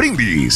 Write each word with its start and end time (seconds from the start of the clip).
Bien, 0.00 0.48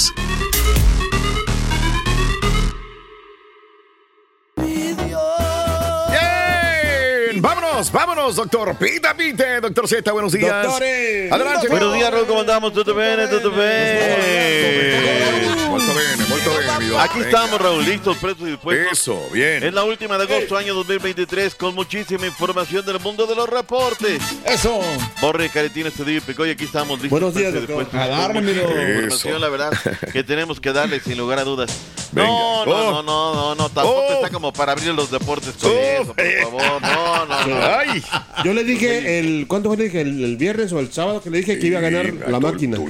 vámonos, 7.42 7.92
vámonos, 7.92 8.36
doctor. 8.36 8.74
Pita, 8.76 9.14
pite, 9.14 9.60
doctor 9.60 9.86
Z, 9.86 10.10
buenos 10.12 10.32
días. 10.32 10.64
Doctores. 10.64 11.30
Adelante. 11.30 11.68
Buenos 11.68 11.92
días, 11.92 12.10
Raúl, 12.10 12.26
¿cómo 12.26 12.40
andamos? 12.40 12.72
¿Todo 12.72 12.94
bien? 12.94 13.28
¿Todo 13.28 13.50
bien? 13.50 15.63
Molto 15.74 15.92
bene, 15.92 16.24
molto 16.28 16.50
bene, 16.56 16.86
mi. 16.88 16.96
Aquí 16.96 17.18
Venga. 17.18 17.26
estamos, 17.30 17.60
Raúl, 17.60 17.84
listos, 17.84 18.16
prestos 18.18 18.46
y 18.46 18.50
dispuestos. 18.52 18.92
Eso, 18.92 19.20
bien. 19.32 19.60
Es 19.64 19.74
la 19.74 19.82
última 19.82 20.16
de 20.16 20.22
agosto, 20.22 20.56
año 20.56 20.72
2023, 20.74 21.52
con 21.56 21.74
muchísima 21.74 22.26
información 22.28 22.86
del 22.86 23.00
mundo 23.00 23.26
de 23.26 23.34
los 23.34 23.48
reportes. 23.48 24.22
Eso. 24.44 24.80
Borre, 25.20 25.48
Caretín, 25.48 25.88
Estudillo 25.88 26.18
y 26.18 26.20
Picoy, 26.20 26.50
aquí 26.50 26.64
estamos 26.64 26.92
listos. 27.02 27.10
Buenos 27.10 27.34
días, 27.34 27.52
doctor. 27.52 27.88
A 27.92 28.28
información, 28.32 29.40
la 29.40 29.48
verdad, 29.48 29.72
que 30.12 30.22
tenemos 30.22 30.60
que 30.60 30.72
darle 30.72 31.00
sin 31.00 31.18
lugar 31.18 31.40
a 31.40 31.44
dudas. 31.44 31.76
Venga. 32.12 32.28
No, 32.28 32.64
no, 32.66 32.72
Oh. 32.74 32.90
no, 32.92 33.02
no, 33.02 33.34
no, 33.34 33.54
no, 33.56 33.68
tampoco 33.70 34.04
Oh. 34.08 34.12
está 34.14 34.30
como 34.30 34.52
para 34.52 34.70
abrir 34.72 34.94
los 34.94 35.10
deportes 35.10 35.54
con 35.60 35.70
Oh. 35.72 35.74
eso, 35.74 36.14
por 36.14 36.42
favor. 36.42 36.82
No, 36.82 37.26
no, 37.26 37.46
no. 37.48 37.56
Ay. 37.80 38.00
Yo 38.44 38.54
le 38.54 38.62
dije 38.62 39.18
el. 39.18 39.46
¿Cuánto 39.48 39.68
fue? 39.70 39.76
Le 39.78 39.84
dije 39.84 40.02
el, 40.02 40.22
el 40.22 40.36
viernes 40.36 40.72
o 40.72 40.78
el 40.78 40.92
sábado 40.92 41.20
que 41.20 41.30
le 41.30 41.38
dije 41.38 41.58
que 41.58 41.66
iba 41.66 41.78
a 41.80 41.82
ganar 41.82 42.06
Sí, 42.06 42.12
la 42.28 42.38
tú- 42.38 42.46
máquina. 42.46 42.76
Tú 42.76 42.86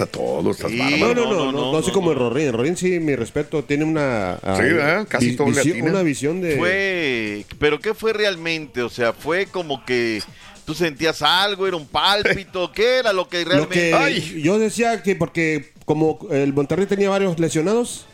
a 0.00 0.06
todos, 0.06 0.56
estás 0.56 0.70
Sí. 0.70 0.78
No, 0.78 1.06
bárbaro. 1.08 1.24
no, 1.24 1.30
no, 1.30 1.34
No, 1.34 1.52
no, 1.52 1.52
no, 1.52 1.72
no, 1.72 1.82
Rorín. 2.30 2.52
Rorín 2.52 2.76
sí, 2.76 3.00
mi 3.00 3.14
respeto, 3.16 3.62
tiene 3.64 3.84
una. 3.84 4.34
ah. 4.42 5.04
Casi 5.08 5.30
vi- 5.30 5.36
todo 5.36 5.46
visión-. 5.48 5.82
Una 5.82 6.02
visión 6.02 6.40
de. 6.40 6.56
Fue, 6.56 7.44
pero 7.58 7.80
¿qué 7.80 7.94
fue 7.94 8.12
realmente? 8.12 8.82
O 8.82 8.88
sea, 8.90 9.12
fue 9.12 9.46
como 9.46 9.84
que 9.84 10.22
tú 10.64 10.74
sentías 10.74 11.22
algo, 11.22 11.66
era 11.66 11.76
un 11.76 11.86
pálpito, 11.86 12.70
¿qué 12.74 12.98
era 12.98 13.12
lo 13.12 13.28
que 13.28 13.42
Lo 13.44 13.50
realmente? 13.50 13.74
que 13.90 13.94
Ay. 13.94 14.40
yo 14.42 14.58
decía 14.58 15.02
que 15.02 15.16
porque 15.16 15.72
como 15.84 16.18
el 16.30 16.52
Monterrey 16.52 16.86
tenía 16.86 17.10
varios 17.10 17.38
lesionados, 17.38 18.06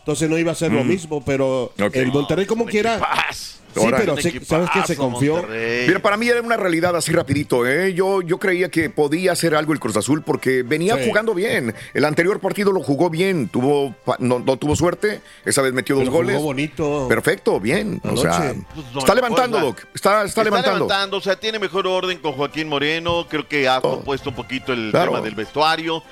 entonces 0.00 0.28
no 0.30 0.38
iba 0.38 0.52
a 0.52 0.54
ser 0.54 0.72
lo 0.72 0.84
mismo, 0.84 1.24
pero 1.24 1.72
Mm. 1.78 1.82
El 1.94 2.06
Monterrey 2.12 2.46
como 2.46 2.66
quiera. 2.66 2.94
equipazo. 2.96 3.55
Sí, 3.80 3.86
pero 3.96 4.16
se- 4.16 4.44
¿sabes 4.44 4.70
qué? 4.72 4.82
Se 4.86 4.96
confió. 4.96 5.36
Monterrey. 5.36 5.86
Mira, 5.88 6.00
para 6.00 6.16
mí 6.16 6.28
era 6.28 6.40
una 6.42 6.56
realidad 6.56 6.94
así 6.96 7.12
rapidito, 7.12 7.66
¿eh? 7.66 7.92
Yo, 7.94 8.22
yo 8.22 8.38
creía 8.38 8.68
que 8.70 8.90
podía 8.90 9.32
hacer 9.32 9.54
algo 9.54 9.72
el 9.72 9.80
Cruz 9.80 9.96
Azul 9.96 10.22
porque 10.22 10.62
venía 10.62 10.96
Sí. 10.96 11.04
jugando 11.08 11.34
bien. 11.34 11.74
El 11.94 12.04
anterior 12.04 12.40
partido 12.40 12.72
lo 12.72 12.80
jugó 12.82 13.10
bien, 13.10 13.48
tuvo 13.48 13.94
no, 14.18 14.38
no 14.38 14.56
tuvo 14.56 14.76
suerte, 14.76 15.20
esa 15.44 15.62
vez 15.62 15.72
metió 15.72 15.94
dos 15.96 16.04
jugó 16.06 16.18
goles. 16.18 16.40
bonito. 16.40 17.06
Perfecto, 17.08 17.60
bien. 17.60 18.00
O 18.04 18.16
sea, 18.16 18.54
Pues 18.74 18.86
no, 18.92 18.98
está 19.00 19.14
levantando, 19.14 19.60
Doc. 19.60 19.78
Está, 19.94 20.24
está, 20.24 20.42
levantando. 20.44 21.16
o 21.16 21.20
sea, 21.20 21.36
tiene 21.36 21.58
mejor 21.58 21.86
orden 21.86 22.18
con 22.18 22.32
Joaquín 22.32 22.68
Moreno, 22.68 23.26
creo 23.28 23.46
que 23.48 23.68
ha 23.68 23.78
Oh. 23.78 23.96
compuesto 23.96 24.30
un 24.30 24.36
poquito 24.36 24.72
el 24.72 24.90
Claro. 24.90 25.12
tema 25.12 25.22
del 25.24 25.34
vestuario. 25.34 26.02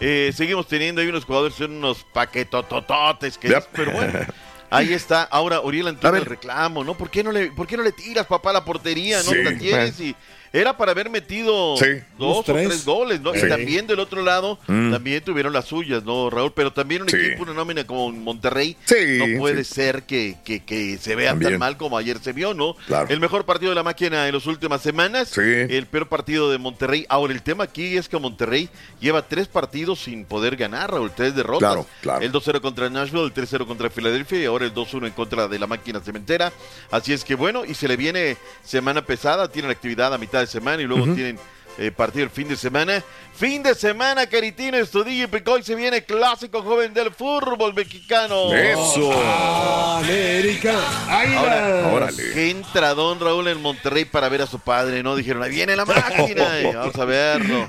Eh, 0.00 0.32
seguimos 0.34 0.66
teniendo 0.66 1.00
ahí 1.00 1.06
unos 1.06 1.24
jugadores, 1.24 1.54
son 1.54 1.72
unos 1.76 2.04
paquetotototes, 2.12 3.38
que 3.38 3.48
Yep. 3.48 3.58
es- 3.58 3.68
pero 3.72 3.92
bueno. 3.92 4.18
Ahí 4.72 4.92
está. 4.92 5.24
Ahora, 5.24 5.60
Uriel 5.60 5.88
entiende 5.88 6.18
el 6.18 6.24
reclamo, 6.24 6.82
¿no? 6.82 6.96
¿Por 6.96 7.10
qué 7.10 7.22
no 7.22 7.30
le, 7.30 7.50
por 7.52 7.66
qué 7.66 7.76
no 7.76 7.82
le 7.82 7.92
tiras, 7.92 8.26
papá, 8.26 8.50
a 8.50 8.54
la 8.54 8.64
portería? 8.64 9.18
¿No? 9.22 9.30
Sí, 9.30 9.42
La 9.42 9.58
tienes 9.58 10.00
y 10.00 10.16
era 10.52 10.76
para 10.76 10.92
haber 10.92 11.08
metido 11.10 11.76
Sí. 11.76 11.86
dos 12.18 12.38
o 12.38 12.42
tres. 12.42 12.68
tres 12.68 12.84
goles, 12.84 13.20
¿no? 13.20 13.32
Sí. 13.32 13.40
Y 13.46 13.48
también 13.48 13.86
del 13.86 14.00
otro 14.00 14.22
lado, 14.22 14.58
también 14.66 15.22
tuvieron 15.24 15.52
las 15.52 15.64
suyas, 15.66 16.02
¿no, 16.04 16.28
Raúl? 16.30 16.52
Pero 16.54 16.72
también 16.72 17.02
un 17.02 17.06
Mm. 17.06 17.10
Sí. 17.10 17.16
equipo, 17.16 17.42
una 17.44 17.54
nómina 17.54 17.86
como 17.86 18.10
Monterrey, 18.12 18.76
Sí, 18.84 18.94
no 19.18 19.38
puede 19.38 19.64
sí. 19.64 19.74
ser 19.74 20.02
que, 20.04 20.36
que, 20.44 20.62
que 20.64 20.98
se 20.98 21.14
vea 21.14 21.30
También. 21.30 21.52
tan 21.52 21.58
mal 21.60 21.76
como 21.76 21.96
ayer 21.96 22.18
se 22.18 22.32
vio, 22.32 22.54
¿no? 22.54 22.74
Claro. 22.86 23.06
El 23.08 23.20
mejor 23.20 23.44
partido 23.44 23.70
de 23.70 23.76
la 23.76 23.82
máquina 23.82 24.28
en 24.28 24.34
las 24.34 24.46
últimas 24.46 24.82
semanas, 24.82 25.28
Sí. 25.30 25.40
el 25.40 25.86
peor 25.86 26.08
partido 26.08 26.50
de 26.50 26.58
Monterrey. 26.58 27.06
Ahora, 27.08 27.32
el 27.32 27.42
tema 27.42 27.64
aquí 27.64 27.96
es 27.96 28.08
que 28.08 28.18
Monterrey 28.18 28.68
lleva 29.00 29.22
tres 29.26 29.48
partidos 29.48 30.00
sin 30.02 30.24
poder 30.24 30.56
ganar, 30.56 30.90
Raúl, 30.90 31.10
tres 31.14 31.34
derrotas. 31.34 31.60
Claro, 31.60 31.86
claro. 32.02 32.24
El 32.24 32.30
2-0 32.32 32.60
contra 32.60 32.90
Nashville, 32.90 33.24
el 33.24 33.32
3-0 33.32 33.66
contra 33.66 33.88
Filadelfia 33.90 34.40
y 34.40 34.44
ahora 34.44 34.64
el 34.66 34.74
2-1 34.74 35.06
en 35.06 35.12
contra 35.12 35.48
de 35.48 35.58
la 35.58 35.66
máquina 35.66 36.00
cementera. 36.00 36.52
Así 36.90 37.12
es 37.12 37.24
que 37.24 37.34
bueno, 37.34 37.64
y 37.64 37.74
se 37.74 37.88
le 37.88 37.96
viene 37.96 38.36
semana 38.64 39.04
pesada, 39.04 39.48
tienen 39.50 39.70
actividad 39.70 40.12
a 40.12 40.18
mitad 40.18 40.41
de 40.42 40.46
semana 40.48 40.82
y 40.82 40.86
luego 40.86 41.04
tienen 41.14 41.38
eh, 41.78 41.90
partido 41.90 42.24
el 42.24 42.30
fin 42.30 42.48
de 42.48 42.56
semana. 42.56 43.02
Fin 43.34 43.62
de 43.62 43.74
semana, 43.74 44.26
Caritino, 44.26 44.76
Estudillo 44.76 45.24
y 45.24 45.26
Picoy, 45.26 45.62
se 45.62 45.74
viene 45.74 46.04
clásico 46.04 46.62
joven 46.62 46.92
del 46.92 47.10
fútbol 47.12 47.72
mexicano. 47.74 48.52
Eso. 48.52 49.10
América. 49.98 50.74
Águilas. 51.08 51.44
Ahora, 51.44 51.88
Órale. 51.92 52.32
Qué 52.34 52.50
entradón 52.50 53.20
Raúl 53.20 53.48
en 53.48 53.60
Monterrey 53.62 54.04
para 54.04 54.28
ver 54.28 54.42
a 54.42 54.46
su 54.46 54.58
padre, 54.60 55.02
¿no? 55.02 55.16
Dijeron, 55.16 55.42
ahí 55.42 55.50
viene 55.50 55.74
la 55.76 55.84
máquina, 55.86 56.46
vamos 56.74 56.96
a 56.96 57.04
verlo. 57.04 57.68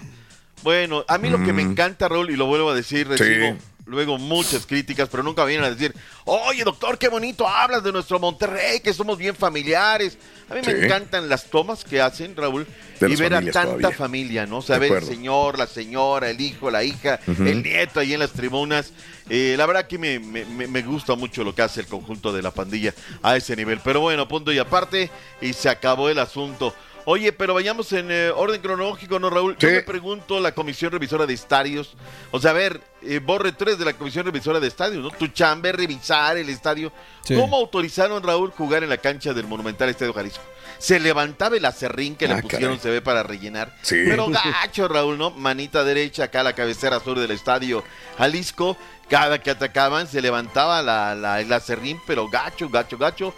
Bueno, 0.63 1.03
a 1.07 1.17
mí 1.17 1.29
lo 1.29 1.43
que 1.43 1.53
me 1.53 1.61
encanta, 1.61 2.07
Raúl, 2.07 2.29
y 2.31 2.35
lo 2.35 2.45
vuelvo 2.45 2.69
a 2.71 2.75
decir, 2.75 3.07
recibo 3.07 3.51
Mm. 3.53 3.57
Sí. 3.57 3.65
Luego 3.85 4.17
muchas 4.17 4.65
críticas, 4.65 5.09
pero 5.09 5.23
nunca 5.23 5.43
vienen 5.45 5.65
a 5.65 5.71
decir, 5.71 5.93
oye, 6.25 6.63
doctor, 6.63 6.97
qué 6.97 7.09
bonito 7.09 7.47
hablas 7.47 7.83
de 7.83 7.91
nuestro 7.91 8.19
Monterrey, 8.19 8.79
que 8.79 8.93
somos 8.93 9.17
bien 9.17 9.35
familiares. 9.35 10.17
A 10.49 10.55
mí 10.55 10.61
me 10.65 10.71
encantan 10.85 11.27
las 11.29 11.45
tomas 11.49 11.83
que 11.83 12.01
hacen, 12.01 12.35
Raúl, 12.35 12.67
De 12.99 13.09
y 13.11 13.15
ver 13.15 13.33
a 13.33 13.41
tanta 13.41 13.63
todavía. 13.77 13.91
familia, 13.91 14.45
¿no? 14.45 14.59
O 14.59 14.61
ver 14.79 14.91
el 14.91 15.03
señor, 15.03 15.57
la 15.57 15.67
señora, 15.67 16.29
el 16.29 16.39
hijo, 16.39 16.69
la 16.71 16.83
hija, 16.83 17.19
el 17.27 17.63
nieto 17.63 17.99
ahí 17.99 18.13
en 18.13 18.19
las 18.19 18.31
tribunas. 18.31 18.91
Eh, 19.29 19.55
la 19.57 19.65
verdad 19.65 19.87
que 19.87 19.97
me- 19.97 20.19
me- 20.19 20.45
me 20.67 20.81
gusta 20.81 21.15
mucho 21.15 21.43
lo 21.43 21.55
que 21.55 21.61
hace 21.61 21.79
el 21.81 21.87
conjunto 21.87 22.31
de 22.33 22.41
la 22.41 22.51
pandilla 22.51 22.93
a 23.21 23.35
ese 23.37 23.55
nivel. 23.55 23.79
Pero 23.83 24.01
bueno, 24.01 24.27
punto 24.27 24.51
y 24.51 24.59
aparte, 24.59 25.09
y 25.41 25.53
se 25.53 25.69
acabó 25.69 26.09
el 26.09 26.19
asunto. 26.19 26.73
Oye, 27.05 27.33
pero 27.33 27.53
vayamos 27.53 27.91
en 27.91 28.09
eh, 28.11 28.31
orden 28.33 28.61
cronológico, 28.61 29.19
¿no, 29.19 29.29
Raúl? 29.29 29.57
Yo 29.57 29.67
Sí. 29.67 29.75
me 29.75 29.81
pregunto 29.81 30.39
la 30.39 30.53
Comisión 30.53 30.91
Revisora 30.91 31.25
de 31.25 31.33
Estadios. 31.33 31.95
O 32.31 32.39
sea, 32.39 32.51
a 32.51 32.53
ver, 32.53 32.79
eh, 33.01 33.19
borre 33.23 33.51
tres 33.51 33.77
de 33.77 33.83
la 33.85 33.91
Comisión 33.93 34.25
Revisora 34.25 34.59
de 34.61 34.67
Estadios, 34.67 35.03
¿no? 35.03 35.11
Tu 35.11 35.27
chamba 35.27 35.69
es 35.69 35.75
revisar 35.75 36.37
el 36.37 36.47
estadio. 36.49 36.93
Sí. 37.25 37.35
¿Cómo 37.35 37.57
autorizaron, 37.57 38.23
Raúl, 38.23 38.51
jugar 38.51 38.83
en 38.83 38.89
la 38.89 38.97
cancha 38.97 39.33
del 39.33 39.47
Monumental 39.47 39.89
Estadio 39.89 40.13
Jalisco? 40.13 40.41
Se 40.77 40.99
levantaba 40.99 41.55
el 41.57 41.65
acerrín 41.65 42.15
que 42.15 42.25
Ah, 42.25 42.35
le 42.35 42.41
pusieron, 42.41 42.69
caray. 42.77 42.79
se 42.79 42.89
ve, 42.89 43.01
para 43.01 43.23
rellenar. 43.23 43.73
Sí. 43.81 43.95
Pero 44.05 44.27
gacho, 44.29 44.87
Raúl, 44.87 45.17
¿no? 45.17 45.31
Manita 45.31 45.83
derecha 45.83 46.25
acá 46.25 46.39
a 46.39 46.43
la 46.43 46.53
cabecera 46.53 46.99
sur 47.01 47.19
del 47.19 47.31
estadio 47.31 47.83
Jalisco. 48.17 48.77
Cada 49.09 49.39
que 49.41 49.51
atacaban 49.51 50.07
se 50.07 50.21
levantaba 50.21 50.81
la, 50.81 51.13
la- 51.15 51.41
el 51.41 51.51
acerrín, 51.51 51.99
pero 52.07 52.29
gacho, 52.29 52.69
gacho, 52.69 52.97
gacho. 52.97 53.33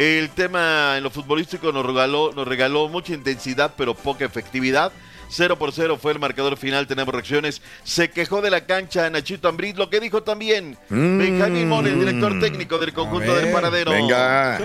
El 0.00 0.30
tema 0.30 0.96
en 0.96 1.02
lo 1.02 1.10
futbolístico 1.10 1.72
nos 1.72 1.84
regaló, 1.84 2.32
nos 2.32 2.48
regaló 2.48 2.88
mucha 2.88 3.12
intensidad, 3.12 3.74
pero 3.76 3.92
poca 3.92 4.24
efectividad. 4.24 4.92
0 5.28 5.58
por 5.58 5.72
0 5.72 5.98
fue 6.00 6.12
el 6.12 6.18
marcador 6.18 6.56
final, 6.56 6.86
tenemos 6.86 7.12
reacciones. 7.12 7.60
Se 7.84 8.10
quejó 8.10 8.40
de 8.40 8.48
la 8.48 8.64
cancha 8.64 9.10
Nachito 9.10 9.46
Ambriz, 9.46 9.76
lo 9.76 9.90
que 9.90 10.00
dijo 10.00 10.22
también 10.22 10.78
Benjamín 10.88 11.68
Mora, 11.68 11.88
el 11.88 12.00
director 12.00 12.40
técnico 12.40 12.78
del 12.78 12.94
conjunto 12.94 13.34
del 13.34 13.52
Paradero. 13.52 13.90
Venga. 13.90 14.58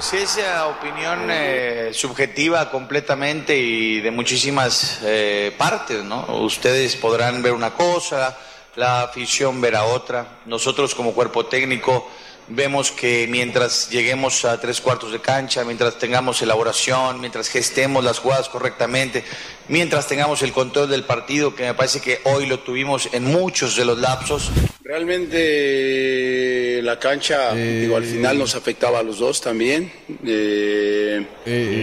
Sí, 0.00 0.16
esa 0.16 0.68
opinión 0.68 1.28
eh, 1.30 1.90
subjetiva 1.92 2.70
completamente 2.70 3.54
y 3.54 4.00
de 4.00 4.10
muchísimas 4.10 5.00
eh, 5.04 5.54
partes, 5.58 6.02
¿no? 6.04 6.24
Ustedes 6.38 6.96
podrán 6.96 7.42
ver 7.42 7.52
una 7.52 7.74
cosa, 7.74 8.38
la 8.76 9.02
afición 9.02 9.60
verá 9.60 9.84
otra. 9.84 10.38
Nosotros 10.46 10.94
como 10.94 11.12
cuerpo 11.12 11.44
técnico 11.44 12.08
vemos 12.50 12.90
que 12.90 13.26
mientras 13.28 13.88
lleguemos 13.90 14.44
a 14.44 14.60
tres 14.60 14.80
cuartos 14.80 15.12
de 15.12 15.20
cancha, 15.20 15.64
mientras 15.64 15.98
tengamos 15.98 16.42
elaboración, 16.42 17.20
mientras 17.20 17.48
gestemos 17.48 18.04
las 18.04 18.18
jugadas 18.18 18.48
correctamente, 18.48 19.24
mientras 19.68 20.06
tengamos 20.06 20.42
el 20.42 20.52
control 20.52 20.90
del 20.90 21.04
partido, 21.04 21.54
que 21.54 21.62
me 21.62 21.74
parece 21.74 22.00
que 22.00 22.20
hoy 22.24 22.46
lo 22.46 22.60
tuvimos 22.60 23.08
en 23.12 23.24
muchos 23.24 23.76
de 23.76 23.84
los 23.84 23.98
lapsos. 23.98 24.50
Realmente 24.82 26.80
la 26.82 26.98
cancha, 26.98 27.54
digo, 27.54 27.96
al 27.96 28.04
final 28.04 28.38
nos 28.38 28.56
afectaba 28.56 28.98
a 28.98 29.02
los 29.02 29.18
dos 29.18 29.40
también. 29.40 29.92
Eh, 30.26 31.24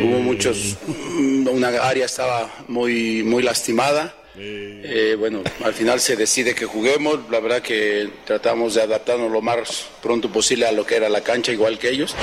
hubo 0.03 0.19
muchos, 0.19 0.75
una 1.49 1.69
área 1.69 2.05
estaba 2.05 2.49
muy, 2.67 3.23
muy 3.23 3.43
lastimada. 3.43 4.16
Eh, 4.39 5.15
bueno, 5.17 5.41
al 5.63 5.73
final 5.73 5.99
se 5.99 6.15
decide 6.15 6.53
que 6.53 6.65
juguemos. 6.65 7.19
La 7.29 7.39
verdad 7.39 7.61
que 7.61 8.09
tratamos 8.25 8.75
de 8.75 8.83
adaptarnos 8.83 9.31
lo 9.31 9.41
más 9.41 9.87
pronto 10.01 10.31
posible 10.31 10.67
a 10.67 10.71
lo 10.71 10.85
que 10.85 10.95
era 10.95 11.09
la 11.09 11.21
cancha, 11.21 11.51
igual 11.51 11.79
que 11.79 11.89
ellos. 11.89 12.15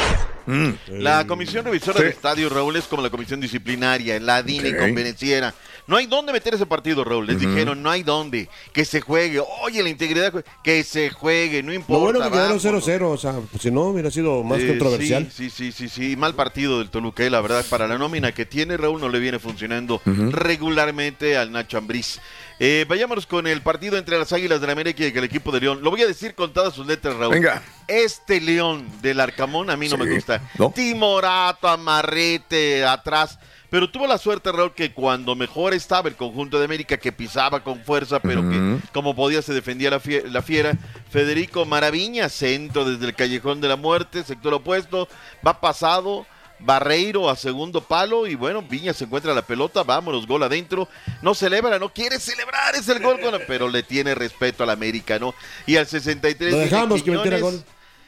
La 0.88 1.26
comisión 1.26 1.64
revisora 1.64 2.00
del 2.00 2.10
estadio, 2.10 2.48
Raúl, 2.48 2.76
es 2.76 2.84
como 2.84 3.02
la 3.02 3.10
comisión 3.10 3.40
disciplinaria, 3.40 4.18
la 4.20 4.42
DINE 4.42 4.70
Ok. 4.74 4.78
convenciera. 4.78 5.54
No 5.86 5.96
hay 5.98 6.06
dónde 6.06 6.32
meter 6.32 6.54
ese 6.54 6.64
partido, 6.64 7.04
Raúl. 7.04 7.26
Les 7.26 7.38
dijeron, 7.38 7.82
no 7.82 7.90
hay 7.90 8.02
dónde. 8.02 8.48
Que 8.72 8.86
se 8.86 9.02
juegue. 9.02 9.40
Oye, 9.62 9.82
la 9.82 9.90
integridad, 9.90 10.32
que 10.62 10.82
se 10.82 11.10
juegue, 11.10 11.62
no 11.62 11.68
Lo 11.68 11.74
importa. 11.74 12.02
bueno 12.04 12.18
que 12.20 12.30
quedaron 12.30 12.56
vámonos. 12.58 12.84
0-0, 12.88 13.02
o 13.10 13.18
sea, 13.18 13.32
pues, 13.50 13.62
si 13.62 13.70
no 13.70 13.82
hubiera 13.82 14.10
sido 14.10 14.42
más 14.42 14.60
Eh, 14.60 14.68
controversial. 14.68 15.28
Sí, 15.30 15.50
sí, 15.50 15.72
sí, 15.72 15.88
sí, 15.88 15.88
sí. 16.10 16.16
Mal 16.16 16.34
partido 16.34 16.78
del 16.78 16.88
Toluca, 16.88 17.22
eh, 17.24 17.28
la 17.30 17.42
verdad, 17.42 17.64
para 17.68 17.86
la 17.86 17.98
nómina 17.98 18.32
que 18.32 18.46
tiene 18.46 18.78
Raúl 18.78 18.98
no 19.00 19.10
le 19.10 19.18
viene 19.18 19.38
funcionando 19.38 20.00
regularmente 20.04 21.36
al 21.36 21.52
Nacho 21.52 21.76
Ambriz. 21.78 22.18
Eh, 22.60 22.86
vayámonos 22.88 23.26
con 23.26 23.46
el 23.46 23.62
partido 23.62 23.96
entre 23.98 24.16
las 24.18 24.32
Águilas 24.32 24.60
de 24.60 24.66
la 24.68 24.72
América 24.74 25.02
y 25.02 25.06
el 25.06 25.24
equipo 25.24 25.50
de 25.50 25.60
León. 25.60 25.80
Lo 25.82 25.90
voy 25.90 26.02
a 26.02 26.06
decir 26.06 26.34
con 26.34 26.52
todas 26.52 26.72
sus 26.74 26.86
letras, 26.86 27.16
Raúl. 27.16 27.34
Venga. 27.34 27.62
Este 27.88 28.40
León 28.40 28.86
del 29.02 29.18
Arcamón 29.20 29.70
a 29.70 29.76
mí 29.76 29.88
no 29.88 29.96
Sí, 29.96 30.02
me 30.02 30.14
gusta. 30.14 30.40
¿no? 30.58 30.70
Timorato, 30.70 31.68
amarrete, 31.68 32.84
atrás. 32.84 33.38
Pero 33.70 33.90
tuvo 33.90 34.06
la 34.06 34.18
suerte, 34.18 34.52
Raúl, 34.52 34.72
que 34.72 34.92
cuando 34.92 35.34
mejor 35.34 35.74
estaba 35.74 36.08
el 36.08 36.14
conjunto 36.14 36.60
de 36.60 36.66
América, 36.66 36.96
que 36.96 37.10
pisaba 37.10 37.64
con 37.64 37.82
fuerza, 37.82 38.20
pero 38.20 38.48
que 38.48 38.76
como 38.92 39.16
podía 39.16 39.42
se 39.42 39.52
defendía 39.52 39.90
la, 39.90 40.00
fie- 40.00 40.22
la 40.26 40.42
fiera. 40.42 40.74
Federico 41.10 41.64
Maraviña, 41.64 42.28
centro 42.28 42.84
desde 42.84 43.06
el 43.06 43.14
callejón 43.16 43.60
de 43.60 43.66
la 43.66 43.74
muerte, 43.76 44.22
sector 44.22 44.54
opuesto, 44.54 45.08
va 45.44 45.60
pasado. 45.60 46.24
Barreiro 46.58 47.28
a 47.28 47.36
segundo 47.36 47.82
palo 47.82 48.26
y 48.26 48.34
bueno, 48.36 48.62
Viña 48.62 48.94
se 48.94 49.04
encuentra 49.04 49.34
la 49.34 49.42
pelota, 49.42 49.82
vámonos, 49.82 50.26
gol 50.26 50.42
adentro, 50.42 50.88
no 51.20 51.34
celebra, 51.34 51.78
no 51.78 51.92
quiere 51.92 52.18
celebrar, 52.18 52.74
es 52.74 52.88
el 52.88 53.02
gol, 53.02 53.20
con- 53.20 53.40
pero 53.46 53.68
le 53.68 53.82
tiene 53.82 54.14
respeto 54.14 54.62
al 54.62 54.70
América, 54.70 55.18
¿no? 55.18 55.34
Y 55.66 55.76
al 55.76 55.86
63 55.86 56.52
Lo 56.52 56.58
dejamos 56.58 57.02
que 57.02 57.10
metiera 57.10 57.38
gol. 57.40 57.62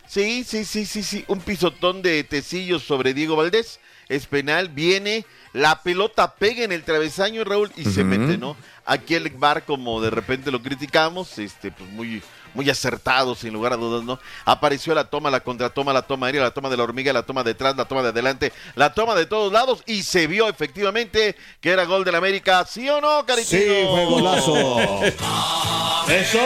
Sí, 0.08 0.44
sí, 0.44 0.64
sí, 0.64 0.86
sí, 0.86 1.02
sí. 1.02 1.24
Un 1.26 1.40
pisotón 1.40 2.00
de 2.00 2.22
Tecillos 2.24 2.84
sobre 2.84 3.12
Diego 3.12 3.34
Valdés. 3.36 3.80
Es 4.08 4.26
penal, 4.28 4.68
viene, 4.68 5.26
la 5.52 5.82
pelota 5.82 6.36
pega 6.36 6.62
en 6.62 6.70
el 6.70 6.84
travesaño, 6.84 7.42
Raúl, 7.42 7.72
y 7.76 7.84
se 7.86 8.04
mete, 8.04 8.38
¿no? 8.38 8.56
Aquí 8.84 9.16
el 9.16 9.28
bar, 9.30 9.64
como 9.64 10.00
de 10.00 10.10
repente 10.10 10.52
lo 10.52 10.62
criticamos, 10.62 11.36
este, 11.40 11.72
pues 11.72 11.90
muy, 11.90 12.22
muy 12.56 12.68
acertado, 12.68 13.34
sin 13.36 13.52
lugar 13.52 13.72
a 13.74 13.76
dudas, 13.76 14.02
¿no? 14.04 14.18
Apareció 14.44 14.94
la 14.94 15.04
toma, 15.04 15.30
la 15.30 15.40
contratoma, 15.40 15.92
la 15.92 16.02
toma 16.02 16.26
aérea, 16.26 16.42
la 16.42 16.50
toma 16.50 16.68
de 16.68 16.76
la 16.76 16.82
hormiga, 16.82 17.12
la 17.12 17.22
toma 17.22 17.44
detrás, 17.44 17.76
la 17.76 17.84
toma 17.84 18.02
de 18.02 18.08
adelante, 18.08 18.52
la 18.74 18.92
toma 18.92 19.14
de 19.14 19.26
todos 19.26 19.52
lados, 19.52 19.82
y 19.86 20.02
se 20.02 20.26
vio 20.26 20.48
efectivamente 20.48 21.36
que 21.60 21.70
era 21.70 21.84
gol 21.84 22.04
del 22.04 22.14
América, 22.16 22.64
¿sí 22.68 22.88
o 22.88 23.00
no, 23.00 23.24
Caritino? 23.24 23.62
Sí, 23.62 23.86
fue 23.90 24.04
golazo. 24.06 25.00
¡Eso! 26.08 26.38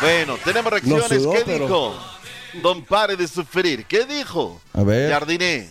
Bueno, 0.00 0.36
tenemos 0.44 0.72
reacciones. 0.72 1.06
sudó, 1.22 1.32
¿Qué 1.32 1.42
pero- 1.46 1.64
dijo? 1.66 1.94
Don 2.62 2.82
Pare 2.84 3.16
de 3.16 3.26
sufrir. 3.26 3.86
¿Qué 3.86 4.04
dijo? 4.04 4.60
A 4.74 4.82
ver. 4.82 5.10
Jardiné. 5.10 5.70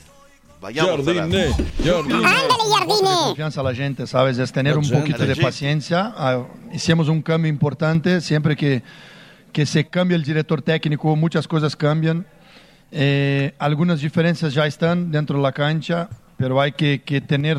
Vayamos 0.60 1.08
a 1.08 1.12
la- 1.12 1.22
Jardine, 1.22 1.56
Jardine. 1.84 2.28
confianza 3.26 3.62
a 3.62 3.64
la 3.64 3.74
gente, 3.76 4.06
¿sabes? 4.08 4.38
Es 4.38 4.52
tener 4.52 4.78
un 4.78 4.88
poquito 4.90 5.26
de 5.26 5.36
paciencia. 5.36 6.14
Ah, 6.16 6.44
hicimos 6.72 7.08
un 7.08 7.22
cambio 7.22 7.50
importante. 7.50 8.22
Siempre 8.22 8.56
que, 8.56 8.84
que 9.52 9.66
se 9.66 9.86
cambia 9.88 10.16
el 10.16 10.24
director 10.24 10.62
técnico, 10.62 11.16
muchas 11.16 11.48
cosas 11.48 11.76
cambian. 11.76 12.26
Eh, 12.92 13.54
algunas 13.60 14.02
diferencias 14.02 14.54
ya 14.54 14.66
están 14.66 15.12
dentro 15.12 15.38
de 15.38 15.44
la 15.44 15.52
cancha, 15.52 16.10
pero 16.38 16.60
hay 16.60 16.72
que, 16.74 17.02
que 17.04 17.22
tener 17.22 17.58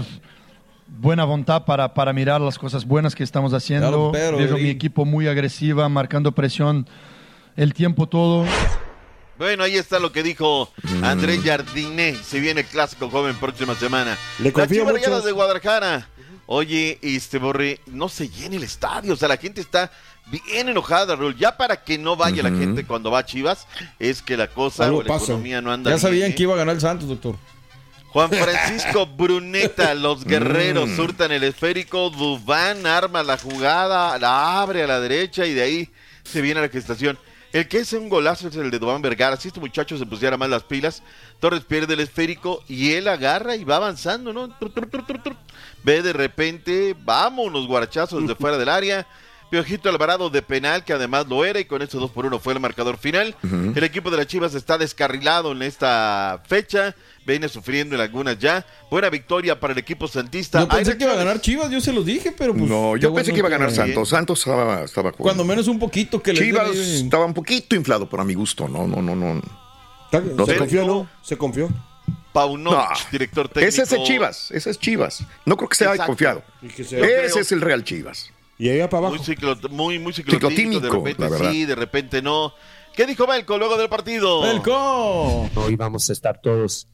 buena 0.87 1.25
voluntad 1.25 1.65
para, 1.65 1.95
para 1.95 2.13
mirar 2.13 2.41
las 2.41 2.59
cosas 2.59 2.85
buenas 2.85 3.15
que 3.15 3.25
estamos 3.25 3.55
haciendo. 3.55 4.11
Claro, 4.11 4.11
pero, 4.13 4.37
Veo 4.37 4.59
y- 4.59 4.63
mi 4.65 4.69
equipo 4.71 5.05
muy 5.05 5.27
agresiva, 5.29 5.89
marcando 5.89 6.33
presión 6.33 6.87
el 7.57 7.73
tiempo 7.75 8.07
todo. 8.09 8.45
Bueno, 9.39 9.65
ahí 9.65 9.77
está 9.77 9.99
lo 9.99 10.13
que 10.13 10.23
dijo 10.23 10.71
Andrés 11.03 11.41
Jardiné. 11.43 12.15
Se 12.15 12.39
viene 12.39 12.61
el 12.61 12.67
clásico 12.67 13.09
joven 13.11 13.35
próxima 13.37 13.75
semana. 13.75 14.17
Le 14.39 14.53
confío 14.53 14.85
mucho. 14.85 15.21
De 15.23 15.33
Guadalajara. 15.33 16.07
Oye, 16.55 16.99
este 17.01 17.39
Borre, 17.39 17.81
no 17.87 18.11
se 18.11 18.29
llena 18.29 18.57
el 18.57 18.63
estadio. 18.63 19.15
O 19.15 19.17
sea, 19.17 19.27
la 19.27 19.39
gente 19.39 19.63
está 19.63 19.91
bien 20.27 20.69
enojada, 20.69 21.17
Raúl. 21.17 21.35
Ya 21.35 21.57
para 21.57 21.83
que 21.83 21.97
no 21.97 22.15
vaya 22.15 22.43
la 22.43 22.51
gente 22.51 22.85
cuando 22.85 23.11
va 23.11 23.21
a 23.21 23.25
Chivas, 23.25 23.67
es 23.99 24.21
que 24.21 24.37
la 24.37 24.49
cosa 24.49 24.85
Algo 24.85 24.99
o 24.99 25.03
la 25.03 25.09
pasa. 25.09 25.25
economía 25.33 25.63
no 25.63 25.73
anda 25.73 25.91
Ya 25.91 25.99
sabían 25.99 26.33
¿eh? 26.33 26.35
que 26.35 26.43
iba 26.43 26.53
a 26.53 26.59
ganar 26.59 26.75
el 26.75 26.81
Santos, 26.83 27.09
doctor. 27.09 27.37
Juan 28.09 28.29
Francisco 28.31 29.07
Bruneta, 29.17 29.95
los 29.95 30.27
guerreros 30.27 30.91
Mm. 30.91 30.97
surtan 30.97 31.33
el 31.33 31.43
esférico, 31.45 32.11
Dubán 32.11 32.85
arma 32.87 33.23
la 33.23 33.39
jugada, 33.39 34.19
la 34.19 34.61
abre 34.61 34.83
a 34.83 34.87
la 34.87 35.01
derecha 35.01 35.47
y 35.47 35.55
de 35.55 35.63
ahí 35.63 35.89
se 36.23 36.43
viene 36.43 36.61
a 36.61 36.65
la 36.65 36.69
gestación. 36.69 37.19
El 37.55 37.69
que 37.69 37.79
es 37.79 37.93
un 37.95 38.09
golazo 38.11 38.49
es 38.49 38.57
el 38.57 38.71
de 38.71 38.79
Dubán 38.79 39.01
Vergara. 39.03 39.37
Si 39.39 39.49
este 39.49 39.61
muchacho 39.61 39.97
se 39.99 40.07
pusiera 40.07 40.37
más 40.39 40.49
las 40.49 40.63
pilas, 40.65 41.03
Torres 41.41 41.65
pierde 41.65 41.95
el 41.95 42.01
esférico 42.01 42.63
y 42.69 42.93
él 42.93 43.09
agarra 43.09 43.57
y 43.57 43.65
va 43.65 43.77
avanzando, 43.77 44.33
¿no? 44.33 44.49
Ve 45.85 46.03
de 46.03 46.13
repente, 46.13 46.97
vamos, 47.05 47.47
unos 47.47 47.67
guarachazos 47.67 48.27
de 48.27 48.35
fuera 48.35 48.59
del 48.59 48.69
área. 48.69 49.07
Piojito 49.53 49.91
Alvarado 49.91 50.31
de 50.31 50.41
penal, 50.41 50.83
que 50.83 50.95
además 50.95 51.27
lo 51.29 51.45
era, 51.45 51.61
y 51.61 51.67
con 51.67 51.83
eso 51.83 52.01
2 52.01 52.11
por 52.13 52.25
1 52.25 52.39
fue 52.39 52.55
el 52.55 52.61
marcador 52.61 52.97
final. 52.97 53.37
El 53.43 53.85
equipo 53.85 54.11
de 54.11 54.17
las 54.17 54.27
Chivas 54.27 54.55
está 54.55 54.79
descarrilado 54.79 55.53
en 55.53 55.61
esta 55.61 56.43
fecha, 56.47 56.97
viene 57.27 57.51
sufriendo 57.51 57.95
en 57.95 58.01
algunas 58.01 58.39
ya. 58.39 58.65
Buena 58.91 59.11
victoria 59.11 59.61
para 59.61 59.75
el 59.75 59.79
equipo 59.79 60.09
santista. 60.09 60.61
Yo 60.61 60.69
pensé 60.69 60.97
que 60.97 61.05
iba 61.05 61.13
a 61.13 61.17
ganar 61.17 61.43
Chivas, 61.43 61.71
yo 61.71 61.83
se 61.83 61.93
los 61.93 62.07
dije, 62.07 62.33
pero 62.33 62.55
pues. 62.55 62.65
No, 62.65 62.97
yo 62.97 63.11
bueno 63.11 63.17
pensé 63.17 63.33
que 63.33 63.41
iba 63.41 63.49
a 63.49 63.51
ganar. 63.51 63.71
Santos. 63.71 64.09
Santos 64.09 64.39
estaba, 64.39 64.85
estaba 64.85 65.11
jugando. 65.11 65.23
Cuando 65.23 65.45
menos 65.45 65.69
un 65.69 65.79
poquito 65.79 66.23
que 66.23 66.33
le 66.33 66.41
Chivas 66.41 66.75
estaba 66.75 67.27
un 67.27 67.35
poquito 67.35 67.77
inflado, 67.77 68.09
pero 68.09 68.23
a 68.23 68.25
mi 68.25 68.33
gusto. 68.33 68.67
No, 68.69 68.87
no, 68.87 69.03
no, 69.03 69.15
no. 69.15 69.43
Se 70.11 70.53
sé. 70.53 70.57
confió, 70.57 70.87
¿no? 70.87 71.09
Se 71.21 71.37
confió. 71.37 71.69
Paunovic, 72.33 72.79
No. 72.79 72.89
director 73.13 73.49
técnico. 73.49 73.69
Ese 73.69 73.83
es 73.83 73.93
el 73.93 74.03
Chivas, 74.05 74.51
ese 74.51 74.71
es 74.71 74.79
Chivas. 74.79 75.25
No 75.47 75.57
creo 75.57 75.69
que 75.69 75.77
sea 75.77 75.89
Exacto. 75.91 76.07
confiado. 76.13 76.43
Que 76.61 76.85
se- 76.85 76.97
Yo 76.99 77.05
Ese 77.05 77.31
creo- 77.33 77.41
es 77.43 77.53
el 77.53 77.61
Real 77.61 77.85
Chivas. 77.85 78.31
Y 78.59 78.69
ahí 78.69 78.79
va 78.79 78.89
para 78.89 79.03
Muy, 79.09 79.17
abajo. 79.17 79.25
ciclo, 79.25 79.57
muy, 79.71 79.99
muy 79.99 80.13
ciclotímico, 80.13 80.49
Ciclotímico, 80.51 80.81
de 80.81 81.29
repente 81.29 81.51
sí, 81.51 81.65
de 81.65 81.75
repente 81.75 82.23
no. 82.23 82.53
¿Qué 82.95 83.07
dijo 83.07 83.27
Belco 83.27 83.57
luego 83.59 83.77
del 83.77 83.89
partido? 83.89 84.43
¡Belco! 84.43 85.51
Hoy 85.57 85.77
vamos 85.77 86.09
a 86.11 86.13
estar 86.13 86.41
todos 86.41 86.89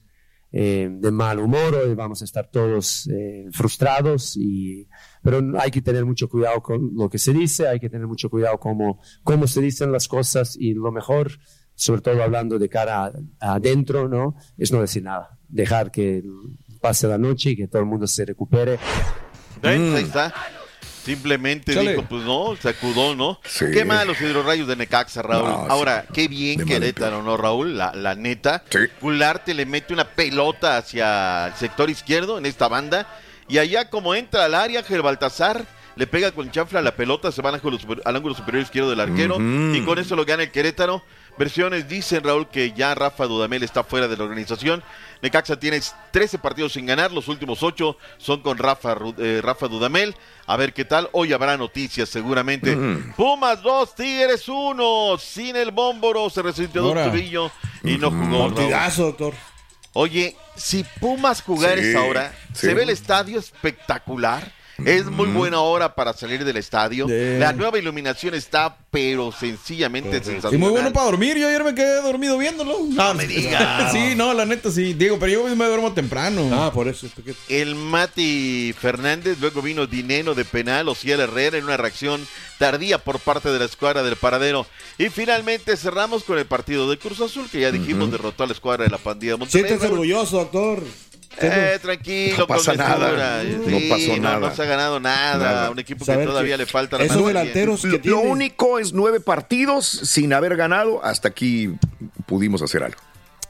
eh, 0.50 0.88
de 0.90 1.10
mal 1.10 1.38
humor, 1.40 1.74
hoy 1.74 1.94
vamos 1.94 2.22
a 2.22 2.24
estar 2.24 2.50
todos 2.50 3.06
eh, 3.08 3.48
frustrados, 3.52 4.34
y, 4.34 4.88
pero 5.22 5.42
hay 5.60 5.70
que 5.70 5.82
tener 5.82 6.06
mucho 6.06 6.26
cuidado 6.28 6.62
con 6.62 6.92
lo 6.94 7.10
que 7.10 7.18
se 7.18 7.34
dice, 7.34 7.68
hay 7.68 7.78
que 7.78 7.90
tener 7.90 8.06
mucho 8.06 8.30
cuidado 8.30 8.58
cómo, 8.58 8.98
cómo 9.24 9.46
se 9.46 9.60
dicen 9.60 9.92
las 9.92 10.08
cosas 10.08 10.56
y 10.58 10.72
lo 10.72 10.90
mejor, 10.90 11.32
sobre 11.78 12.00
todo 12.00 12.20
hablando 12.22 12.58
de 12.58 12.68
cara 12.68 13.12
adentro, 13.38 14.08
¿no? 14.08 14.34
es 14.58 14.72
no 14.72 14.80
decir 14.80 15.04
nada, 15.04 15.38
dejar 15.48 15.90
que 15.92 16.22
pase 16.80 17.06
la 17.06 17.18
noche 17.18 17.50
y 17.50 17.56
que 17.56 17.68
todo 17.68 17.80
el 17.82 17.86
mundo 17.88 18.06
se 18.08 18.24
recupere. 18.24 18.78
¿Ven? 19.62 19.94
Ahí 19.94 20.02
está. 20.02 20.34
Simplemente 21.04 21.72
Chale. 21.72 21.92
dijo, 21.92 22.04
pues 22.08 22.22
no, 22.24 22.54
sacudó, 22.60 23.14
¿no? 23.14 23.40
Sí. 23.44 23.66
Qué 23.72 23.84
mal 23.84 24.06
los 24.08 24.20
hidrorrayos 24.20 24.66
de 24.68 24.76
Necaxa, 24.76 25.22
Raúl. 25.22 25.48
No, 25.48 25.60
sí. 25.62 25.66
Ahora, 25.70 26.04
qué 26.12 26.28
bien 26.28 26.58
De 26.58 26.64
Querétaro, 26.66 27.22
¿no, 27.22 27.36
Raúl? 27.36 27.78
La, 27.78 27.94
la 27.94 28.14
neta. 28.14 28.64
Sí. 28.68 28.78
Gularte 29.00 29.54
le 29.54 29.64
mete 29.64 29.94
una 29.94 30.04
pelota 30.04 30.76
hacia 30.76 31.46
el 31.46 31.54
sector 31.54 31.88
izquierdo 31.88 32.36
en 32.38 32.44
esta 32.46 32.68
banda. 32.68 33.06
Y 33.48 33.56
allá 33.58 33.88
como 33.88 34.14
entra 34.14 34.44
al 34.44 34.54
área, 34.54 34.80
Ángel 34.80 35.00
Baltasar 35.00 35.64
le 35.96 36.06
pega 36.06 36.30
con 36.32 36.50
chanfla 36.50 36.82
la 36.82 36.94
pelota, 36.94 37.32
se 37.32 37.40
van 37.42 37.54
al 37.54 37.60
ángulo, 37.60 37.78
super- 37.78 38.02
al 38.04 38.14
ángulo 38.14 38.34
superior 38.34 38.62
izquierdo 38.62 38.90
del 38.90 39.00
arquero 39.00 39.36
Ujú. 39.36 39.74
y 39.74 39.82
con 39.84 39.98
eso 39.98 40.14
lo 40.14 40.24
gana 40.26 40.42
el 40.42 40.50
Querétaro. 40.52 41.02
Versiones 41.38 41.88
dicen, 41.88 42.24
Raúl, 42.24 42.48
que 42.48 42.72
ya 42.72 42.94
Rafa 42.94 43.26
Dudamel 43.26 43.62
está 43.62 43.84
fuera 43.84 44.08
de 44.08 44.16
la 44.16 44.24
organización. 44.24 44.82
Necaxa 45.22 45.58
tiene 45.58 45.80
13 46.10 46.38
partidos 46.38 46.72
sin 46.72 46.86
ganar, 46.86 47.12
los 47.12 47.28
últimos 47.28 47.62
8 47.62 47.96
son 48.18 48.40
con 48.42 48.58
Rafa, 48.58 48.96
eh, 49.18 49.40
Rafa 49.42 49.68
Dudamel. 49.68 50.14
A 50.46 50.56
ver 50.56 50.72
qué 50.74 50.84
tal, 50.84 51.08
hoy 51.12 51.32
habrá 51.32 51.56
noticias 51.56 52.08
seguramente. 52.08 52.74
Mm. 52.74 53.12
Pumas 53.14 53.62
2, 53.62 53.94
Tigres 53.94 54.48
1, 54.48 55.18
sin 55.18 55.56
el 55.56 55.70
bómboro, 55.70 56.28
se 56.30 56.40
un 56.40 56.76
Ahora. 56.78 57.04
tobillo 57.04 57.50
y 57.84 57.98
no 57.98 58.10
jugó. 58.10 58.48
Partidazo, 58.48 59.02
doctor. 59.04 59.34
Oye, 59.92 60.36
si 60.56 60.84
Pumas 61.00 61.42
jugar 61.42 61.78
Sí, 61.78 61.86
esa 61.86 62.02
hora, 62.02 62.32
sí. 62.52 62.66
se 62.66 62.74
ve 62.74 62.82
el 62.82 62.90
estadio 62.90 63.38
espectacular. 63.38 64.57
Es 64.84 65.06
muy 65.06 65.26
buena 65.28 65.60
hora 65.60 65.94
para 65.94 66.12
salir 66.12 66.44
del 66.44 66.56
estadio. 66.56 67.06
La 67.08 67.52
nueva 67.52 67.78
iluminación 67.78 68.34
está, 68.34 68.76
pero 68.90 69.32
sencillamente 69.32 70.22
sensacional. 70.22 70.54
Y 70.54 70.58
muy 70.58 70.70
bueno 70.70 70.92
para 70.92 71.06
dormir. 71.06 71.36
Yo 71.36 71.48
ayer 71.48 71.64
me 71.64 71.74
quedé 71.74 72.00
dormido 72.00 72.38
viéndolo. 72.38 72.78
No 72.88 73.14
me 73.14 73.26
digas. 73.26 73.92
sí, 73.92 74.14
no, 74.14 74.32
la 74.34 74.46
neta 74.46 74.70
sí. 74.70 74.94
Diego, 74.94 75.18
pero 75.18 75.32
yo 75.32 75.56
me 75.56 75.64
duermo 75.66 75.92
temprano. 75.92 76.48
Ah, 76.52 76.70
por 76.72 76.86
eso. 76.86 77.08
El 77.48 77.74
Mati 77.74 78.72
Fernández, 78.78 79.38
luego 79.40 79.62
vino 79.62 79.86
Dineno 79.86 80.34
de 80.34 80.44
penal, 80.44 80.88
Ociel 80.88 81.20
Herrera 81.20 81.58
en 81.58 81.64
una 81.64 81.76
reacción 81.76 82.24
tardía 82.58 82.98
por 82.98 83.18
parte 83.20 83.50
de 83.50 83.58
la 83.58 83.64
escuadra 83.64 84.02
del 84.02 84.16
paradero. 84.16 84.66
Y 84.96 85.08
finalmente 85.08 85.76
cerramos 85.76 86.24
con 86.24 86.38
el 86.38 86.46
partido 86.46 86.88
de 86.88 86.98
Cruz 86.98 87.20
Azul, 87.20 87.48
que 87.50 87.60
ya 87.60 87.72
dijimos 87.72 88.10
derrotó 88.10 88.44
a 88.44 88.46
la 88.46 88.52
escuadra 88.52 88.84
de 88.84 88.90
la 88.90 88.98
pandilla 88.98 89.32
de 89.32 89.38
Monterrey. 89.38 89.64
Siéntese 89.64 89.86
Raúl. 89.88 89.98
orgulloso, 89.98 90.40
Eh, 91.40 91.78
tranquilo, 91.80 92.36
No 92.38 92.46
pasa 92.46 92.74
nada. 92.74 93.42
Sí, 93.42 93.56
No 93.66 93.78
pasó 93.96 94.16
no, 94.16 94.22
nada. 94.22 94.38
No 94.48 94.54
se 94.54 94.62
ha 94.62 94.66
ganado 94.66 95.00
nada. 95.00 95.38
Nada. 95.38 95.70
Un 95.70 95.78
equipo 95.78 96.04
que 96.04 96.12
todavía 96.26 96.54
que 96.54 96.58
le 96.64 96.66
falta 96.66 96.98
la 96.98 97.04
esos 97.04 97.26
delanteros 97.26 97.82
que 97.82 97.86
Lo, 97.88 97.92
lo 97.94 98.00
tiene. 98.00 98.16
único 98.16 98.78
es 98.78 98.92
nueve 98.92 99.20
partidos 99.20 99.86
sin 99.86 100.32
haber 100.32 100.56
ganado. 100.56 101.04
Hasta 101.04 101.28
aquí 101.28 101.70
pudimos 102.26 102.62
hacer 102.62 102.82
algo. 102.82 102.98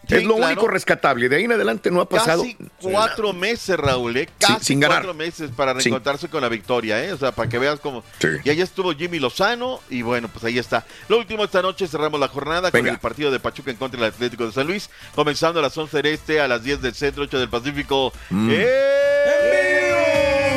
Sí, 0.08 0.14
es 0.16 0.24
lo 0.24 0.36
claro. 0.36 0.52
único 0.52 0.68
rescatable. 0.68 1.28
De 1.28 1.36
ahí 1.36 1.44
en 1.44 1.52
adelante 1.52 1.90
no 1.90 2.00
ha 2.00 2.08
pasado. 2.08 2.42
Casi 2.42 2.56
cuatro 2.80 3.32
meses, 3.32 3.78
Raúl, 3.78 4.16
¿eh? 4.16 4.28
Casi 4.38 4.64
sin 4.64 4.80
ganar. 4.80 4.98
cuatro 4.98 5.14
meses 5.14 5.50
para 5.54 5.74
reencontrarse 5.74 6.28
con 6.28 6.40
la 6.40 6.48
victoria, 6.48 7.04
¿eh? 7.04 7.12
O 7.12 7.18
sea, 7.18 7.32
para 7.32 7.48
que 7.48 7.58
veas 7.58 7.78
cómo. 7.80 8.02
Sí. 8.18 8.28
Y 8.44 8.50
allá 8.50 8.64
estuvo 8.64 8.92
Jimmy 8.94 9.18
Lozano, 9.18 9.80
y 9.90 10.02
bueno, 10.02 10.28
pues 10.28 10.44
ahí 10.44 10.58
está. 10.58 10.86
Lo 11.08 11.18
último 11.18 11.44
esta 11.44 11.60
noche 11.60 11.86
cerramos 11.86 12.18
la 12.18 12.28
jornada 12.28 12.70
con 12.70 12.86
el 12.86 12.98
partido 12.98 13.30
de 13.30 13.38
Pachuca 13.40 13.70
en 13.70 13.76
contra 13.76 14.00
del 14.00 14.10
Atlético 14.12 14.46
de 14.46 14.52
San 14.52 14.66
Luis, 14.66 14.88
comenzando 15.14 15.60
a 15.60 15.62
las 15.62 15.76
11 15.76 15.96
del 15.98 16.06
este, 16.06 16.40
a 16.40 16.48
las 16.48 16.62
10 16.62 16.80
del 16.80 16.94
centro, 16.94 17.24
8 17.24 17.38
del 17.38 17.48
Pacífico. 17.48 18.12
Mm. 18.30 18.50
¡En 18.50 18.58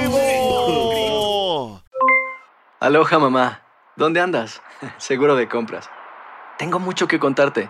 vivo! 0.05 1.81
Aloha, 2.79 3.20
mamá. 3.20 3.62
¿Dónde 3.96 4.22
andas? 4.22 4.62
Seguro 4.98 5.36
de 5.36 5.48
compras. 5.48 5.89
Tengo 6.58 6.79
mucho 6.79 7.08
que 7.08 7.20
contarte. 7.20 7.70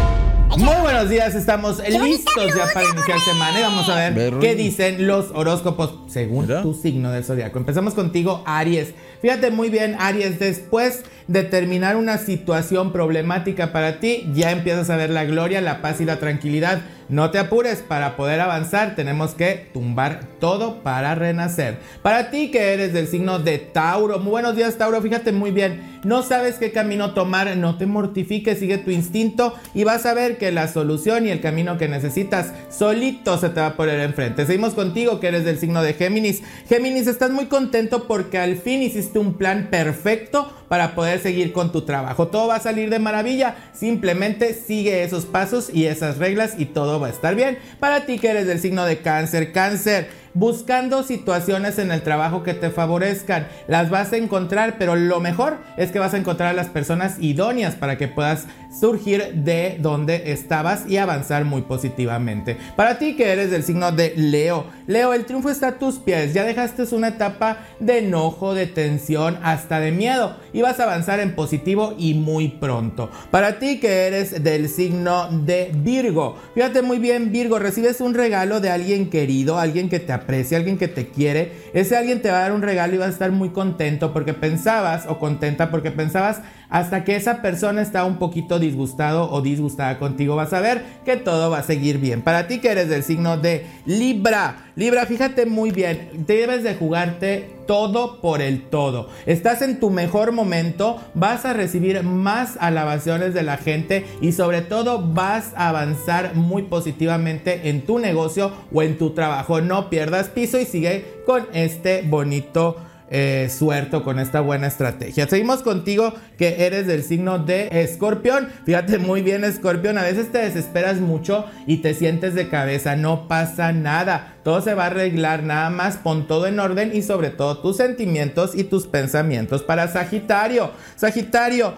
Muy 0.57 0.75
buenos 0.81 1.09
días, 1.09 1.33
estamos 1.33 1.77
listos 1.79 2.55
ya 2.55 2.67
para 2.73 2.85
iniciar 2.89 3.19
semana 3.19 3.59
y 3.59 3.63
vamos 3.63 3.87
a 3.89 4.09
ver 4.09 4.33
qué 4.39 4.55
dicen 4.55 5.07
los 5.07 5.31
horóscopos 5.33 5.95
según 6.07 6.45
Mira. 6.47 6.61
tu 6.61 6.73
signo 6.73 7.09
del 7.11 7.23
zodiaco. 7.23 7.57
Empezamos 7.57 7.93
contigo, 7.93 8.43
Aries. 8.45 8.93
Fíjate 9.21 9.49
muy 9.49 9.69
bien, 9.69 9.95
Aries, 9.97 10.39
después 10.39 11.03
de 11.27 11.43
terminar 11.43 11.95
una 11.95 12.17
situación 12.17 12.91
problemática 12.91 13.71
para 13.71 13.99
ti, 13.99 14.29
ya 14.33 14.51
empiezas 14.51 14.89
a 14.89 14.97
ver 14.97 15.09
la 15.09 15.23
gloria, 15.23 15.61
la 15.61 15.81
paz 15.81 16.01
y 16.01 16.05
la 16.05 16.17
tranquilidad. 16.19 16.81
No 17.11 17.29
te 17.29 17.39
apures, 17.39 17.79
para 17.79 18.15
poder 18.15 18.39
avanzar 18.39 18.95
tenemos 18.95 19.35
que 19.35 19.67
tumbar 19.73 20.21
todo 20.39 20.81
para 20.81 21.13
renacer. 21.13 21.77
Para 22.01 22.31
ti 22.31 22.51
que 22.51 22.71
eres 22.71 22.93
del 22.93 23.05
signo 23.05 23.37
de 23.37 23.57
Tauro, 23.57 24.17
muy 24.19 24.31
buenos 24.31 24.55
días 24.55 24.77
Tauro, 24.77 25.01
fíjate 25.01 25.33
muy 25.33 25.51
bien, 25.51 25.99
no 26.05 26.23
sabes 26.23 26.55
qué 26.55 26.71
camino 26.71 27.13
tomar, 27.13 27.57
no 27.57 27.77
te 27.77 27.85
mortifiques, 27.85 28.59
sigue 28.59 28.77
tu 28.77 28.91
instinto 28.91 29.53
y 29.73 29.83
vas 29.83 30.05
a 30.05 30.13
ver 30.13 30.37
que 30.37 30.53
la 30.53 30.69
solución 30.69 31.27
y 31.27 31.31
el 31.31 31.41
camino 31.41 31.77
que 31.77 31.89
necesitas 31.89 32.53
solito 32.69 33.37
se 33.37 33.49
te 33.49 33.59
va 33.59 33.67
a 33.67 33.75
poner 33.75 33.99
enfrente. 33.99 34.45
Seguimos 34.45 34.73
contigo 34.73 35.19
que 35.19 35.27
eres 35.27 35.43
del 35.43 35.59
signo 35.59 35.83
de 35.83 35.95
Géminis. 35.95 36.41
Géminis, 36.69 37.07
estás 37.07 37.31
muy 37.31 37.47
contento 37.47 38.07
porque 38.07 38.37
al 38.37 38.55
fin 38.55 38.81
hiciste 38.81 39.19
un 39.19 39.33
plan 39.33 39.67
perfecto 39.69 40.49
para 40.71 40.95
poder 40.95 41.19
seguir 41.19 41.51
con 41.51 41.73
tu 41.73 41.81
trabajo. 41.81 42.29
Todo 42.29 42.47
va 42.47 42.55
a 42.55 42.59
salir 42.61 42.89
de 42.89 42.97
maravilla, 42.97 43.57
simplemente 43.73 44.53
sigue 44.53 45.03
esos 45.03 45.25
pasos 45.25 45.69
y 45.69 45.87
esas 45.87 46.17
reglas 46.17 46.53
y 46.57 46.63
todo 46.63 46.97
va 46.97 47.07
a 47.07 47.09
estar 47.09 47.35
bien. 47.35 47.57
Para 47.81 48.05
ti 48.05 48.17
que 48.17 48.29
eres 48.29 48.47
del 48.47 48.61
signo 48.61 48.85
de 48.85 48.99
cáncer, 48.99 49.51
cáncer 49.51 50.07
buscando 50.33 51.03
situaciones 51.03 51.79
en 51.79 51.91
el 51.91 52.01
trabajo 52.01 52.43
que 52.43 52.53
te 52.53 52.69
favorezcan. 52.69 53.47
Las 53.67 53.89
vas 53.89 54.11
a 54.13 54.17
encontrar, 54.17 54.75
pero 54.77 54.95
lo 54.95 55.19
mejor 55.19 55.57
es 55.77 55.91
que 55.91 55.99
vas 55.99 56.13
a 56.13 56.17
encontrar 56.17 56.49
a 56.49 56.53
las 56.53 56.67
personas 56.67 57.17
idóneas 57.19 57.75
para 57.75 57.97
que 57.97 58.07
puedas 58.07 58.47
surgir 58.77 59.33
de 59.33 59.77
donde 59.79 60.31
estabas 60.31 60.87
y 60.87 60.97
avanzar 60.97 61.45
muy 61.45 61.61
positivamente. 61.61 62.57
Para 62.75 62.97
ti 62.97 63.15
que 63.15 63.31
eres 63.31 63.51
del 63.51 63.63
signo 63.63 63.91
de 63.91 64.13
Leo, 64.15 64.65
Leo, 64.87 65.13
el 65.13 65.25
triunfo 65.25 65.49
está 65.49 65.67
a 65.69 65.79
tus 65.79 65.95
pies. 65.95 66.33
Ya 66.33 66.43
dejaste 66.43 66.81
una 66.91 67.09
etapa 67.09 67.59
de 67.79 67.99
enojo, 67.99 68.53
de 68.53 68.65
tensión, 68.65 69.37
hasta 69.43 69.79
de 69.79 69.91
miedo 69.91 70.35
y 70.51 70.61
vas 70.61 70.79
a 70.79 70.83
avanzar 70.83 71.19
en 71.19 71.35
positivo 71.35 71.93
y 71.97 72.15
muy 72.15 72.49
pronto. 72.49 73.09
Para 73.29 73.59
ti 73.59 73.79
que 73.79 74.07
eres 74.07 74.43
del 74.43 74.67
signo 74.67 75.29
de 75.29 75.71
Virgo, 75.73 76.37
fíjate 76.55 76.81
muy 76.81 76.97
bien 76.97 77.31
Virgo, 77.31 77.59
recibes 77.59 78.01
un 78.01 78.13
regalo 78.13 78.59
de 78.59 78.69
alguien 78.69 79.09
querido, 79.09 79.59
alguien 79.59 79.89
que 79.89 79.99
te 79.99 80.11
aprecia, 80.21 80.57
alguien 80.57 80.77
que 80.77 80.87
te 80.87 81.07
quiere. 81.07 81.51
Ese 81.73 81.97
alguien 81.97 82.21
te 82.21 82.29
va 82.29 82.39
a 82.39 82.41
dar 82.41 82.51
un 82.53 82.61
regalo 82.61 82.95
y 82.95 82.97
vas 82.97 83.09
a 83.09 83.11
estar 83.11 83.31
muy 83.31 83.49
contento 83.49 84.13
porque 84.13 84.33
pensabas 84.33 85.05
o 85.07 85.19
contenta 85.19 85.71
porque 85.71 85.91
pensabas 85.91 86.41
hasta 86.71 87.03
que 87.03 87.15
esa 87.15 87.41
persona 87.41 87.81
está 87.81 88.05
un 88.05 88.17
poquito 88.17 88.57
disgustado 88.57 89.29
o 89.31 89.41
disgustada 89.41 89.99
contigo. 89.99 90.35
Vas 90.35 90.53
a 90.53 90.61
ver 90.61 90.83
que 91.05 91.17
todo 91.17 91.51
va 91.51 91.59
a 91.59 91.63
seguir 91.63 91.99
bien. 91.99 92.21
Para 92.21 92.47
ti 92.47 92.59
que 92.59 92.69
eres 92.69 92.89
del 92.89 93.03
signo 93.03 93.37
de 93.37 93.67
Libra, 93.85 94.71
Libra, 94.75 95.05
fíjate 95.05 95.45
muy 95.45 95.71
bien, 95.71 96.09
debes 96.25 96.63
de 96.63 96.75
jugarte 96.75 97.49
todo 97.67 98.21
por 98.21 98.41
el 98.41 98.63
todo. 98.69 99.09
Estás 99.25 99.61
en 99.61 99.81
tu 99.81 99.89
mejor 99.89 100.31
momento, 100.31 100.99
vas 101.13 101.43
a 101.45 101.51
recibir 101.53 102.03
más 102.03 102.57
alabaciones 102.59 103.33
de 103.33 103.43
la 103.43 103.57
gente 103.57 104.05
y 104.21 104.31
sobre 104.31 104.61
todo 104.61 105.01
vas 105.13 105.51
a 105.55 105.67
avanzar 105.69 106.35
muy 106.35 106.63
positivamente 106.63 107.69
en 107.69 107.81
tu 107.85 107.99
negocio 107.99 108.53
o 108.73 108.81
en 108.81 108.97
tu 108.97 109.09
trabajo. 109.11 109.59
No 109.59 109.89
pierdas 109.89 110.29
piso 110.29 110.57
y 110.57 110.65
sigue 110.65 111.05
con 111.25 111.45
este 111.53 112.03
bonito 112.03 112.77
eh, 113.13 113.49
suerte 113.49 114.01
con 114.01 114.19
esta 114.19 114.39
buena 114.39 114.67
estrategia. 114.67 115.27
Seguimos 115.27 115.63
contigo 115.63 116.13
que 116.37 116.65
eres 116.65 116.87
del 116.87 117.03
signo 117.03 117.39
de 117.39 117.67
escorpión. 117.83 118.47
Fíjate 118.65 118.99
muy 118.99 119.21
bien 119.21 119.43
escorpión, 119.43 119.97
a 119.97 120.03
veces 120.03 120.31
te 120.31 120.37
desesperas 120.37 121.01
mucho 121.01 121.45
y 121.67 121.77
te 121.77 121.93
sientes 121.93 122.35
de 122.35 122.47
cabeza, 122.47 122.95
no 122.95 123.27
pasa 123.27 123.73
nada. 123.73 124.35
Todo 124.43 124.61
se 124.61 124.73
va 124.73 124.85
a 124.85 124.87
arreglar, 124.87 125.43
nada 125.43 125.69
más 125.69 125.97
pon 125.97 126.25
todo 126.25 126.47
en 126.47 126.59
orden 126.59 126.91
y 126.93 127.01
sobre 127.01 127.29
todo 127.29 127.57
tus 127.57 127.77
sentimientos 127.77 128.55
y 128.55 128.63
tus 128.63 128.87
pensamientos 128.87 129.61
para 129.61 129.89
Sagitario. 129.89 130.71
Sagitario, 130.95 131.73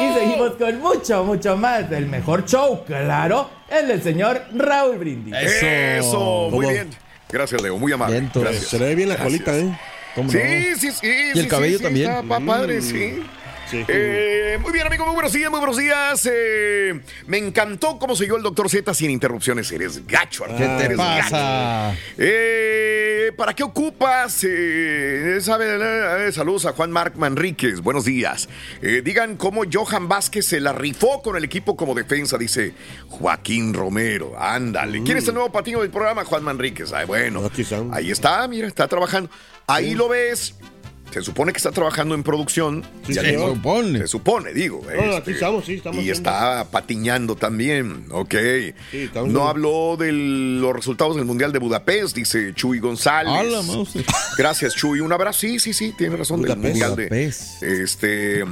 Y 0.00 0.14
seguimos 0.14 0.52
con 0.52 0.80
mucho, 0.80 1.24
mucho 1.24 1.56
más 1.56 1.88
del 1.88 2.06
mejor 2.06 2.44
show, 2.44 2.84
claro, 2.84 3.50
el 3.68 3.88
del 3.88 4.02
señor 4.02 4.42
Raúl 4.54 4.98
Brindis. 4.98 5.34
Eso, 5.34 6.48
muy 6.50 6.66
bien. 6.66 6.90
Gracias, 7.28 7.60
Leo, 7.60 7.76
muy 7.78 7.92
amable. 7.92 8.28
Gracias. 8.34 8.66
Se 8.66 8.78
le 8.78 8.86
ve 8.86 8.94
bien 8.94 9.08
la 9.08 9.16
colita, 9.16 9.56
¿eh? 9.56 9.76
Sí, 10.28 10.74
sí, 10.78 10.92
sí. 10.92 11.06
Y 11.34 11.38
el 11.38 11.48
cabello 11.48 11.78
también. 11.78 12.10
Está 12.10 12.40
padre, 12.40 12.80
sí. 12.80 13.22
Eh, 13.72 14.58
muy 14.62 14.72
bien, 14.72 14.86
amigo, 14.86 15.04
muy 15.06 15.14
buenos 15.14 15.32
días, 15.32 15.50
muy 15.50 15.58
buenos 15.58 15.76
días. 15.76 16.28
Eh, 16.30 17.00
me 17.26 17.38
encantó 17.38 17.98
cómo 17.98 18.14
siguió 18.14 18.36
el 18.36 18.42
doctor 18.42 18.68
Z 18.70 18.94
sin 18.94 19.10
interrupciones. 19.10 19.70
Eres 19.72 20.06
gacho, 20.06 20.44
Arquete, 20.44 20.76
¿Qué 20.78 20.84
eres 20.84 20.96
pasa? 20.96 21.30
gacho. 21.88 21.98
Eh, 22.18 23.32
¿Para 23.36 23.54
qué 23.54 23.64
ocupas? 23.64 24.32
Sabe, 25.40 26.32
saludos 26.32 26.66
a 26.66 26.72
Juan 26.72 26.92
Marc 26.92 27.16
Manríquez, 27.16 27.80
buenos 27.80 28.04
días. 28.04 28.48
Digan 28.80 29.36
cómo 29.36 29.62
Johan 29.70 30.08
Vázquez 30.08 30.46
se 30.46 30.60
la 30.60 30.72
rifó 30.72 31.20
con 31.22 31.36
el 31.36 31.44
equipo 31.44 31.76
como 31.76 31.94
defensa, 31.94 32.38
dice 32.38 32.72
Joaquín 33.08 33.74
Romero. 33.74 34.34
Ándale. 34.38 35.02
¿Quién 35.02 35.18
es 35.18 35.26
el 35.28 35.34
nuevo 35.34 35.50
patiño 35.50 35.80
del 35.80 35.90
programa? 35.90 36.24
Juan 36.24 36.44
Manríquez. 36.44 36.92
Ay, 36.92 37.06
bueno, 37.06 37.50
ahí 37.92 38.10
está, 38.10 38.46
mira, 38.46 38.68
está 38.68 38.86
trabajando. 38.86 39.28
Ahí 39.66 39.94
lo 39.94 40.08
ves. 40.08 40.54
Se 41.12 41.22
supone 41.22 41.52
que 41.52 41.56
está 41.56 41.70
trabajando 41.72 42.14
en 42.14 42.22
producción. 42.22 42.82
Sí, 43.06 43.14
Ya 43.14 43.22
señor. 43.22 43.32
digo, 43.36 43.48
Se 43.48 43.54
supone. 43.56 43.98
Se 44.00 44.06
supone, 44.08 44.52
digo. 44.52 44.82
No, 45.06 45.16
aquí 45.16 45.30
estamos, 45.30 45.64
sí, 45.64 45.74
estamos 45.74 46.02
Y 46.04 46.10
está 46.10 46.66
patiñando 46.70 47.36
también, 47.36 48.06
ok. 48.10 48.34
no 49.14 49.24
bien. 49.24 49.36
habló 49.38 49.96
de 49.98 50.12
los 50.12 50.74
resultados 50.74 51.16
del 51.16 51.24
Mundial 51.24 51.52
de 51.52 51.58
Budapest, 51.58 52.14
dice 52.16 52.52
Chuy 52.54 52.80
González. 52.80 53.32
A 53.32 53.42
la 53.44 53.62
mouse. 53.62 53.94
Gracias, 54.36 54.74
Chuy. 54.74 55.00
Un 55.00 55.12
abrazo. 55.12 55.40
Sí, 55.40 55.58
sí, 55.58 55.72
sí, 55.72 55.94
tiene 55.96 56.16
razón. 56.16 56.42
Del 56.42 56.52
Budapest. 56.56 56.68
Mundial 56.74 56.96
de. 56.96 57.06
Budapest. 57.06 57.62
Este. 57.62 58.44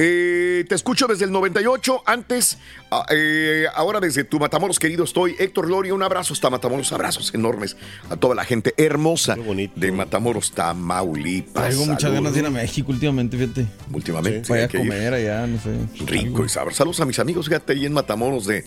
Eh, 0.00 0.64
te 0.68 0.76
escucho 0.76 1.08
desde 1.08 1.24
el 1.24 1.32
98. 1.32 2.02
Antes, 2.06 2.58
ah, 2.92 3.04
eh, 3.10 3.66
ahora 3.74 3.98
desde 3.98 4.22
tu 4.22 4.38
Matamoros 4.38 4.78
querido 4.78 5.02
estoy. 5.02 5.34
Héctor 5.40 5.68
Loria, 5.68 5.92
un 5.92 6.04
abrazo 6.04 6.34
hasta 6.34 6.48
Matamoros. 6.50 6.92
Abrazos 6.92 7.34
enormes 7.34 7.76
a 8.08 8.16
toda 8.16 8.36
la 8.36 8.44
gente 8.44 8.74
hermosa 8.76 9.36
de 9.74 9.90
Matamoros, 9.90 10.52
Tamaulipas. 10.52 11.64
Traigo 11.64 11.86
muchas 11.86 12.12
ganas 12.12 12.32
de 12.32 12.38
ir 12.38 12.46
a 12.46 12.50
México 12.50 12.92
últimamente, 12.92 13.36
fíjate. 13.36 13.66
Últimamente. 13.92 14.48
Voy 14.48 14.58
hay 14.58 14.64
a 14.64 14.66
ir. 14.66 14.78
comer 14.78 15.14
allá, 15.14 15.46
no 15.48 15.58
sé. 15.60 15.76
Rico 16.06 16.44
y 16.44 16.48
sabroso. 16.48 16.76
Saludos 16.76 17.00
a 17.00 17.04
mis 17.04 17.18
amigos, 17.18 17.46
fíjate, 17.46 17.72
ahí 17.72 17.84
en 17.84 17.92
Matamoros 17.92 18.46
de, 18.46 18.64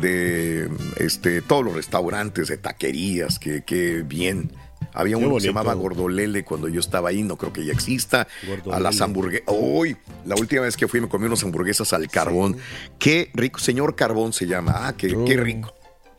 de 0.00 0.70
este, 0.98 1.42
todos 1.42 1.64
los 1.64 1.74
restaurantes, 1.74 2.46
de 2.46 2.56
taquerías, 2.56 3.40
que, 3.40 3.64
que 3.64 4.02
bien. 4.02 4.52
Había 4.94 5.16
Qué 5.16 5.24
uno 5.24 5.34
que 5.36 5.40
se 5.42 5.46
llamaba 5.48 5.74
Gordolele 5.74 6.44
cuando 6.44 6.68
yo 6.68 6.80
estaba 6.80 7.10
ahí, 7.10 7.22
no 7.22 7.36
creo 7.36 7.52
que 7.52 7.64
ya 7.64 7.72
exista. 7.72 8.26
A 8.72 8.80
las 8.80 9.00
hamburguesas. 9.00 9.46
Hoy, 9.46 9.96
la 10.24 10.34
última 10.34 10.62
vez 10.62 10.76
que 10.76 10.88
fui 10.88 11.00
me 11.00 11.08
comí 11.08 11.26
unas 11.26 11.42
hamburguesas 11.44 11.92
al 11.92 12.08
carbón. 12.08 12.56
Qué 12.98 13.30
rico, 13.34 13.58
señor 13.60 13.94
Carbón 13.94 14.32
se 14.32 14.46
llama. 14.46 14.72
Ah, 14.88 14.94
qué, 14.96 15.08
qué 15.26 15.36
rico. 15.36 15.74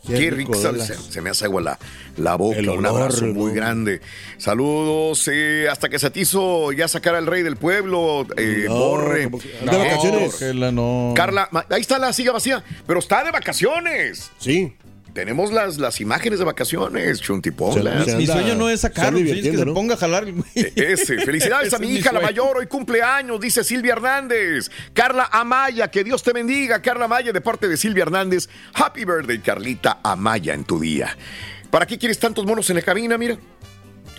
Qué 0.07 0.13
Qué, 0.13 0.31
rico, 0.31 0.53
rico, 0.53 0.61
se, 0.61 0.67
Douglas. 0.69 0.87
se- 0.87 1.11
se 1.11 1.21
me 1.21 1.29
hace 1.29 1.43
agua 1.43 1.61
la, 1.61 1.79
la 2.15 2.35
boca. 2.35 2.57
El 2.59 2.69
un 2.69 2.85
olor, 2.85 3.01
abrazo 3.01 3.25
muy 3.25 3.51
grande. 3.51 3.99
Saludos. 4.37 5.27
eh, 5.31 5.67
hasta 5.69 5.89
que 5.89 5.97
hizo 6.15 6.71
ya 6.71 6.87
sacar 6.87 7.15
al 7.15 7.25
rey 7.27 7.43
del 7.43 7.57
pueblo. 7.57 8.25
eh, 8.37 8.63
No, 8.69 8.75
Borre. 8.75 9.27
de 9.29 9.77
vacaciones. 9.77 10.39
Carla, 11.15 11.49
ahí 11.69 11.81
está 11.81 11.99
la 11.99 12.13
silla 12.13 12.31
vacía, 12.31 12.63
pero 12.87 12.99
está 12.99 13.25
de 13.25 13.31
vacaciones. 13.31 14.31
Sí. 14.39 14.73
Tenemos 15.19 15.51
las, 15.51 15.77
las 15.79 15.99
imágenes 15.99 16.39
de 16.39 16.45
vacaciones, 16.45 17.17
se 17.19 18.15
Mi 18.15 18.25
sueño 18.25 18.55
no 18.55 18.69
es 18.69 18.79
sacarlo, 18.79 19.17
es 19.19 19.25
que 19.25 19.27
divirtiendo, 19.27 19.59
se 19.59 19.65
¿no? 19.65 19.73
ponga 19.73 19.95
a 19.95 19.97
jalar. 19.97 20.31
güey. 20.31 20.45
Ese, 20.55 21.19
felicidades 21.25 21.73
a 21.73 21.75
Ese 21.75 21.85
mi 21.85 21.91
hija, 21.93 22.13
la 22.13 22.21
mayor, 22.21 22.55
hoy 22.55 22.67
cumpleaños, 22.67 23.37
dice 23.41 23.65
Silvia 23.65 23.91
Hernández. 23.95 24.71
Carla 24.93 25.27
Amaya, 25.29 25.91
que 25.91 26.05
Dios 26.05 26.23
te 26.23 26.31
bendiga, 26.31 26.81
Carla 26.81 27.03
Amaya, 27.03 27.33
de 27.33 27.41
parte 27.41 27.67
de 27.67 27.75
Silvia 27.75 28.03
Hernández. 28.03 28.47
Happy 28.73 29.03
birthday, 29.03 29.39
Carlita 29.39 29.99
Amaya, 30.03 30.53
en 30.53 30.63
tu 30.63 30.79
día. 30.79 31.17
¿Para 31.69 31.85
qué 31.85 31.97
quieres 31.97 32.17
tantos 32.17 32.45
monos 32.45 32.69
en 32.69 32.77
la 32.77 32.81
cabina, 32.81 33.17
mira? 33.17 33.37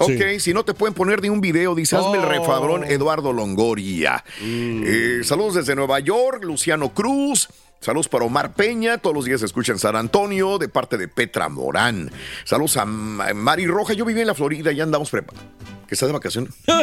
Ok, 0.00 0.38
si 0.38 0.52
no 0.52 0.64
te 0.66 0.74
pueden 0.74 0.92
poner 0.92 1.22
ni 1.22 1.30
un 1.30 1.40
video, 1.40 1.74
dice, 1.74 1.96
hazme 1.96 2.18
el 2.18 2.24
Oh. 2.24 2.28
refabrón 2.28 2.84
Eduardo 2.84 3.32
Longoria. 3.32 4.22
Eh, 4.42 5.22
saludos 5.24 5.54
desde 5.54 5.74
Nueva 5.74 5.98
York, 6.00 6.44
Luciano 6.44 6.92
Cruz. 6.92 7.48
Saludos 7.80 8.08
para 8.08 8.26
Omar 8.26 8.52
Peña, 8.52 8.98
todos 8.98 9.16
los 9.16 9.24
días 9.24 9.40
se 9.40 9.46
escucha 9.46 9.72
en 9.72 9.78
San 9.78 9.96
Antonio, 9.96 10.58
de 10.58 10.68
parte 10.68 10.98
de 10.98 11.08
Petra 11.08 11.48
Morán. 11.48 12.12
Saludos 12.44 12.76
a 12.76 12.84
Ma- 12.84 13.32
Mari 13.32 13.66
Roja, 13.66 13.94
yo 13.94 14.04
viví 14.04 14.20
en 14.20 14.26
la 14.26 14.34
Florida, 14.34 14.70
ya 14.72 14.82
andamos 14.82 15.08
preparados. 15.08 15.48
¿Que 15.88 15.94
está 15.94 16.06
de 16.06 16.12
vacaciones? 16.12 16.52
no, 16.68 16.80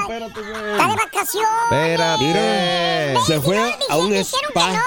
espérate, 0.00 0.40
güey. 0.40 0.70
¡Está 0.72 0.88
de 0.88 0.94
vacaciones! 0.96 1.50
Espérate. 1.70 3.20
Se 3.26 3.40
fue 3.40 3.74
a 3.90 3.96
un 3.98 4.12
spa. 4.14 4.82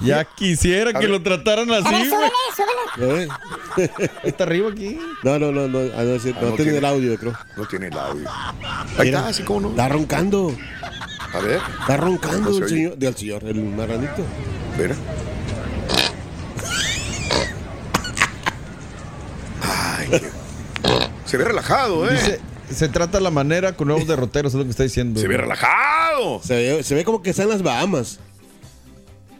Ya 0.00 0.24
quisiera 0.24 0.92
que 0.98 1.06
lo 1.08 1.20
trataran 1.22 1.70
así, 1.72 1.86
A 1.86 1.90
ver, 1.90 2.08
güey. 2.08 2.30
súbele, 2.96 3.28
súbele. 3.76 4.10
Está 4.24 4.44
arriba 4.44 4.70
aquí. 4.70 4.98
No, 5.22 5.38
no, 5.38 5.52
no, 5.52 5.68
no, 5.68 5.78
ah, 5.78 5.82
no, 5.82 5.90
Ah, 5.98 6.02
no 6.04 6.12
no 6.12 6.18
tiene 6.20 6.56
tiene. 6.56 6.78
el 6.78 6.84
audio, 6.84 7.16
creo. 7.18 7.34
No 7.56 7.66
tiene 7.66 7.88
el 7.88 7.98
audio. 7.98 8.28
Ahí 8.98 9.06
Mira, 9.06 9.18
está, 9.18 9.28
así 9.28 9.42
como 9.42 9.60
no. 9.60 9.70
Está 9.70 9.88
roncando. 9.88 10.54
A 11.32 11.38
ver, 11.40 11.60
Está 11.80 11.96
roncando 11.96 12.52
se 12.54 12.62
el 12.64 12.68
señor, 12.68 12.96
del 12.96 13.14
señor, 13.16 13.44
el 13.44 13.62
marranito. 13.62 14.24
espera. 14.72 14.96
Ay, 19.62 20.08
qué- 20.10 20.30
Se 21.26 21.36
ve 21.36 21.44
relajado, 21.44 22.08
¿eh? 22.08 22.14
Dice, 22.14 22.40
se 22.72 22.88
trata 22.88 23.20
la 23.20 23.30
manera 23.30 23.72
con 23.76 23.88
nuevos 23.88 24.06
derroteros, 24.08 24.52
es 24.54 24.58
lo 24.58 24.64
que 24.64 24.70
está 24.70 24.82
diciendo. 24.82 25.20
Se 25.20 25.28
ve 25.28 25.36
relajado. 25.36 26.40
Se 26.42 26.54
ve, 26.54 26.82
se 26.82 26.94
ve 26.94 27.04
como 27.04 27.22
que 27.22 27.30
está 27.30 27.42
en 27.44 27.50
las 27.50 27.62
Bahamas. 27.62 28.18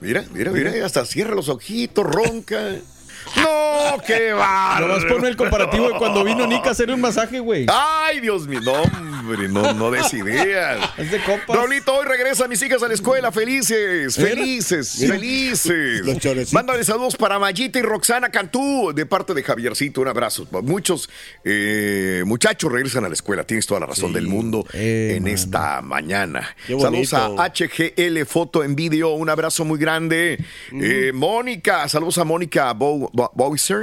Mira, 0.01 0.25
mira, 0.33 0.51
mira, 0.51 0.73
hasta 0.85 1.05
cierra 1.05 1.35
los 1.35 1.49
ojitos, 1.49 2.07
ronca. 2.07 2.77
¡No! 3.37 3.70
No, 3.91 4.03
qué 4.03 4.33
bárbaro. 4.33 4.89
Nomás 4.89 5.05
ponme 5.05 5.29
el 5.29 5.37
comparativo 5.37 5.89
de 5.89 5.95
cuando 5.99 6.25
vino 6.25 6.47
Nick 6.47 6.67
a 6.67 6.71
hacerle 6.71 6.95
un 6.95 7.01
masaje, 7.01 7.41
güey. 7.41 7.67
Ay, 7.69 8.21
Dios 8.21 8.47
mío, 8.47 8.61
no, 8.61 8.73
hombre, 8.83 9.49
no, 9.49 9.73
no 9.75 9.91
des 9.91 10.13
ideas. 10.15 10.79
Es 10.99 11.11
de 11.11 11.19
compas. 11.23 11.57
Raulito, 11.57 11.95
hoy 11.95 12.05
regresa 12.07 12.47
mis 12.49 12.61
hijas 12.63 12.83
a 12.83 12.89
la 12.89 12.95
escuela, 12.95 13.33
felices, 13.33 14.15
felices, 14.17 14.97
mira. 15.01 15.15
felices. 15.15 16.01
Los. 16.25 16.53
Mándale 16.53 16.85
saludos 16.85 17.17
para 17.17 17.39
Mayita 17.39 17.79
y 17.79 17.83
Roxana 17.83 18.29
Cantú, 18.31 18.93
de 18.95 19.07
parte 19.07 19.35
de 19.35 19.43
Javiercito, 19.43 20.01
un 20.01 20.09
abrazo. 20.09 20.47
Muchos 20.63 21.09
eh, 21.45 22.23
muchachos 22.27 22.71
regresan 22.71 23.05
a 23.05 23.09
la 23.09 23.15
escuela, 23.15 23.45
tienes 23.45 23.67
toda 23.67 23.81
la 23.81 23.87
razón 23.87 24.13
del 24.13 24.27
mundo 24.29 24.65
Eh, 24.73 25.15
en 25.17 25.27
esta 25.27 25.81
mañana. 25.83 26.55
Qué 26.67 26.79
Saludos 26.79 27.15
a. 27.15 27.29
HGL 27.51 28.25
Foto 28.27 28.63
en 28.65 28.77
Video, 28.77 29.11
un 29.11 29.29
abrazo 29.31 29.65
muy 29.65 29.79
grande. 29.79 30.39
Eh, 30.73 31.13
Mónica, 31.15 31.89
saludos 31.89 32.19
a 32.19 32.25
Mónica 32.25 32.73
Bo- 32.73 33.11
Bo- 33.13 33.33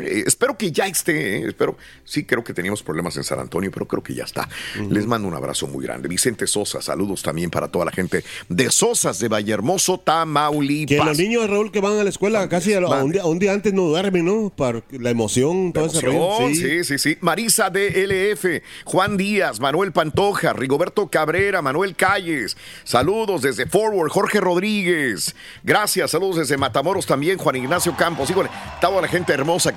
Eh, 0.02 0.24
espero 0.26 0.58
que 0.58 0.72
ya 0.72 0.88
esté, 0.88 1.38
eh, 1.38 1.48
espero, 1.48 1.78
sí 2.04 2.24
creo 2.26 2.44
que 2.44 2.54
teníamos 2.54 2.84
problemas 2.84 3.16
en 3.18 3.24
San 3.24 3.40
Antonio, 3.40 3.72
pero 3.72 3.88
creo 3.88 4.04
que 4.04 4.14
ya 4.14 4.24
está. 4.24 4.48
Les 4.90 5.06
mando 5.08 5.28
un 5.28 5.34
abrazo 5.36 5.68
muy 5.68 5.84
grande. 5.86 6.08
Vicente 6.08 6.46
Sosa, 6.48 6.82
saludos 6.82 7.22
también 7.24 7.50
para 7.50 7.68
toda 7.70 7.86
la 7.86 7.92
gente 7.92 8.24
de 8.50 8.70
Sosas 8.72 9.20
de 9.20 9.28
Vallehermoso, 9.28 10.00
Tamaulipas. 10.00 10.98
Que 10.98 11.04
los 11.04 11.18
niños, 11.18 11.50
Raúl, 11.50 11.72
que 11.72 11.80
van 11.82 12.00
a 12.00 12.04
la 12.04 12.10
escuela 12.10 12.48
casi 12.50 12.74
a, 12.74 12.80
lo- 12.82 12.94
a 12.94 13.04
un, 13.04 13.12
día, 13.12 13.22
a 13.22 13.26
un 13.28 13.40
día 13.40 13.54
antes 13.54 13.74
no 13.74 13.84
duermen, 13.84 14.26
¿no? 14.26 14.50
Para 14.56 14.84
la 14.92 15.10
emoción, 15.10 15.72
todo 15.74 15.86
ese. 15.88 16.06
Emoción, 16.06 16.56
sí, 16.56 16.84
sí, 16.84 16.98
sí. 16.98 17.18
Marisa 17.22 17.70
DLF, 17.70 18.46
Juan 18.86 19.18
Díaz, 19.18 19.60
Manuel 19.60 19.92
Pantoja, 19.92 20.54
Rigoberto 20.54 21.08
Cabrera, 21.08 21.62
Manuel 21.62 21.96
Calles. 21.96 22.58
Saludos 22.84 23.42
desde 23.42 23.66
Forward, 23.68 24.10
Jorge 24.10 24.40
Rodríguez. 24.40 25.36
Gracias, 25.64 26.12
saludos 26.12 26.38
desde 26.38 26.58
Matamoros 26.58 27.06
también, 27.06 27.38
Juan 27.38 27.56
Ignacio 27.56 27.96
Campos. 27.96 28.30
Híjole, 28.30 28.50
toda 28.82 29.02
la 29.02 29.08
gente 29.08 29.34
hermosa 29.34 29.74
que 29.74 29.77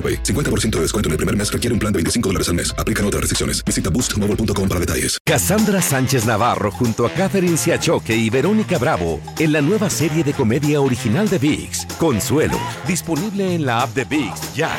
AroPay. 0.00 0.22
50% 0.22 0.76
de 0.76 0.80
descuento 0.80 1.08
en 1.08 1.12
el 1.12 1.16
primer 1.18 1.36
mes 1.36 1.52
requiere 1.52 1.74
un 1.74 1.80
plan 1.80 1.92
de 1.92 1.98
25 1.98 2.28
dólares 2.30 2.48
al 2.48 2.54
mes. 2.54 2.74
Aplican 2.78 3.04
otras 3.04 3.20
restricciones. 3.20 3.62
Visita 3.64 3.90
boostmobile.com 3.90 4.68
para 4.68 4.80
detalles. 4.80 5.18
Cassandra 5.26 5.82
Sánchez 5.82 6.24
Navarro 6.24 6.70
junto 6.70 7.04
a 7.04 7.10
Catherine 7.10 7.56
Siachoque 7.56 8.14
y 8.16 8.30
Verónica 8.30 8.78
Bravo 8.78 9.20
en 9.38 9.52
la 9.52 9.60
nueva 9.60 9.90
serie 9.90 10.24
de 10.24 10.32
comedia 10.32 10.80
original 10.80 11.28
de 11.28 11.38
VIX, 11.38 11.86
Consuelo, 11.98 12.58
disponible 12.86 13.54
en 13.54 13.66
la 13.66 13.82
app 13.82 13.94
de 13.94 14.04
VIX 14.04 14.54
ya. 14.54 14.70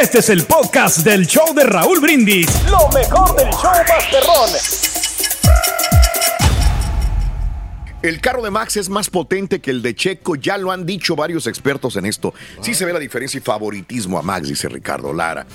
Este 0.00 0.18
es 0.18 0.30
el 0.30 0.44
podcast 0.44 0.98
del 0.98 1.26
show 1.26 1.54
de 1.54 1.64
Raúl 1.64 2.00
Brindis. 2.00 2.48
Lo 2.70 2.88
mejor 2.88 3.36
del 3.36 3.50
show 3.50 3.72
Masterrón. 3.88 4.91
El 8.02 8.20
carro 8.20 8.42
de 8.42 8.50
Max 8.50 8.76
es 8.76 8.88
más 8.88 9.10
potente 9.10 9.60
que 9.60 9.70
el 9.70 9.80
de 9.80 9.94
Checo, 9.94 10.34
ya 10.34 10.58
lo 10.58 10.72
han 10.72 10.84
dicho 10.86 11.14
varios 11.14 11.46
expertos 11.46 11.96
en 11.96 12.04
esto. 12.06 12.34
Sí 12.60 12.74
se 12.74 12.84
ve 12.84 12.92
la 12.92 12.98
diferencia 12.98 13.38
y 13.38 13.40
favoritismo 13.40 14.18
a 14.18 14.22
Max, 14.22 14.48
dice 14.48 14.68
Ricardo 14.68 15.12
Lara. 15.12 15.46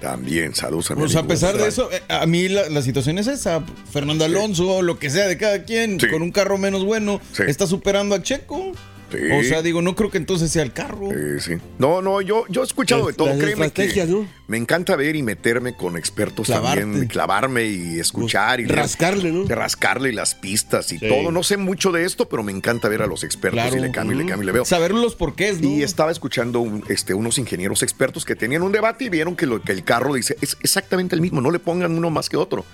También, 0.00 0.54
saludos 0.54 0.90
a 0.92 0.94
mi 0.94 1.00
Pues 1.00 1.16
a 1.16 1.26
pesar 1.26 1.56
de 1.56 1.66
eso, 1.66 1.90
eh, 1.90 2.00
a 2.08 2.24
mí 2.26 2.48
la, 2.48 2.68
la 2.68 2.82
situación 2.82 3.18
es 3.18 3.26
esa. 3.26 3.64
Fernando 3.90 4.24
Alonso, 4.24 4.80
lo 4.82 4.98
que 5.00 5.10
sea 5.10 5.26
de 5.26 5.36
cada 5.36 5.64
quien, 5.64 5.98
con 5.98 6.22
un 6.22 6.30
carro 6.30 6.56
menos 6.56 6.84
bueno, 6.84 7.20
está 7.46 7.66
superando 7.66 8.14
a 8.14 8.22
Checo. 8.22 8.72
Sí. 9.10 9.16
O 9.32 9.42
sea, 9.42 9.62
digo, 9.62 9.80
no 9.82 9.94
creo 9.96 10.10
que 10.10 10.18
entonces 10.18 10.50
sea 10.50 10.62
el 10.62 10.72
carro. 10.72 11.08
Sí, 11.10 11.40
sí. 11.40 11.52
No, 11.78 12.02
no, 12.02 12.20
yo, 12.20 12.44
yo 12.48 12.60
he 12.62 12.64
escuchado 12.64 13.06
de 13.06 13.12
todo. 13.14 13.28
Créeme 13.38 13.66
estrategias, 13.66 14.06
que 14.06 14.12
¿no? 14.12 14.28
me 14.48 14.56
encanta 14.58 14.96
ver 14.96 15.16
y 15.16 15.22
meterme 15.22 15.74
con 15.74 15.96
expertos 15.96 16.46
Clavarte. 16.46 16.80
también, 16.82 17.06
clavarme 17.08 17.64
y 17.66 17.98
escuchar 17.98 18.60
y 18.60 18.64
leer- 18.66 18.76
rascarle, 18.76 19.32
¿no? 19.32 19.44
rascarle 19.48 20.12
las 20.12 20.34
pistas 20.34 20.92
y 20.92 20.98
Sí. 20.98 21.08
todo. 21.08 21.30
No 21.32 21.42
sé 21.42 21.56
mucho 21.56 21.90
de 21.92 22.04
esto, 22.04 22.28
pero 22.28 22.42
me 22.42 22.52
encanta 22.52 22.88
ver 22.88 23.02
a 23.02 23.06
los 23.06 23.24
expertos 23.24 23.60
Claro. 23.62 23.76
y 23.76 23.80
le 23.80 23.90
cambio 23.90 24.16
y 24.16 24.22
le 24.22 24.26
cambio 24.28 24.42
y 24.44 24.46
le 24.46 24.52
veo. 24.52 24.64
Saber 24.64 24.92
los 24.92 25.14
porqués, 25.14 25.60
¿no? 25.60 25.68
Y 25.68 25.82
estaba 25.82 26.10
escuchando 26.12 26.60
un- 26.60 26.84
este, 26.88 27.14
unos 27.14 27.38
ingenieros 27.38 27.82
expertos 27.82 28.24
que 28.24 28.36
tenían 28.36 28.62
un 28.62 28.72
debate 28.72 29.04
y 29.04 29.08
vieron 29.08 29.36
que, 29.36 29.46
lo, 29.46 29.62
que 29.62 29.72
el 29.72 29.84
carro 29.84 30.14
dice 30.14 30.36
es 30.40 30.56
exactamente 30.62 31.14
el 31.14 31.20
mismo, 31.22 31.40
no 31.40 31.50
le 31.50 31.58
pongan 31.58 31.96
uno 31.96 32.10
más 32.10 32.28
que 32.28 32.36
otro. 32.36 32.64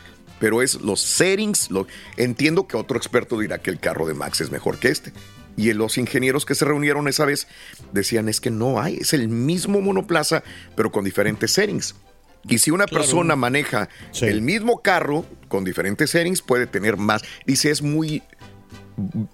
Pero 0.40 0.62
es 0.62 0.81
los 0.81 1.01
settings. 1.01 1.70
Lo, 1.70 1.87
entiendo 2.16 2.66
que 2.66 2.77
otro 2.77 2.97
experto 2.99 3.38
dirá 3.38 3.59
que 3.59 3.70
el 3.70 3.79
carro 3.79 4.05
de 4.07 4.14
Max 4.14 4.40
es 4.40 4.51
mejor 4.51 4.79
que 4.79 4.88
este. 4.88 5.12
Y 5.57 5.73
los 5.73 5.99
ingenieros 5.99 6.45
que 6.47 6.55
se 6.55 6.64
reunieron 6.64 7.07
esa 7.09 7.25
vez 7.25 7.47
decían 7.93 8.29
es 8.29 8.40
que 8.40 8.51
no 8.51 8.81
hay, 8.81 8.97
es 8.97 9.12
el 9.12 9.29
mismo 9.29 9.81
monoplaza, 9.81 10.43
pero 10.77 10.90
con 10.90 11.05
diferentes 11.05 11.53
settings. 11.53 11.95
Y 12.49 12.59
si 12.59 12.71
una 12.71 12.85
Claro. 12.87 13.03
persona 13.05 13.37
maneja 13.37 13.88
el 14.21 14.43
mismo 14.43 14.83
carro 14.83 15.25
con 15.49 15.64
diferentes 15.64 16.11
settings, 16.11 16.43
puede 16.43 16.67
tener 16.67 16.97
más. 16.97 17.23
Dice, 17.47 17.71
es 17.71 17.81
muy 17.83 18.23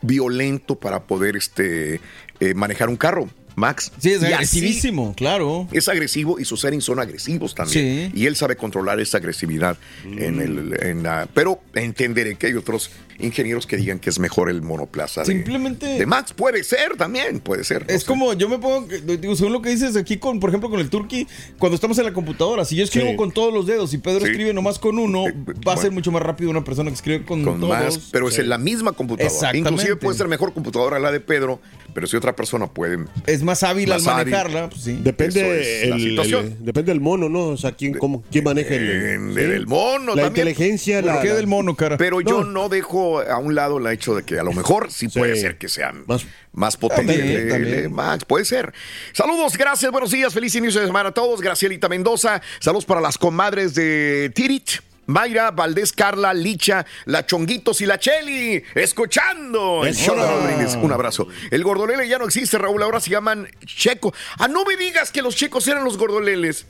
violento 0.03 0.79
para 0.79 1.05
poder 1.05 1.37
este, 1.37 2.01
eh, 2.41 2.55
manejar 2.55 2.89
un 2.89 2.97
carro, 2.97 3.29
Max. 3.57 3.93
Sí, 3.99 4.11
es 4.11 4.23
Y 4.23 4.27
así 4.27 4.33
agresivísimo, 4.35 5.15
claro. 5.17 5.69
Es 5.73 5.89
agresivo 5.89 6.39
y 6.39 6.45
sus 6.45 6.61
settings 6.61 6.85
son 6.85 6.99
agresivos 7.01 7.55
también. 7.55 8.13
Y 8.15 8.27
él 8.27 8.37
sabe 8.37 8.57
controlar 8.57 9.01
esa 9.01 9.19
agresividad. 9.19 9.77
En 10.05 10.41
el, 10.41 10.79
en 10.83 11.03
la- 11.03 11.29
pero 11.35 11.61
entenderé 11.75 12.37
que 12.37 12.47
hay 12.49 12.55
otros 12.55 12.91
ingenieros 13.19 13.67
que 13.67 13.77
digan 13.77 13.99
que 13.99 14.09
es 14.09 14.19
mejor 14.19 14.49
el 14.49 14.63
monoplaza 14.63 15.27
Simplemente- 15.27 15.87
de 15.87 16.07
Max. 16.07 16.33
Puede 16.33 16.65
ser 16.65 16.97
también, 16.97 17.41
puede 17.41 17.65
ser. 17.65 17.87
no 17.87 17.95
Es 17.95 18.01
sé. 18.03 18.07
como, 18.07 18.33
yo 18.33 18.49
me 18.49 18.59
pongo, 18.59 18.87
digo, 18.87 19.37
según 19.37 19.53
lo 19.53 19.61
que 19.61 19.69
dices 19.69 19.95
aquí, 19.97 20.17
con, 20.17 20.41
por 20.41 20.49
ejemplo, 20.49 20.71
con 20.71 20.81
el 20.81 20.89
Turkey, 20.89 21.27
cuando 21.59 21.75
estamos 21.75 21.99
en 21.99 22.05
la 22.07 22.15
computadora, 22.15 22.65
si 22.65 22.77
yo 22.77 22.85
escribo 22.85 23.11
Sí. 23.11 23.17
con 23.17 23.31
todos 23.33 23.53
los 23.53 23.67
dedos 23.67 23.93
y 23.93 23.99
Pedro 23.99 24.21
Sí. 24.21 24.27
Eh, 24.27 24.31
escribe 24.31 24.55
nomás 24.55 24.79
con 24.79 24.99
uno, 24.99 25.25
va 25.69 25.75
a 25.75 25.77
ser 25.77 25.91
mucho 25.91 26.11
más 26.11 26.23
rápido 26.23 26.51
una 26.51 26.65
persona 26.65 26.89
que 26.91 26.95
escribe 26.95 27.25
con, 27.27 27.45
con 27.45 27.61
todos. 27.61 27.69
más, 27.69 27.99
pero 28.11 28.29
es 28.29 28.39
en 28.39 28.49
la 28.49 28.57
misma 28.57 28.93
computadora. 28.93 29.31
Exactamente. 29.35 29.69
Inclusive 29.71 29.97
puede 29.97 30.17
ser 30.17 30.29
mejor 30.29 30.55
computadora 30.55 30.99
la 30.99 31.13
de 31.13 31.21
Pedro, 31.21 31.61
pero 31.93 32.07
si 32.07 32.17
otra 32.17 32.35
persona 32.35 32.69
puede... 32.69 33.05
Es 33.27 33.43
más 33.43 33.50
hábil 33.63 33.91
al 33.93 34.03
Más 34.03 34.07
hábil. 34.15 34.33
manejarla, 34.33 34.71
pues 34.71 34.83
sí. 34.83 34.99
Depende, 35.03 35.43
la 35.89 35.95
el, 35.97 36.01
situación. 36.01 36.47
el- 36.47 36.65
depende 36.65 36.93
del 36.93 37.01
mono, 37.01 37.29
¿no? 37.29 37.49
O 37.49 37.57
sea, 37.57 37.73
quién, 37.73 37.95
cómo, 37.95 38.23
quién 38.31 38.45
maneja 38.45 38.75
el, 38.75 39.31
sí. 39.35 39.35
del 39.41 39.67
mono 39.67 40.15
La 40.15 40.23
también. 40.25 40.49
inteligencia, 40.49 41.03
la, 41.03 41.23
la- 41.23 41.47
mono, 41.47 41.77
cara? 41.77 41.97
Pero 41.97 42.21
yo 42.21 42.45
no 42.45 42.69
dejo 42.69 43.21
a 43.21 43.39
un 43.39 43.55
lado 43.55 43.79
el 43.79 43.87
hecho 43.93 44.15
de 44.15 44.23
que 44.23 44.39
a 44.39 44.43
lo 44.43 44.53
mejor 44.53 44.91
sí, 44.91 45.09
puede 45.09 45.37
ser 45.37 45.59
que 45.59 45.69
sea 45.69 45.93
más, 46.53 46.77
potente 46.77 47.13
También, 47.15 47.37
el- 47.43 47.49
también. 47.49 47.75
el 47.75 47.91
Max, 47.91 48.25
puede 48.25 48.45
ser. 48.45 48.73
Saludos, 49.13 49.57
gracias, 49.57 49.91
buenos 49.93 50.11
días, 50.11 50.33
feliz 50.33 50.55
inicio 50.55 50.81
de 50.81 50.87
semana 50.87 51.11
a 51.11 51.13
todos. 51.13 51.41
Gracielita 51.41 51.89
Mendoza, 51.89 52.41
saludos 52.61 52.85
para 52.85 53.01
las 53.01 53.19
comadres 53.19 53.75
de 53.75 54.31
Tirit. 54.35 54.71
Mayra, 55.11 55.51
Valdés, 55.51 55.93
Carla, 55.93 56.33
Licha, 56.33 56.87
La 57.07 57.27
Chonguitos 57.27 57.81
y 57.81 57.87
La 57.87 57.99
Cheli, 57.99 58.63
escuchando 58.75 59.83
el 59.85 59.91
Eso. 59.91 60.05
show 60.07 60.17
de 60.17 60.23
Raúl 60.27 60.45
Brindis. 60.47 60.75
Un 60.77 60.93
abrazo. 60.93 61.27
El 61.51 61.65
gordolele 61.65 62.09
ya 62.09 62.19
no 62.19 62.25
existe, 62.27 62.57
Raúl, 62.59 62.83
ahora 62.83 63.01
se 63.01 63.11
llaman 63.11 63.49
Checo. 63.67 64.15
Ah, 64.39 64.47
no 64.49 64.65
me 64.65 64.77
digas 64.77 65.11
que 65.11 65.21
los 65.23 65.35
checos 65.35 65.67
eran 65.69 65.85
los 65.85 65.99
gordoleles. 65.99 66.67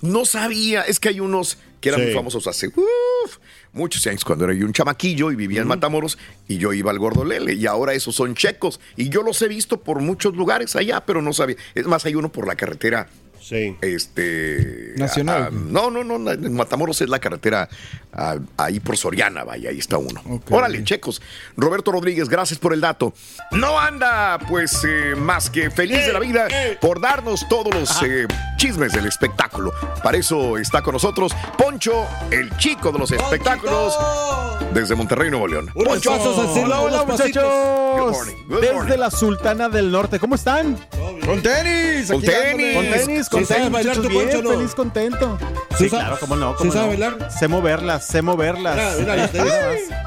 No 0.00 0.24
sabía, 0.24 0.82
es 0.82 0.98
que 1.00 1.10
hay 1.10 1.20
unos 1.20 1.58
que 1.80 1.90
eran 1.90 2.00
Sí. 2.00 2.06
muy 2.06 2.14
famosos 2.14 2.46
hace 2.48 2.68
uf, 2.68 3.36
muchos 3.72 4.04
años 4.06 4.24
cuando 4.24 4.44
era 4.46 4.54
yo 4.54 4.64
un 4.66 4.72
chamaquillo 4.72 5.30
y 5.30 5.36
vivía 5.36 5.60
en 5.60 5.68
Matamoros 5.68 6.18
y 6.48 6.58
yo 6.58 6.72
iba 6.72 6.90
al 6.90 6.98
Gordolele 6.98 7.54
y 7.54 7.66
ahora 7.66 7.92
esos 7.94 8.14
son 8.16 8.34
checos 8.34 8.80
y 8.96 9.10
yo 9.10 9.22
los 9.22 9.40
he 9.42 9.48
visto 9.48 9.80
por 9.80 10.00
muchos 10.00 10.34
lugares 10.34 10.74
allá, 10.74 11.04
pero 11.04 11.20
no 11.22 11.32
sabía. 11.32 11.56
Es 11.74 11.86
más, 11.86 12.04
hay 12.06 12.14
uno 12.16 12.30
por 12.32 12.46
la 12.48 12.56
carretera 12.56 13.08
Sí. 13.48 13.74
Este. 13.80 14.92
Nacional. 14.96 15.44
ah, 15.44 15.50
no, 15.50 15.90
no, 15.90 16.04
no. 16.04 16.30
en 16.30 16.52
Matamoros 16.52 17.00
es 17.00 17.08
la 17.08 17.18
carretera 17.18 17.66
ah, 18.12 18.36
ahí 18.58 18.78
por 18.78 18.98
Soriana, 18.98 19.42
vaya, 19.42 19.70
ahí 19.70 19.78
está 19.78 19.96
uno. 19.96 20.42
Órale, 20.50 20.84
checos. 20.84 21.22
Roberto 21.56 21.90
Rodríguez, 21.90 22.28
gracias 22.28 22.58
por 22.58 22.74
el 22.74 22.82
dato. 22.82 23.14
No 23.52 23.80
anda, 23.80 24.38
pues, 24.38 24.84
eh, 24.86 25.14
más 25.16 25.48
que 25.48 25.70
feliz 25.70 26.04
de 26.04 26.12
la 26.12 26.18
vida 26.18 26.46
por 26.78 27.00
darnos 27.00 27.48
todos 27.48 27.74
los 27.74 28.02
eh, 28.02 28.26
chismes 28.58 28.92
del 28.92 29.06
espectáculo. 29.06 29.72
Para 30.02 30.18
eso 30.18 30.58
está 30.58 30.82
con 30.82 30.92
nosotros 30.92 31.32
Poncho, 31.56 32.06
el 32.30 32.54
chico 32.58 32.92
de 32.92 32.98
los 32.98 33.10
espectáculos, 33.12 33.96
desde 34.74 34.94
Monterrey, 34.94 35.30
Nuevo 35.30 35.48
León. 35.48 35.70
Así, 35.90 36.08
Hola, 36.08 36.80
hola. 36.80 37.00
Good 37.00 37.12
muchachos. 37.12 37.44
morning, 38.12 38.34
good 38.46 38.60
Desde 38.60 38.98
la 38.98 39.10
Sultana 39.10 39.70
del 39.70 39.90
Norte, 39.90 40.18
¿cómo 40.18 40.34
están? 40.34 40.76
Con 41.24 41.42
tenis. 41.42 42.10
Con 42.10 42.22
tenis. 42.22 43.28
Con 43.28 43.37
Sí, 43.46 43.54
con 43.54 43.56
sabes 43.56 43.70
bailar 43.72 44.00
bien, 44.08 44.12
Poncho, 44.28 44.42
¿no? 44.42 44.50
feliz, 44.50 44.74
contento. 44.74 45.38
¿Sí 45.76 45.84
Sí, 45.84 45.90
claro, 45.90 46.16
cómo 46.20 46.36
no, 46.36 46.50
sí 46.52 46.56
cómo 46.58 46.72
sabe 46.72 46.84
no. 46.84 46.88
bailar? 47.10 47.30
Sé 47.32 47.48
moverlas, 47.48 48.06
sé 48.06 48.22
moverlas. 48.22 48.98
Mira, 48.98 49.14
mira, 49.14 49.28
tenis. 49.28 49.52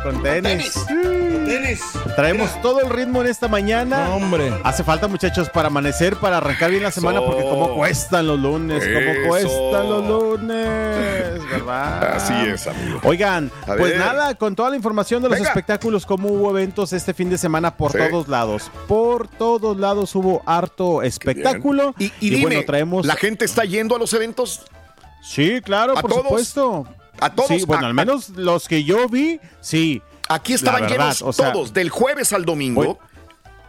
Con 0.04 0.24
tenis. 0.24 0.74
Tenis. 0.88 1.82
Traemos 2.15 2.62
todo 2.62 2.82
el 2.82 2.89
ritmo 2.89 3.22
en 3.22 3.28
esta 3.28 3.48
mañana. 3.48 4.06
No, 4.10 4.15
hombre. 4.15 4.54
Hace 4.63 4.84
falta, 4.84 5.08
muchachos, 5.08 5.50
para 5.50 5.67
amanecer, 5.67 6.15
para 6.17 6.38
arrancar 6.38 6.70
bien 6.72 6.84
la 6.84 6.91
semana, 6.91 7.20
Eso. 7.20 7.28
porque 7.28 7.44
como 7.44 7.76
cuestan 7.76 8.28
los 8.28 8.39
lunes, 8.39 8.84
como 8.84 9.00
Eso. 9.12 9.28
cuestan 9.48 9.89
los 9.89 10.08
lunes, 10.08 11.50
¿verdad? 11.50 12.15
Así 12.15 12.34
es, 12.34 12.67
amigo. 12.67 13.00
Oigan, 13.04 13.52
A 13.63 13.76
pues 13.76 13.91
ver. 13.91 13.98
nada, 14.00 14.36
con 14.36 14.56
toda 14.56 14.70
la 14.70 14.76
información 14.76 15.22
de 15.24 15.30
los 15.30 15.38
Venga. 15.38 15.50
espectáculos, 15.50 16.06
como 16.06 16.30
hubo 16.30 16.50
eventos 16.52 16.94
este 16.94 17.13
fin 17.13 17.30
de 17.30 17.38
semana 17.38 17.76
por 17.78 17.91
Sí. 17.91 17.98
todos 17.98 18.28
lados. 18.28 18.72
Por 18.88 19.28
todos 19.28 19.78
lados 19.78 20.13
hubo 20.15 20.41
harto 20.46 21.02
espectáculo. 21.02 21.94
Y, 21.98 22.12
y 22.20 22.30
dime, 22.32 22.41
bueno, 22.44 22.62
traemos. 22.65 23.06
¿la 23.06 23.15
gente 23.22 23.46
está 23.46 23.64
yendo 23.66 23.96
a 23.96 24.00
los 24.00 24.12
eventos? 24.14 24.62
Sí, 25.24 25.62
claro, 25.62 25.96
¿A 25.98 26.02
por 26.02 26.10
todos? 26.12 26.24
supuesto. 26.24 26.88
¿A 27.20 27.30
todos? 27.34 27.50
Sí, 27.50 27.64
bueno, 27.66 27.86
A- 27.86 27.88
al 27.90 27.94
menos 27.94 28.30
los 28.30 28.68
que 28.68 28.84
yo 28.84 29.08
vi, 29.08 29.40
sí. 29.62 30.02
Aquí 30.28 30.54
estaban 30.54 30.82
verdad, 30.82 30.98
llenos 30.98 31.22
o 31.22 31.32
sea, 31.34 31.52
todos, 31.54 31.74
del 31.74 31.90
jueves 31.90 32.34
al 32.34 32.46
domingo. 32.46 32.98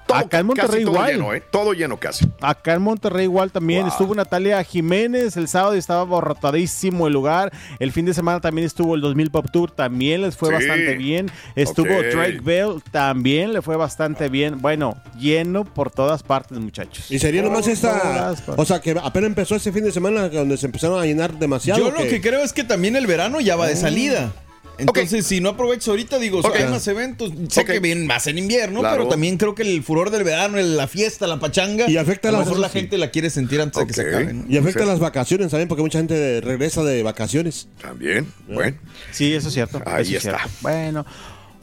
Todo- 0.06 0.18
acá 0.18 0.38
en 0.40 0.46
Monterrey 0.46 0.70
casi 0.70 0.84
todo 0.84 0.94
igual. 0.94 1.12
lleno, 1.12 1.34
¿eh? 1.34 1.42
Todo 1.50 1.72
lleno 1.72 1.96
casi. 1.98 2.26
Acá 2.40 2.74
en 2.74 2.82
Monterrey 2.82 3.24
igual 3.24 3.50
también 3.50 3.82
Wow. 3.82 3.90
estuvo 3.90 4.14
Natalia 4.14 4.62
Jiménez 4.64 5.36
el 5.36 5.48
sábado 5.48 5.74
y 5.74 5.78
estaba 5.78 6.00
abarrotadísimo 6.02 7.06
el 7.06 7.12
lugar. 7.12 7.52
El 7.78 7.92
fin 7.92 8.04
de 8.04 8.14
semana 8.14 8.40
también 8.40 8.66
estuvo 8.66 8.94
el 8.94 9.00
2000 9.00 9.30
Pop 9.30 9.46
Tour, 9.52 9.70
también 9.70 10.22
les 10.22 10.36
fue 10.36 10.48
Sí. 10.48 10.54
bastante 10.54 10.94
bien. 10.96 11.30
Estuvo. 11.56 11.88
Drake 11.88 12.40
Bell, 12.42 12.82
también 12.90 13.52
le 13.52 13.62
fue 13.62 13.76
bastante 13.76 14.28
bien. 14.28 14.60
Bueno, 14.60 14.96
lleno 15.18 15.64
por 15.64 15.90
todas 15.90 16.22
partes, 16.22 16.58
muchachos. 16.58 17.10
Y 17.10 17.18
sería 17.18 17.42
nomás 17.42 17.62
Por 17.62 17.70
esta. 17.72 17.98
todas 18.00 18.40
partes. 18.42 18.62
O 18.62 18.64
sea, 18.64 18.80
que 18.80 18.90
apenas 19.02 19.28
empezó 19.28 19.56
ese 19.56 19.72
fin 19.72 19.84
de 19.84 19.92
semana 19.92 20.28
donde 20.28 20.56
se 20.56 20.66
empezaron 20.66 21.00
a 21.00 21.04
llenar 21.06 21.38
demasiado. 21.38 21.80
Yo 21.80 21.90
lo 21.90 21.98
que 22.08 22.20
creo 22.20 22.42
es 22.42 22.52
que 22.52 22.64
también 22.64 22.96
el 22.96 23.06
verano 23.06 23.40
ya 23.40 23.56
va 23.56 23.66
de 23.66 23.76
salida. 23.76 24.32
Entonces, 24.78 25.26
si 25.26 25.40
no 25.40 25.50
aprovechas 25.50 25.88
ahorita, 25.88 26.18
digo, 26.18 26.40
Ok. 26.40 26.56
hay 26.56 26.66
más 26.68 26.86
eventos. 26.88 27.30
Sé 27.50 27.64
que 27.64 27.78
vienen 27.78 28.06
más 28.06 28.26
en 28.26 28.38
invierno, 28.38 28.80
Claro. 28.80 28.96
pero 28.98 29.08
también 29.10 29.36
creo 29.36 29.54
que 29.54 29.62
el 29.62 29.82
furor 29.82 30.10
del 30.10 30.24
verano, 30.24 30.58
el- 30.58 30.76
la 30.76 30.88
fiesta, 30.88 31.26
la 31.26 31.38
pachanga, 31.38 31.88
Y 31.88 31.96
afecta 31.98 32.30
a 32.30 32.32
lo 32.32 32.38
mejor 32.38 32.58
la 32.58 32.68
sí. 32.68 32.80
gente 32.80 32.98
la 32.98 33.10
quiere 33.10 33.30
sentir 33.30 33.60
antes 33.60 33.80
de 33.80 33.86
que 33.86 33.92
se 33.92 34.00
acabe. 34.02 34.32
¿no? 34.32 34.44
Y 34.48 34.56
afecta 34.56 34.80
Sí. 34.80 34.86
las 34.86 34.98
vacaciones 34.98 35.50
también, 35.50 35.68
porque 35.68 35.82
mucha 35.82 35.98
gente 35.98 36.40
regresa 36.40 36.82
de 36.82 37.02
vacaciones. 37.02 37.68
También, 37.80 38.26
bueno. 38.48 38.76
Sí, 39.12 39.32
eso 39.34 39.48
es 39.48 39.54
cierto. 39.54 39.80
Ahí 39.86 40.02
eso 40.02 40.10
es 40.12 40.24
está. 40.24 40.38
cierto. 40.38 40.56
Bueno. 40.62 41.06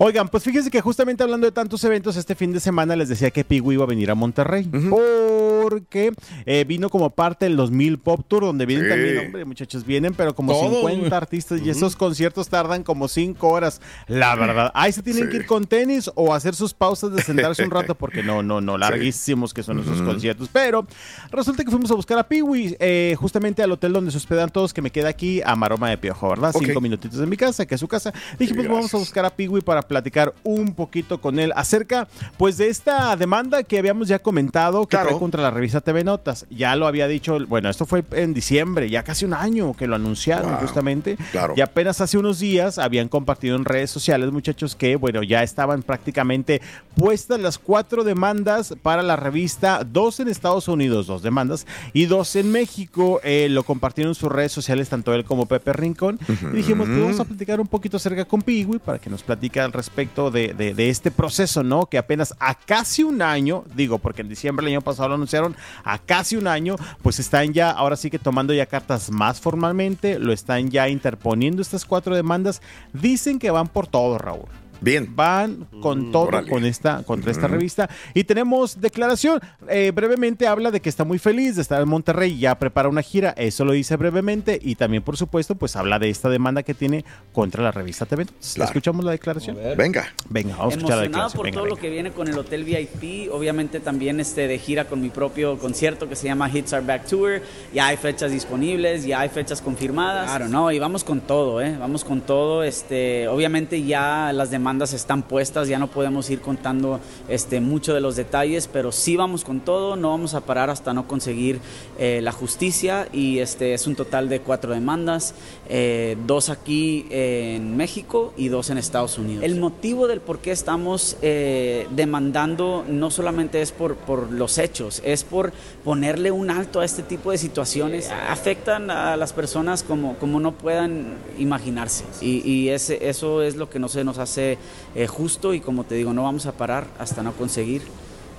Oigan, 0.02 0.30
pues 0.30 0.44
fíjense 0.46 0.72
que 0.72 0.80
justamente 0.80 1.24
hablando 1.24 1.46
de 1.46 1.52
tantos 1.52 1.84
eventos, 1.84 2.16
este 2.16 2.34
fin 2.34 2.54
de 2.54 2.62
semana 2.62 2.96
les 2.96 3.10
decía 3.10 3.32
que 3.32 3.44
Pigui 3.44 3.74
iba 3.74 3.84
a 3.84 3.88
venir 3.88 4.10
a 4.10 4.16
Monterrey. 4.16 4.64
Porque 4.90 6.14
eh, 6.46 6.64
vino 6.66 6.90
como 6.90 7.10
parte 7.10 7.46
del 7.46 7.58
2000 7.58 7.98
Pop 8.00 8.22
Tour, 8.28 8.44
donde 8.44 8.66
vienen 8.66 8.86
Sí. 8.86 8.90
también, 8.92 9.26
hombre, 9.26 9.44
muchachos, 9.46 9.86
vienen, 9.86 10.14
pero 10.14 10.34
como 10.34 10.54
Todos, 10.54 10.70
50 10.78 11.00
güey. 11.02 11.14
artistas 11.14 11.62
y 11.64 11.70
esos 11.70 11.98
conciertos 11.98 12.48
tardan 12.48 12.84
como 12.84 13.10
5 13.10 13.48
horas. 13.50 13.82
La 14.08 14.36
verdad, 14.36 14.72
ahí 14.74 14.92
se 14.94 15.04
tienen 15.04 15.26
Sí. 15.26 15.30
que 15.32 15.38
ir 15.38 15.46
con 15.46 15.66
tenis 15.66 16.10
o 16.16 16.34
hacer 16.34 16.56
sus 16.56 16.74
pausas 16.74 17.12
de 17.12 17.22
sentarse 17.22 17.64
un 17.66 17.72
rato, 17.72 17.94
porque 17.94 18.24
no, 18.24 18.42
no, 18.42 18.62
no, 18.62 18.78
larguísimos 18.78 19.54
que 19.54 19.64
son 19.64 19.80
esos 19.80 20.02
conciertos. 20.02 20.48
Pero 20.52 20.88
resulta 21.30 21.66
que 21.66 21.72
fuimos 21.72 21.92
a 21.92 21.96
buscar 21.96 22.18
a 22.20 22.28
Piwi, 22.28 22.78
eh, 22.80 23.16
justamente 23.20 23.62
al 23.62 23.72
hotel 23.74 23.92
donde 23.92 24.12
se 24.12 24.18
hospedan 24.18 24.50
todos, 24.50 24.74
que 24.74 24.82
me 24.82 24.92
queda 24.92 25.10
aquí 25.10 25.42
a 25.46 25.58
Maroma 25.58 25.90
de 25.90 25.98
Piojo, 25.98 26.30
¿verdad? 26.30 26.52
Ok. 26.56 26.64
Cinco 26.66 26.80
minutitos 26.80 27.20
de 27.20 27.26
mi 27.28 27.36
casa, 27.36 27.66
que 27.66 27.76
es 27.76 27.82
su 27.82 27.88
casa. 27.90 28.14
Dije, 28.40 28.54
pues 28.56 28.68
vamos 28.70 28.94
a 28.94 28.98
buscar 28.98 29.26
a 29.26 29.30
Piwi 29.30 29.60
para 29.62 29.82
platicar 29.90 30.34
un 30.46 30.74
poquito 30.74 31.20
con 31.20 31.40
él 31.40 31.52
acerca, 31.56 32.08
pues, 32.38 32.56
de 32.58 32.70
esta 32.70 33.14
demanda 33.18 33.64
que 33.64 33.78
habíamos 33.78 34.08
ya 34.08 34.20
comentado 34.20 34.84
que 34.86 34.92
Claro. 34.92 35.10
trae 35.10 35.20
contra 35.20 35.42
la 35.42 35.52
revista 35.52 35.82
TV 35.82 36.06
Notas. 36.06 36.46
Ya 36.50 36.76
lo 36.78 36.88
había 36.88 37.08
dicho, 37.10 37.38
bueno, 37.48 37.70
esto 37.70 37.86
fue 37.86 38.06
en 38.12 38.34
diciembre, 38.34 38.90
ya 38.90 39.04
casi 39.04 39.26
un 39.26 39.34
año 39.34 39.74
que 39.74 39.88
lo 39.88 39.96
anunciaron 39.96 40.52
Wow. 40.52 40.62
justamente. 40.62 41.18
Claro. 41.32 41.56
Y 41.58 41.62
apenas 41.62 42.00
hace 42.00 42.18
unos 42.18 42.40
días 42.40 42.78
habían 42.78 43.10
compartido 43.10 43.56
en 43.58 43.66
redes 43.66 43.90
sociales, 43.92 44.32
muchachos, 44.32 44.76
que, 44.76 44.96
bueno, 44.96 45.24
ya 45.24 45.44
estaban 45.44 45.82
prácticamente 45.84 46.62
puestas 46.96 47.40
las 47.40 47.58
cuatro 47.58 48.04
demandas 48.04 48.74
para 48.84 49.02
la 49.02 49.16
revista, 49.16 49.84
dos 49.84 50.20
en 50.20 50.28
Estados 50.28 50.68
Unidos, 50.68 51.08
dos 51.08 51.24
demandas, 51.24 51.66
y 51.94 52.06
dos 52.06 52.36
en 52.36 52.52
México. 52.52 53.20
Eh, 53.24 53.48
lo 53.50 53.64
compartieron 53.64 54.12
en 54.12 54.16
sus 54.16 54.32
redes 54.32 54.52
sociales, 54.52 54.88
tanto 54.90 55.14
él 55.14 55.26
como 55.26 55.48
Pepe 55.48 55.74
Rincón. 55.74 56.20
Y 56.54 56.58
dijimos, 56.58 56.88
pues 56.88 57.02
vamos 57.02 57.20
a 57.20 57.24
platicar 57.26 57.60
un 57.60 57.68
poquito 57.68 57.98
acerca 57.98 58.26
con 58.26 58.42
Pigui 58.42 58.78
para 58.80 59.00
que 59.00 59.10
nos 59.10 59.24
platique 59.24 59.60
al 59.60 59.72
respecto 59.80 60.30
de, 60.30 60.76
este 60.78 61.10
proceso, 61.10 61.64
¿no? 61.64 61.86
Que 61.86 61.98
apenas 61.98 62.36
a 62.40 62.54
casi 62.54 63.04
un 63.04 63.22
año, 63.22 63.64
digo, 63.76 63.98
porque 63.98 64.22
en 64.22 64.30
diciembre 64.30 64.66
del 64.66 64.76
año 64.76 64.82
pasado 64.82 65.10
lo 65.10 65.16
anunciaron, 65.16 65.56
a 65.84 65.98
casi 65.98 66.36
un 66.36 66.48
año, 66.48 66.76
pues 67.02 67.20
están 67.20 67.54
ya, 67.54 67.72
ahora 67.72 67.96
sí 67.96 68.10
que 68.10 68.20
tomando 68.20 68.54
ya 68.54 68.66
cartas 68.66 69.10
más 69.10 69.40
formalmente, 69.40 70.20
lo 70.20 70.34
están 70.34 70.70
ya 70.70 70.90
interponiendo 70.90 71.62
estas 71.62 71.86
cuatro 71.86 72.16
demandas. 72.16 72.62
Dicen 72.94 73.40
que 73.40 73.52
van 73.52 73.68
por 73.68 73.88
todo, 73.88 74.18
Raúl. 74.18 74.50
Bien. 74.82 75.16
Van 75.16 75.68
con 75.82 76.12
todo 76.12 76.24
órale. 76.24 76.50
con 76.50 76.66
esta, 76.66 77.04
contra 77.04 77.32
esta 77.32 77.48
revista. 77.48 77.90
Y 78.14 78.24
tenemos 78.24 78.80
declaración. 78.80 79.40
Eh, 79.68 79.92
brevemente 79.94 80.48
habla 80.48 80.72
de 80.72 80.82
que 80.82 80.90
está 80.90 81.04
muy 81.04 81.20
feliz 81.20 81.56
de 81.56 81.62
estar 81.62 81.82
en 81.82 81.90
Monterrey, 81.90 82.38
ya 82.38 82.58
prepara 82.58 82.90
una 82.90 83.02
gira. 83.02 83.32
Eso 83.38 83.66
lo 83.66 83.74
dice 83.74 83.96
brevemente. 83.98 84.60
Y 84.62 84.76
también, 84.76 85.04
por 85.04 85.18
supuesto, 85.18 85.56
pues 85.56 85.76
habla 85.76 86.00
de 86.00 86.10
esta 86.10 86.30
demanda 86.30 86.64
que 86.64 86.74
tiene 86.74 87.04
contra 87.34 87.64
la 87.64 87.72
revista 87.72 88.06
TV. 88.06 88.26
Claro. 88.26 88.68
¿Escuchamos 88.70 89.04
la 89.06 89.12
declaración? 89.12 89.58
Venga. 89.78 90.14
Venga, 90.30 90.56
vamos 90.56 90.74
a 90.74 90.78
escuchar 90.78 90.98
la 90.98 91.04
declaración. 91.04 91.38
por 91.38 91.46
Venga, 91.46 91.56
todo 91.56 91.64
venga. 91.66 91.76
lo 91.76 91.82
que 91.82 91.90
viene 91.90 92.12
con 92.12 92.28
el 92.28 92.38
Hotel 92.38 92.64
VIP, 92.64 93.32
obviamente 93.32 93.80
también 93.80 94.20
este 94.20 94.48
de 94.48 94.58
gira 94.60 94.86
con 94.86 95.02
mi 95.02 95.10
propio 95.10 95.58
concierto 95.58 96.08
que 96.08 96.16
se 96.16 96.28
llama 96.28 96.50
Hits 96.50 96.74
Are 96.74 96.86
Back 96.86 97.06
Tour, 97.08 97.42
ya 97.74 97.88
hay 97.88 97.98
fechas 97.98 98.32
disponibles, 98.32 99.06
ya 99.06 99.22
hay 99.22 99.30
fechas 99.30 99.62
confirmadas. 99.62 100.30
Claro, 100.30 100.48
no, 100.48 100.72
y 100.72 100.80
vamos 100.80 101.04
con 101.04 101.22
todo, 101.22 101.62
eh, 101.62 101.76
vamos 101.80 102.04
con 102.04 102.22
todo, 102.22 102.64
este, 102.64 103.28
obviamente 103.28 103.84
ya 103.84 104.32
las 104.34 104.52
demandas 104.52 104.69
están 104.78 105.24
puestas, 105.24 105.68
ya 105.68 105.80
no 105.80 105.88
podemos 105.88 106.30
ir 106.30 106.42
contando 106.42 107.00
este 107.28 107.60
mucho 107.60 107.94
de 107.94 108.02
los 108.02 108.16
detalles, 108.16 108.68
pero 108.68 108.92
sí 108.92 109.16
vamos 109.16 109.44
con 109.44 109.62
todo, 109.62 109.96
no 109.96 110.10
vamos 110.12 110.36
a 110.36 110.42
parar 110.42 110.70
hasta 110.70 110.94
no 110.94 111.08
conseguir 111.08 111.60
eh, 111.98 112.20
la 112.22 112.32
justicia 112.32 113.08
y 113.12 113.40
este 113.40 113.74
es 113.74 113.88
un 113.88 113.96
total 113.96 114.30
de 114.30 114.42
cuatro 114.42 114.74
demandas, 114.74 115.34
eh, 115.68 116.18
dos 116.28 116.50
aquí 116.50 117.08
en 117.10 117.78
México 117.78 118.32
y 118.38 118.50
dos 118.50 118.70
en 118.70 118.78
Estados 118.78 119.18
Unidos. 119.18 119.44
El 119.44 119.60
motivo 119.60 120.08
del 120.08 120.22
por 120.22 120.40
qué 120.40 120.52
estamos 120.52 121.18
eh, 121.24 121.88
demandando 121.90 122.86
no 122.88 123.10
solamente 123.10 123.62
es 123.62 123.72
por, 123.72 123.96
por 123.96 124.32
los 124.32 124.60
hechos, 124.60 125.02
es 125.04 125.24
por 125.24 125.52
ponerle 125.84 126.32
un 126.32 126.52
alto 126.52 126.80
a 126.80 126.86
este 126.86 127.02
tipo 127.02 127.32
de 127.32 127.40
situaciones. 127.40 128.12
Afectan 128.30 128.92
a 128.92 129.18
las 129.18 129.34
personas 129.34 129.82
como, 129.82 130.16
como 130.18 130.40
no 130.40 130.52
puedan 130.52 131.18
imaginarse. 131.40 132.04
Y, 132.22 132.48
y 132.48 132.70
ese, 132.70 133.10
eso 133.10 133.42
es 133.42 133.56
lo 133.56 133.70
que 133.70 133.80
no 133.80 133.90
se 133.90 134.04
nos 134.04 134.20
hace 134.20 134.59
eh, 134.96 135.08
justo 135.08 135.54
y 135.54 135.60
como 135.60 135.84
te 135.84 135.96
digo, 135.96 136.14
no 136.14 136.24
vamos 136.24 136.46
a 136.46 136.54
parar 136.54 136.88
hasta 137.00 137.24
no 137.24 137.34
conseguir 137.34 137.82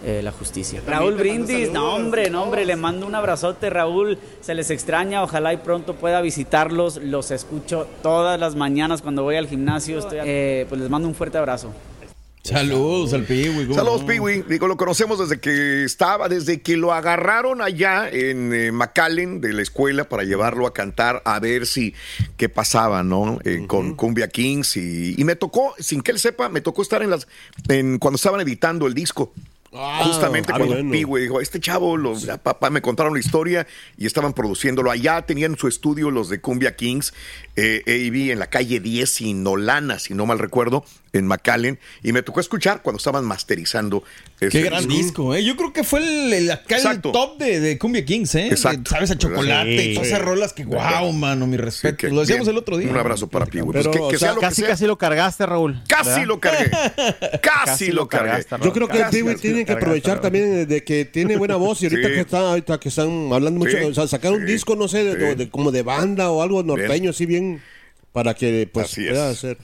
eh, 0.02 0.22
la 0.22 0.32
justicia. 0.32 0.80
Raúl 0.86 1.14
Brindis, 1.14 1.70
no 1.70 1.94
hombre, 1.94 2.30
no 2.30 2.42
hombre, 2.42 2.64
le 2.64 2.74
mando 2.74 3.06
un 3.06 3.14
abrazote, 3.14 3.68
Raúl, 3.68 4.18
se 4.40 4.54
les 4.54 4.70
extraña, 4.70 5.22
ojalá 5.22 5.52
y 5.52 5.58
pronto 5.58 5.94
pueda 5.94 6.22
visitarlos, 6.22 6.96
los 6.96 7.30
escucho 7.30 7.86
todas 8.02 8.40
las 8.40 8.56
mañanas 8.56 9.02
cuando 9.02 9.24
voy 9.24 9.36
al 9.36 9.46
gimnasio, 9.46 9.98
estoy, 9.98 10.20
eh, 10.24 10.64
pues 10.70 10.80
les 10.80 10.88
mando 10.88 11.06
un 11.06 11.14
fuerte 11.14 11.36
abrazo. 11.36 11.70
Saludos 12.42 13.12
al 13.12 13.24
Piwi. 13.24 13.64
¿cómo 13.66 13.74
Saludos? 13.74 14.04
Piwi. 14.04 14.42
Digo, 14.48 14.66
lo 14.66 14.76
conocemos 14.78 15.18
desde 15.18 15.40
que 15.40 15.84
estaba, 15.84 16.28
desde 16.28 16.62
que 16.62 16.76
lo 16.76 16.92
agarraron 16.94 17.60
allá 17.60 18.08
en 18.10 18.52
eh, 18.54 18.72
McAllen 18.72 19.40
de 19.42 19.52
la 19.52 19.60
escuela 19.62 20.08
para 20.08 20.24
llevarlo 20.24 20.66
a 20.66 20.72
cantar 20.72 21.20
a 21.26 21.38
ver 21.38 21.66
si 21.66 21.94
qué 22.38 22.48
pasaba, 22.48 23.02
¿no? 23.02 23.38
Eh, 23.44 23.64
Con 23.66 23.94
Cumbia 23.94 24.28
Kings 24.28 24.76
y, 24.78 25.14
y 25.18 25.24
me 25.24 25.36
tocó, 25.36 25.74
sin 25.78 26.00
que 26.00 26.12
él 26.12 26.18
sepa, 26.18 26.48
me 26.48 26.62
tocó 26.62 26.80
estar 26.82 27.02
en 27.02 27.10
las, 27.10 27.28
en, 27.68 27.98
cuando 27.98 28.16
estaban 28.16 28.40
editando 28.40 28.86
el 28.86 28.94
disco. 28.94 29.32
Justamente 29.72 30.50
ah, 30.52 30.56
cuando 30.56 30.74
bueno. 30.74 30.90
Piwi 30.90 31.20
dijo, 31.20 31.40
este 31.40 31.60
chavo, 31.60 31.96
lo- 31.96 32.18
ya, 32.18 32.38
papá, 32.38 32.70
me 32.70 32.82
contaron 32.82 33.14
la 33.14 33.20
historia 33.20 33.68
y 33.96 34.06
estaban 34.06 34.32
produciéndolo. 34.32 34.90
Allá 34.90 35.22
tenían 35.22 35.56
su 35.56 35.68
estudio 35.68 36.10
los 36.10 36.28
de 36.28 36.40
Cumbia 36.40 36.74
Kings, 36.74 37.14
eh, 37.54 37.82
AV 37.86 38.32
en 38.32 38.40
la 38.40 38.48
calle 38.48 38.80
10 38.80 39.20
y 39.20 39.34
Nolana, 39.34 40.00
si 40.00 40.14
no 40.14 40.26
mal 40.26 40.40
recuerdo. 40.40 40.84
En 41.12 41.26
McAllen 41.26 41.78
y 42.02 42.12
me 42.12 42.22
tocó 42.22 42.40
escuchar 42.40 42.82
cuando 42.82 42.98
estaban 42.98 43.24
masterizando 43.24 44.04
ese 44.38 44.50
Qué 44.50 44.62
gran 44.62 44.86
disco, 44.86 45.34
¿eh? 45.34 45.44
Yo 45.44 45.56
creo 45.56 45.72
que 45.72 45.82
fue 45.82 45.98
el, 46.00 46.32
el 46.32 46.50
acá 46.50 46.76
el 46.76 46.82
Exacto. 46.82 47.10
top 47.12 47.38
de, 47.38 47.58
de 47.60 47.78
Cumbia 47.78 48.04
Kings, 48.04 48.34
¿eh? 48.36 48.46
Exacto. 48.48 48.82
De, 48.82 48.90
Sabes 48.90 49.10
a 49.10 49.18
chocolate 49.18 49.78
Sí. 49.78 49.90
y 49.90 49.94
todas 49.94 50.08
esas 50.08 50.22
rolas 50.22 50.52
que, 50.52 50.64
wow, 50.64 51.12
mano, 51.12 51.46
mi 51.46 51.56
respeto. 51.56 51.96
que 51.96 52.08
Lo 52.10 52.20
decíamos 52.20 52.46
bien. 52.46 52.54
el 52.56 52.58
otro 52.58 52.76
día. 52.78 52.90
Un 52.90 52.96
abrazo 52.96 53.28
para 53.28 53.46
Pi, 53.46 53.60
güey. 53.60 53.72
Pues 53.72 53.88
que- 53.88 53.98
que 54.08 54.16
o 54.16 54.18
sea, 54.18 54.34
casi, 54.36 54.62
casi 54.62 54.86
lo 54.86 54.96
cargaste, 54.98 55.44
Raúl. 55.46 55.82
Casi 55.88 56.10
¿verdad? 56.10 56.24
lo 56.26 56.40
cargué. 56.40 56.70
Casi 57.42 57.90
lo 57.92 58.08
cargué. 58.08 58.28
cargaste, 58.28 58.56
Raúl. 58.56 58.66
Yo 58.66 58.72
creo 58.72 58.88
que 58.88 59.20
lo 59.22 59.36
tiene 59.36 59.64
que 59.64 59.72
aprovechar 59.72 60.20
también 60.20 60.66
de 60.68 60.84
que 60.84 61.04
tiene 61.04 61.36
buena 61.36 61.56
voz 61.56 61.82
y 61.82 61.86
ahorita 61.86 62.08
Sí. 62.08 62.14
que 62.14 62.20
está 62.20 62.38
ahorita 62.50 62.78
que 62.80 62.88
están 62.88 63.32
hablando 63.32 63.58
mucho, 63.58 63.76
Sí. 63.78 63.84
o 63.84 63.94
sea, 63.94 64.06
sacar 64.06 64.32
un 64.32 64.46
Sí. 64.46 64.52
disco 64.52 64.76
no 64.76 64.86
sé 64.88 65.04
de, 65.04 65.30
Sí. 65.30 65.34
de- 65.36 65.50
como 65.50 65.72
de 65.72 65.82
banda 65.82 66.30
o 66.30 66.42
algo 66.42 66.62
norteño 66.62 67.10
así 67.10 67.26
bien 67.26 67.60
para 68.12 68.34
que 68.34 68.68
pues 68.72 68.94
pueda 68.94 69.30
hacer 69.30 69.58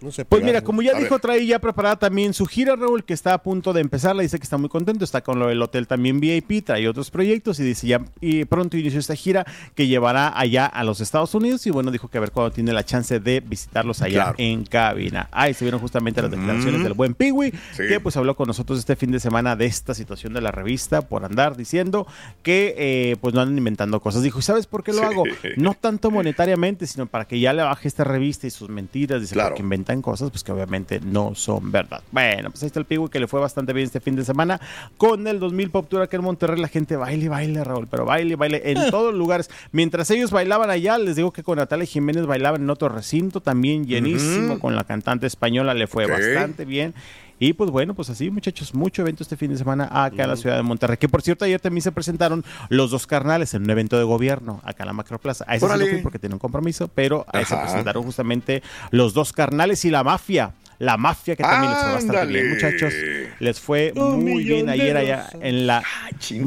no 0.00 0.12
sé. 0.12 0.24
Pues 0.24 0.42
mira, 0.44 0.62
como 0.62 0.80
ya 0.82 0.96
A 0.96 1.00
dijo, 1.00 1.18
trae 1.18 1.44
ya 1.46 1.58
preparada 1.58 1.96
también 1.98 2.32
su 2.34 2.46
gira, 2.46 2.76
Raúl, 2.76 3.04
que 3.04 3.14
está 3.14 3.34
a 3.34 3.42
punto 3.42 3.72
de 3.72 3.80
empezar. 3.80 4.14
Le 4.16 4.22
dice 4.22 4.38
que 4.38 4.44
está 4.44 4.56
muy 4.56 4.68
contento, 4.68 5.04
está 5.04 5.22
con 5.22 5.38
lo 5.38 5.48
del 5.48 5.60
hotel 5.60 5.86
también 5.86 6.20
VIP, 6.20 6.64
trae 6.64 6.88
otros 6.88 7.10
proyectos 7.10 7.58
y 7.60 7.64
dice 7.64 7.86
ya 7.86 8.04
y 8.20 8.44
pronto 8.44 8.76
inició 8.76 9.00
esta 9.00 9.14
gira 9.16 9.44
que 9.74 9.86
llevará 9.86 10.38
allá 10.38 10.66
a 10.66 10.84
los 10.84 11.00
Estados 11.00 11.34
Unidos. 11.34 11.66
Y 11.66 11.70
bueno, 11.70 11.90
dijo 11.90 12.08
que 12.08 12.18
a 12.18 12.20
ver 12.20 12.30
cuándo 12.30 12.52
tiene 12.52 12.72
la 12.72 12.84
chance 12.84 13.18
de 13.20 13.40
visitarlos 13.40 14.02
allá 14.02 14.14
Claro. 14.24 14.34
en 14.38 14.64
cabina. 14.64 15.28
Ahí 15.32 15.54
se 15.54 15.64
vieron 15.64 15.80
justamente 15.80 16.22
las 16.22 16.30
declaraciones 16.30 16.80
Mm. 16.80 16.84
del 16.84 16.92
buen 16.94 17.14
Piwi, 17.14 17.50
Sí. 17.72 17.82
que 17.88 18.00
pues 18.00 18.16
habló 18.16 18.36
con 18.36 18.46
nosotros 18.46 18.78
este 18.78 18.96
fin 18.96 19.10
de 19.10 19.20
semana 19.20 19.56
de 19.56 19.66
esta 19.66 19.94
situación 19.94 20.32
de 20.32 20.40
la 20.40 20.50
revista 20.50 21.02
por 21.02 21.24
andar 21.24 21.56
diciendo 21.56 22.06
que 22.42 22.74
eh, 22.78 23.16
pues 23.20 23.34
no 23.34 23.40
andan 23.40 23.58
inventando 23.58 24.00
cosas. 24.00 24.22
Dijo, 24.22 24.38
¿y 24.38 24.42
sabes 24.42 24.66
por 24.66 24.84
qué 24.84 24.92
lo 24.92 24.98
Sí. 24.98 25.04
hago? 25.04 25.24
No 25.56 25.74
tanto 25.74 26.10
monetariamente, 26.10 26.86
sino 26.86 27.06
para 27.06 27.24
que 27.26 27.40
ya 27.40 27.52
le 27.52 27.62
baje 27.62 27.88
esta 27.88 28.04
revista 28.04 28.46
y 28.46 28.50
sus 28.50 28.68
mentiras. 28.68 29.20
Dice, 29.20 29.34
Claro. 29.34 29.50
porque 29.50 29.62
inventan 29.88 30.02
cosas 30.02 30.30
pues 30.30 30.44
que 30.44 30.52
obviamente 30.52 31.00
no 31.00 31.34
son 31.34 31.72
verdad. 31.72 32.02
Bueno, 32.12 32.50
pues 32.50 32.62
ahí 32.62 32.66
está 32.66 32.78
el 32.78 32.86
Piwi 32.86 33.08
que 33.08 33.20
le 33.20 33.26
fue 33.26 33.40
bastante 33.40 33.72
bien 33.72 33.86
este 33.86 34.00
fin 34.00 34.16
de 34.16 34.24
semana 34.24 34.60
con 34.96 35.26
el 35.26 35.40
2000 35.40 35.70
Pop 35.70 35.88
Tour 35.88 36.02
aquí 36.02 36.16
en 36.16 36.22
Monterrey. 36.22 36.60
La 36.60 36.68
gente 36.68 36.96
baile, 36.96 37.24
y 37.24 37.28
baile, 37.28 37.64
Raúl, 37.64 37.86
pero 37.90 38.04
baile, 38.04 38.32
y 38.32 38.36
baile 38.36 38.62
en 38.64 38.90
todos 38.90 39.12
los 39.12 39.18
lugares. 39.18 39.50
Mientras 39.72 40.10
ellos 40.10 40.30
bailaban 40.30 40.70
allá, 40.70 40.98
les 40.98 41.16
digo 41.16 41.32
que 41.32 41.42
con 41.42 41.58
Natalia 41.58 41.86
Jiménez 41.86 42.26
bailaban 42.26 42.62
en 42.62 42.70
otro 42.70 42.88
recinto 42.88 43.40
también 43.40 43.86
llenísimo. 43.86 44.58
Con 44.58 44.76
la 44.76 44.84
cantante 44.84 45.26
española 45.26 45.74
le 45.74 45.86
fue 45.86 46.06
bastante 46.06 46.64
bien. 46.64 46.94
Y 47.38 47.52
pues 47.52 47.70
bueno, 47.70 47.94
pues 47.94 48.10
así 48.10 48.30
muchachos, 48.30 48.74
mucho 48.74 49.02
evento 49.02 49.22
este 49.22 49.36
fin 49.36 49.50
de 49.50 49.58
semana 49.58 49.84
acá 49.90 50.24
en 50.24 50.30
la 50.30 50.36
ciudad 50.36 50.56
de 50.56 50.62
Monterrey. 50.62 50.96
Que 50.96 51.08
por 51.08 51.22
cierto, 51.22 51.44
ayer 51.44 51.60
también 51.60 51.82
se 51.82 51.92
presentaron 51.92 52.44
los 52.68 52.90
dos 52.90 53.06
carnales 53.06 53.54
en 53.54 53.62
un 53.62 53.70
evento 53.70 53.96
de 53.96 54.04
gobierno 54.04 54.60
acá 54.64 54.82
en 54.82 54.88
la 54.88 54.92
Macroplaza. 54.92 55.44
A 55.46 55.56
ese 55.56 55.66
sí 55.66 55.72
no 55.78 55.86
fui 55.86 56.02
porque 56.02 56.18
tenía 56.18 56.34
un 56.34 56.40
compromiso, 56.40 56.88
pero 56.88 57.24
ahí 57.32 57.44
se 57.44 57.54
Ajá. 57.54 57.64
presentaron 57.64 58.02
justamente 58.02 58.62
los 58.90 59.14
dos 59.14 59.32
carnales 59.32 59.84
y 59.84 59.90
la 59.90 60.02
mafia. 60.04 60.52
La 60.80 60.96
mafia 60.96 61.34
que 61.34 61.42
también 61.42 61.72
les 61.72 61.82
fue 61.82 61.92
bastante 61.92 62.26
bien, 62.26 62.50
muchachos. 62.50 62.94
Les 63.40 63.58
fue 63.58 63.92
Un 63.96 64.24
muy 64.24 64.44
bien 64.44 64.68
ayer 64.68 64.96
allá 64.96 65.28
en 65.40 65.66
la 65.66 65.82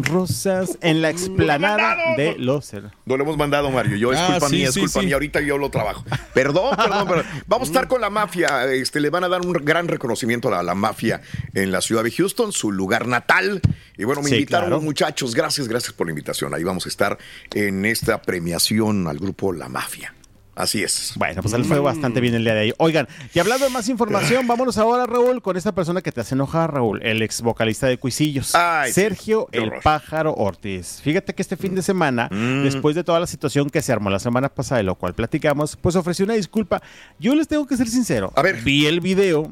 Rosas, 0.04 0.78
en 0.82 1.02
la 1.02 1.10
explanada 1.10 2.15
de 2.15 2.36
los 2.38 2.72
No 3.06 3.17
lo 3.17 3.24
hemos 3.24 3.36
mandado, 3.38 3.70
Mario. 3.72 3.98
Yo, 3.98 4.13
es 4.13 4.20
Ah, 4.20 4.28
culpa 4.32 4.48
sí, 4.50 4.56
mía, 4.56 4.67
es 4.70 4.74
sí, 4.74 4.80
culpa 4.80 5.00
sí. 5.02 5.06
mía. 5.06 5.15
Ahorita 5.15 5.41
yo 5.41 5.58
lo 5.58 5.70
trabajo. 5.70 6.06
Perdón, 6.34 6.76
perdón, 6.78 7.08
perdón. 7.08 7.26
Vamos 7.48 7.67
a 7.67 7.72
estar 7.72 7.88
con 7.89 8.00
la 8.00 8.10
mafia. 8.10 8.72
Este, 8.72 9.00
le 9.02 9.10
van 9.10 9.24
a 9.26 9.28
dar 9.30 9.41
un 9.41 9.52
gran 9.52 9.88
reconocimiento 9.89 10.54
a 10.54 10.63
la 10.63 10.76
mafia 10.76 11.22
en 11.54 11.72
la 11.72 11.82
ciudad 11.82 12.04
de 12.04 12.12
Houston, 12.12 12.52
su 12.54 12.72
lugar 12.72 13.08
natal. 13.08 13.62
Y 13.98 14.06
bueno, 14.06 14.22
me 14.22 14.30
Sí, 14.30 14.36
invitaron 14.36 14.70
claro. 14.70 14.82
muchachos. 14.82 15.36
Gracias, 15.36 15.67
gracias 15.67 15.91
por 15.94 16.08
la 16.08 16.12
invitación. 16.12 16.54
Ahí 16.54 16.63
vamos 16.63 16.86
a 16.86 16.89
estar 16.89 17.17
en 17.54 17.86
esta 17.86 18.22
premiación 18.22 19.08
al 19.08 19.17
grupo 19.17 19.52
La 19.52 19.67
Mafia. 19.67 20.13
Así 20.53 20.83
es. 20.83 21.13
Bueno, 21.15 21.41
pues 21.41 21.57
les 21.57 21.65
fue 21.65 21.79
bastante 21.79 22.19
bien 22.19 22.33
el 22.33 22.43
día 22.43 22.53
de 22.53 22.59
ahí. 22.59 22.73
Oigan, 22.77 23.07
y 23.33 23.39
hablando 23.39 23.65
de 23.65 23.71
más 23.71 23.87
información, 23.87 24.45
vámonos 24.47 24.77
ahora, 24.77 25.05
Raúl, 25.05 25.41
con 25.41 25.55
esta 25.55 25.71
persona 25.73 26.01
que 26.01 26.11
te 26.11 26.19
hace 26.21 26.35
enojar, 26.35 26.73
Raúl, 26.73 27.01
el 27.03 27.21
ex 27.21 27.41
vocalista 27.41 27.87
de 27.87 27.97
Cuisillos, 27.97 28.53
Ay, 28.53 28.91
Sergio 28.91 29.47
el 29.53 29.63
horror. 29.69 29.81
Pájaro 29.81 30.33
Ortiz. 30.33 30.99
Fíjate 31.01 31.33
que 31.33 31.41
este 31.41 31.55
fin 31.55 31.73
de 31.73 31.81
semana, 31.81 32.27
Mm. 32.31 32.63
después 32.63 32.95
de 32.95 33.03
toda 33.03 33.19
la 33.19 33.27
situación 33.27 33.69
que 33.69 33.81
se 33.81 33.91
armó 33.93 34.09
la 34.09 34.19
semana 34.19 34.49
pasada, 34.49 34.79
de 34.79 34.83
lo 34.83 34.95
cual 34.95 35.13
platicamos, 35.15 35.77
pues 35.77 35.95
ofreció 35.95 36.25
una 36.25 36.33
disculpa. 36.33 36.81
Yo 37.17 37.33
les 37.33 37.47
tengo 37.47 37.65
que 37.65 37.77
ser 37.77 37.87
sincero. 37.87 38.31
A 38.35 38.41
ver. 38.41 38.61
Vi 38.61 38.85
el 38.87 38.99
video. 38.99 39.49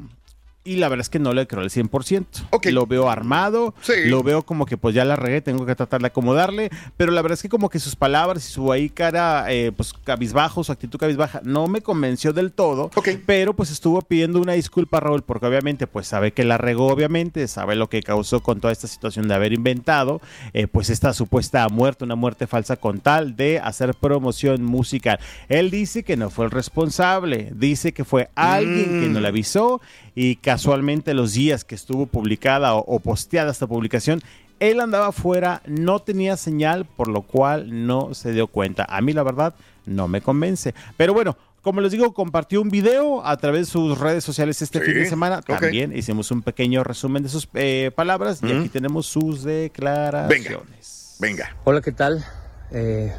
Y 0.69 0.75
la 0.75 0.87
verdad 0.87 1.01
es 1.01 1.09
que 1.09 1.17
no 1.19 1.33
le 1.33 1.47
creo 1.47 1.63
al 1.63 1.69
100%. 1.71 2.25
Ok. 2.51 2.67
Lo 2.67 2.85
veo 2.85 3.09
armado, 3.09 3.73
Sí. 3.81 3.93
lo 4.05 4.21
veo 4.21 4.43
como 4.43 4.65
que 4.67 4.77
pues 4.77 4.93
ya 4.93 5.03
la 5.03 5.15
regué, 5.15 5.41
tengo 5.41 5.65
que 5.65 5.73
tratar 5.75 6.01
de 6.01 6.07
acomodarle, 6.07 6.69
pero 6.95 7.11
la 7.11 7.21
verdad 7.23 7.33
es 7.37 7.41
que 7.41 7.49
como 7.49 7.69
que 7.69 7.79
sus 7.79 7.95
palabras 7.95 8.47
y 8.47 8.51
su 8.51 8.71
ahí 8.71 8.89
cara, 8.89 9.45
eh, 9.51 9.71
pues 9.75 9.93
cabizbajo, 9.93 10.63
su 10.63 10.71
actitud 10.71 10.99
cabizbaja, 10.99 11.41
no 11.43 11.67
me 11.67 11.81
convenció 11.81 12.33
del 12.33 12.51
todo, 12.51 12.91
pero 13.25 13.53
pues 13.55 13.71
estuvo 13.71 13.99
pidiendo 14.03 14.39
una 14.39 14.53
disculpa 14.53 14.99
Raúl, 14.99 15.23
porque 15.23 15.47
obviamente 15.47 15.87
pues 15.87 16.05
sabe 16.07 16.33
que 16.33 16.43
la 16.43 16.57
regó, 16.59 16.87
obviamente, 16.87 17.47
sabe 17.47 17.75
lo 17.75 17.89
que 17.89 18.03
causó 18.03 18.41
con 18.41 18.59
toda 18.59 18.71
esta 18.71 18.87
situación 18.87 19.27
de 19.27 19.33
haber 19.33 19.53
inventado, 19.53 20.21
eh, 20.53 20.67
pues 20.67 20.89
esta 20.91 21.13
supuesta 21.13 21.67
muerte, 21.69 22.03
una 22.03 22.15
muerte 22.15 22.45
falsa 22.45 22.75
con 22.75 22.99
tal 22.99 23.35
de 23.35 23.57
hacer 23.59 23.95
promoción 23.95 24.63
musical. 24.63 25.19
Él 25.47 25.71
dice 25.71 26.03
que 26.03 26.15
no 26.15 26.29
fue 26.29 26.45
el 26.45 26.51
responsable, 26.51 27.51
dice 27.55 27.91
que 27.91 28.05
fue 28.05 28.29
alguien 28.35 29.01
que 29.01 29.07
no 29.09 29.19
le 29.19 29.27
avisó 29.29 29.81
y 30.21 30.35
casualmente 30.35 31.13
los 31.13 31.31
días 31.31 31.63
que 31.63 31.75
estuvo 31.75 32.05
publicada 32.05 32.75
o, 32.75 32.79
o 32.79 32.99
posteada 32.99 33.51
esta 33.51 33.67
publicación, 33.67 34.21
él 34.59 34.81
andaba 34.81 35.07
afuera, 35.07 35.61
no 35.65 35.99
tenía 35.99 36.35
señal, 36.35 36.83
por 36.83 37.07
lo 37.07 37.21
cual 37.21 37.87
no 37.87 38.13
se 38.13 38.33
dio 38.33 38.47
cuenta. 38.47 38.83
A 38.89 38.99
mí 38.99 39.13
la 39.13 39.23
verdad 39.23 39.53
no 39.85 40.09
me 40.09 40.19
convence. 40.19 40.73
Pero 40.97 41.13
bueno, 41.13 41.37
como 41.61 41.79
les 41.79 41.93
digo, 41.93 42.13
compartió 42.13 42.61
un 42.61 42.67
video 42.69 43.25
a 43.25 43.37
través 43.37 43.67
de 43.67 43.71
sus 43.71 43.97
redes 43.97 44.25
sociales 44.25 44.61
este 44.61 44.79
Sí, 44.79 44.85
fin 44.87 44.95
de 44.95 45.05
semana. 45.05 45.41
También 45.41 45.95
hicimos 45.95 46.31
un 46.31 46.41
pequeño 46.41 46.83
resumen 46.83 47.23
de 47.23 47.29
sus 47.29 47.47
eh, 47.53 47.89
palabras 47.95 48.41
y 48.43 48.47
Mm. 48.47 48.59
aquí 48.59 48.67
tenemos 48.69 49.05
sus 49.07 49.43
declaraciones. 49.43 51.15
Venga. 51.21 51.55
Hola, 51.63 51.79
¿qué 51.81 51.93
tal? 51.93 52.25
Eh, 52.71 53.13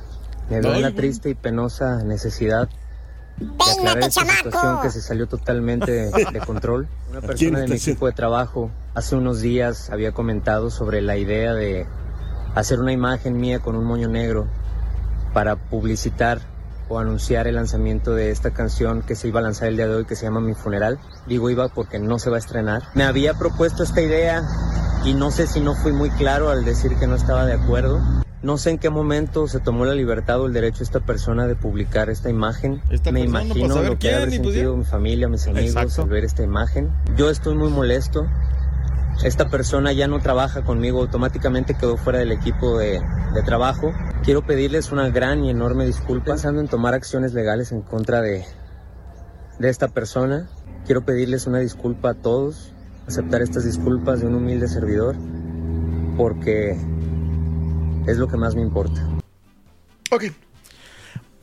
me 0.50 0.60
veo 0.60 0.70
en 0.70 0.76
Ay, 0.76 0.82
la 0.82 0.88
güey. 0.90 0.96
triste 1.00 1.30
y 1.30 1.34
penosa 1.34 2.02
necesidad 2.04 2.68
aclarar 3.58 3.98
esta 4.04 4.24
situación 4.24 4.80
que 4.82 4.90
se 4.90 5.00
salió 5.00 5.26
totalmente 5.26 5.90
de, 5.92 6.10
de 6.32 6.40
control. 6.40 6.88
Una 7.10 7.20
persona 7.20 7.60
de 7.60 7.68
mi 7.68 7.76
equipo 7.76 8.06
de 8.06 8.12
trabajo 8.12 8.70
hace 8.94 9.16
unos 9.16 9.40
días 9.40 9.90
había 9.90 10.12
comentado 10.12 10.70
sobre 10.70 11.02
la 11.02 11.16
idea 11.16 11.54
de 11.54 11.86
hacer 12.54 12.80
una 12.80 12.92
imagen 12.92 13.38
mía 13.38 13.60
con 13.60 13.76
un 13.76 13.84
moño 13.84 14.08
negro 14.08 14.46
para 15.32 15.56
publicitar 15.56 16.40
o 16.88 16.98
anunciar 16.98 17.46
el 17.46 17.54
lanzamiento 17.54 18.14
de 18.14 18.30
esta 18.30 18.50
canción 18.50 19.02
que 19.02 19.14
se 19.14 19.28
iba 19.28 19.38
a 19.38 19.42
lanzar 19.42 19.68
el 19.68 19.76
día 19.76 19.86
de 19.86 19.94
hoy 19.94 20.04
que 20.04 20.16
se 20.16 20.24
llama 20.24 20.40
Mi 20.40 20.54
Funeral. 20.54 20.98
Digo 21.26 21.48
iba 21.48 21.68
porque 21.68 22.00
no 22.00 22.18
se 22.18 22.30
va 22.30 22.36
a 22.36 22.40
estrenar. 22.40 22.82
Me 22.94 23.04
había 23.04 23.34
propuesto 23.34 23.84
esta 23.84 24.00
idea 24.00 24.42
y 25.04 25.14
no 25.14 25.30
sé 25.30 25.46
si 25.46 25.60
no 25.60 25.74
fui 25.74 25.92
muy 25.92 26.10
claro 26.10 26.50
al 26.50 26.64
decir 26.64 26.96
que 26.96 27.06
no 27.06 27.14
estaba 27.14 27.46
de 27.46 27.54
acuerdo. 27.54 28.00
No 28.42 28.56
sé 28.56 28.70
en 28.70 28.78
qué 28.78 28.88
momento 28.88 29.46
se 29.48 29.60
tomó 29.60 29.84
la 29.84 29.94
libertad 29.94 30.40
o 30.40 30.46
el 30.46 30.54
derecho 30.54 30.78
de 30.78 30.84
esta 30.84 31.00
persona 31.00 31.46
de 31.46 31.56
publicar 31.56 32.08
esta 32.08 32.30
imagen. 32.30 32.80
Esta 32.90 33.12
Me 33.12 33.20
imagino 33.20 33.82
lo 33.82 33.98
que 33.98 34.14
ha 34.14 34.20
pues, 34.20 34.32
sentido 34.32 34.76
mi 34.76 34.84
familia, 34.84 35.28
mis 35.28 35.46
amigos 35.46 35.70
Exacto. 35.70 36.02
al 36.02 36.08
ver 36.08 36.24
esta 36.24 36.42
imagen. 36.42 36.90
Yo 37.16 37.28
estoy 37.28 37.54
muy 37.54 37.68
molesto. 37.68 38.26
Esta 39.22 39.50
persona 39.50 39.92
ya 39.92 40.08
no 40.08 40.20
trabaja 40.20 40.62
conmigo, 40.62 41.00
automáticamente 41.00 41.74
quedó 41.74 41.98
fuera 41.98 42.20
del 42.20 42.32
equipo 42.32 42.78
de, 42.78 43.02
de 43.34 43.42
trabajo. 43.42 43.92
Quiero 44.22 44.46
pedirles 44.46 44.90
una 44.90 45.10
gran 45.10 45.44
y 45.44 45.50
enorme 45.50 45.84
disculpa, 45.84 46.26
pensando 46.32 46.62
en 46.62 46.68
tomar 46.68 46.94
acciones 46.94 47.34
legales 47.34 47.72
en 47.72 47.82
contra 47.82 48.22
de, 48.22 48.46
de 49.58 49.68
esta 49.68 49.88
persona. 49.88 50.48
Quiero 50.86 51.04
pedirles 51.04 51.46
una 51.46 51.58
disculpa 51.58 52.12
a 52.12 52.14
todos, 52.14 52.72
aceptar 53.06 53.42
estas 53.42 53.64
disculpas 53.64 54.20
de 54.20 54.26
un 54.28 54.36
humilde 54.36 54.66
servidor, 54.68 55.16
porque 56.16 56.78
es 58.06 58.16
lo 58.16 58.28
que 58.28 58.36
más 58.36 58.54
me 58.54 58.62
importa. 58.62 59.06
Ok. 60.10 60.24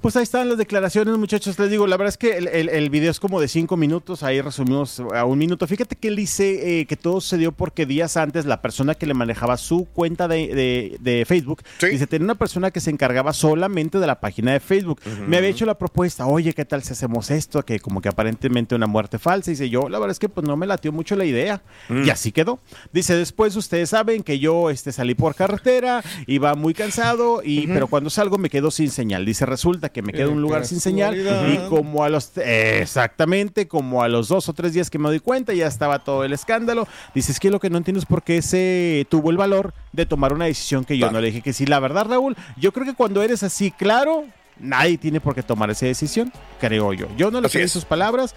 Pues 0.01 0.15
ahí 0.15 0.23
están 0.23 0.47
las 0.47 0.59
declaraciones, 0.59 1.17
muchachos. 1.17 1.57
Les 1.57 1.71
digo, 1.71 1.87
la 1.87 1.97
verdad 1.97 2.09
es 2.09 2.17
que 2.17 2.37
el, 2.37 2.47
el- 2.47 2.69
el 2.69 2.89
video 2.91 3.09
es 3.09 3.19
como 3.19 3.41
de 3.41 3.47
cinco 3.47 3.75
minutos. 3.77 4.21
Ahí 4.21 4.39
resumimos 4.41 4.99
a 5.13 5.25
un 5.25 5.37
minuto. 5.39 5.65
Fíjate 5.65 5.95
que 5.95 6.07
él 6.09 6.15
dice 6.15 6.79
eh, 6.81 6.85
que 6.85 6.95
todo 6.95 7.19
se 7.19 7.37
dio 7.37 7.51
porque 7.51 7.85
días 7.87 8.15
antes 8.15 8.45
la 8.45 8.61
persona 8.61 8.93
que 8.93 9.07
le 9.07 9.15
manejaba 9.15 9.57
su 9.57 9.85
cuenta 9.85 10.27
de, 10.27 10.47
de- 10.53 10.97
de 10.99 11.25
Facebook 11.25 11.63
dice 11.91 12.05
tenía 12.07 12.25
una 12.25 12.35
persona 12.35 12.69
que 12.71 12.79
se 12.79 12.91
encargaba 12.91 13.33
solamente 13.33 13.97
de 13.99 14.05
la 14.07 14.19
página 14.19 14.53
de 14.53 14.59
Facebook. 14.59 15.01
Me 15.27 15.37
había 15.37 15.49
hecho 15.49 15.65
la 15.65 15.77
propuesta, 15.77 16.27
oye, 16.27 16.53
¿qué 16.53 16.63
tal 16.63 16.83
si 16.83 16.93
hacemos 16.93 17.31
esto? 17.31 17.63
Que 17.65 17.79
como 17.79 17.99
que 17.99 18.09
aparentemente 18.09 18.75
una 18.75 18.87
muerte 18.87 19.17
falsa. 19.19 19.49
Dice 19.51 19.67
yo, 19.69 19.89
la 19.89 19.97
verdad 19.99 20.11
es 20.11 20.19
que 20.19 20.29
pues 20.29 20.45
no 20.47 20.55
me 20.55 20.67
latió 20.67 20.91
mucho 20.91 21.15
la 21.15 21.25
idea. 21.25 21.61
Mm. 21.89 22.03
Y 22.05 22.09
así 22.11 22.31
quedó. 22.31 22.59
Dice, 22.93 23.15
después 23.15 23.55
ustedes 23.55 23.89
saben 23.89 24.21
que 24.21 24.37
yo 24.39 24.69
este, 24.69 24.91
salí 24.91 25.15
por 25.15 25.33
carretera, 25.35 26.03
iba 26.27 26.53
muy 26.53 26.73
cansado, 26.75 27.41
y, 27.43 27.65
pero 27.67 27.87
cuando 27.87 28.09
salgo 28.11 28.37
me 28.37 28.49
quedo 28.51 28.69
sin 28.71 28.91
señal. 28.91 29.25
Dice, 29.25 29.45
resulta 29.45 29.86
que 29.89 30.01
me 30.01 30.13
quedo 30.13 30.29
en 30.29 30.35
un 30.35 30.41
lugar 30.41 30.65
sin 30.65 30.79
señal 30.79 31.15
y 31.53 31.57
como 31.69 32.03
a 32.03 32.09
los 32.09 32.31
eh, 32.37 32.79
exactamente 32.81 33.67
como 33.67 34.03
a 34.03 34.07
los 34.07 34.27
dos 34.27 34.49
o 34.49 34.53
tres 34.53 34.73
días 34.73 34.89
que 34.89 34.99
me 34.99 35.09
doy 35.09 35.19
cuenta 35.19 35.53
ya 35.53 35.67
estaba 35.67 35.99
todo 35.99 36.23
el 36.23 36.33
escándalo 36.33 36.87
dice 37.13 37.31
es 37.31 37.39
que 37.39 37.49
lo 37.51 37.59
que 37.59 37.69
no 37.69 37.77
entiendo 37.77 37.99
es 37.99 38.05
por 38.05 38.23
qué 38.23 38.41
se 38.41 39.05
tuvo 39.09 39.29
el 39.31 39.37
valor 39.37 39.73
de 39.93 40.05
tomar 40.05 40.33
una 40.33 40.45
decisión 40.45 40.85
que 40.85 40.97
yo 40.97 41.11
no 41.11 41.19
le 41.21 41.27
dije 41.27 41.41
que 41.41 41.53
sí 41.53 41.65
la 41.65 41.79
verdad 41.79 42.05
Raúl 42.09 42.35
yo 42.57 42.71
creo 42.71 42.85
que 42.85 42.93
cuando 42.93 43.21
eres 43.21 43.43
así 43.43 43.71
claro 43.71 44.25
nadie 44.59 44.97
tiene 44.97 45.19
por 45.19 45.35
qué 45.35 45.43
tomar 45.43 45.69
esa 45.69 45.85
decisión 45.85 46.31
creo 46.59 46.93
yo 46.93 47.07
yo 47.17 47.31
no 47.31 47.41
le 47.41 47.47
es. 47.47 47.71
sus 47.71 47.85
palabras 47.85 48.35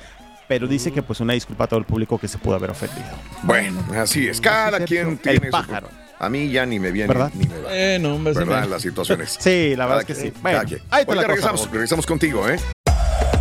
pero 0.49 0.67
dice 0.67 0.91
que 0.91 1.01
pues 1.01 1.21
una 1.21 1.33
disculpa 1.35 1.65
a 1.65 1.67
todo 1.69 1.79
el 1.79 1.87
público 1.87 2.19
que 2.19 2.27
se 2.27 2.37
pudo 2.37 2.57
haber 2.57 2.71
ofendido. 2.71 3.07
Bueno, 3.45 3.81
así 3.97 4.27
es. 4.27 4.41
Cada 4.41 4.85
quien 4.85 5.17
tiene 5.17 5.39
El 5.39 5.45
su- 5.45 5.51
pájaro. 5.53 5.87
A 6.23 6.29
mí 6.29 6.51
ya 6.51 6.67
ni 6.67 6.79
me 6.79 6.91
viene 6.91 7.09
¿Verdad? 7.09 7.33
ni 7.35 7.47
me 7.47 7.59
va. 7.61 7.71
Bueno, 7.71 8.15
hombre, 8.15 8.35
sí 8.35 8.41
¿Verdad? 8.41 8.69
Las 8.69 8.83
situaciones. 8.83 9.37
Sí, 9.41 9.75
la 9.75 9.87
verdad 9.87 9.89
Cada 9.89 10.01
es 10.01 10.07
que 10.07 10.15
sí. 10.15 10.33
Bueno, 10.43 10.59
ahí 10.91 11.05
la 11.07 11.07
cosa, 11.07 11.27
regresamos, 11.27 11.71
regresamos 11.71 12.07
contigo, 12.07 12.47
¿eh? 12.47 12.61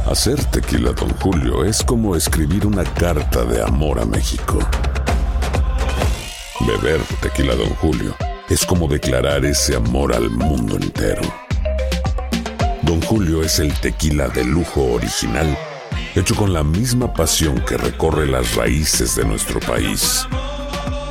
Hacer 0.09 0.41
tequila, 0.45 0.93
Don 0.93 1.09
Julio, 1.17 1.65
es 1.65 1.83
como 1.83 2.15
escribir 2.15 2.65
una 2.65 2.85
carta 2.85 3.43
de 3.43 3.61
amor 3.61 3.99
a 3.99 4.05
México. 4.05 4.59
Beber 6.61 7.01
tequila, 7.21 7.53
Don 7.55 7.69
Julio, 7.75 8.15
es 8.47 8.65
como 8.65 8.87
declarar 8.87 9.43
ese 9.43 9.75
amor 9.75 10.13
al 10.13 10.29
mundo 10.29 10.77
entero. 10.77 11.21
Don 12.83 13.01
Julio 13.01 13.43
es 13.43 13.59
el 13.59 13.73
tequila 13.81 14.29
de 14.29 14.45
lujo 14.45 14.85
original, 14.93 15.57
hecho 16.15 16.33
con 16.33 16.53
la 16.53 16.63
misma 16.63 17.13
pasión 17.13 17.59
que 17.65 17.75
recorre 17.75 18.25
las 18.25 18.55
raíces 18.55 19.17
de 19.17 19.25
nuestro 19.25 19.59
país. 19.59 20.25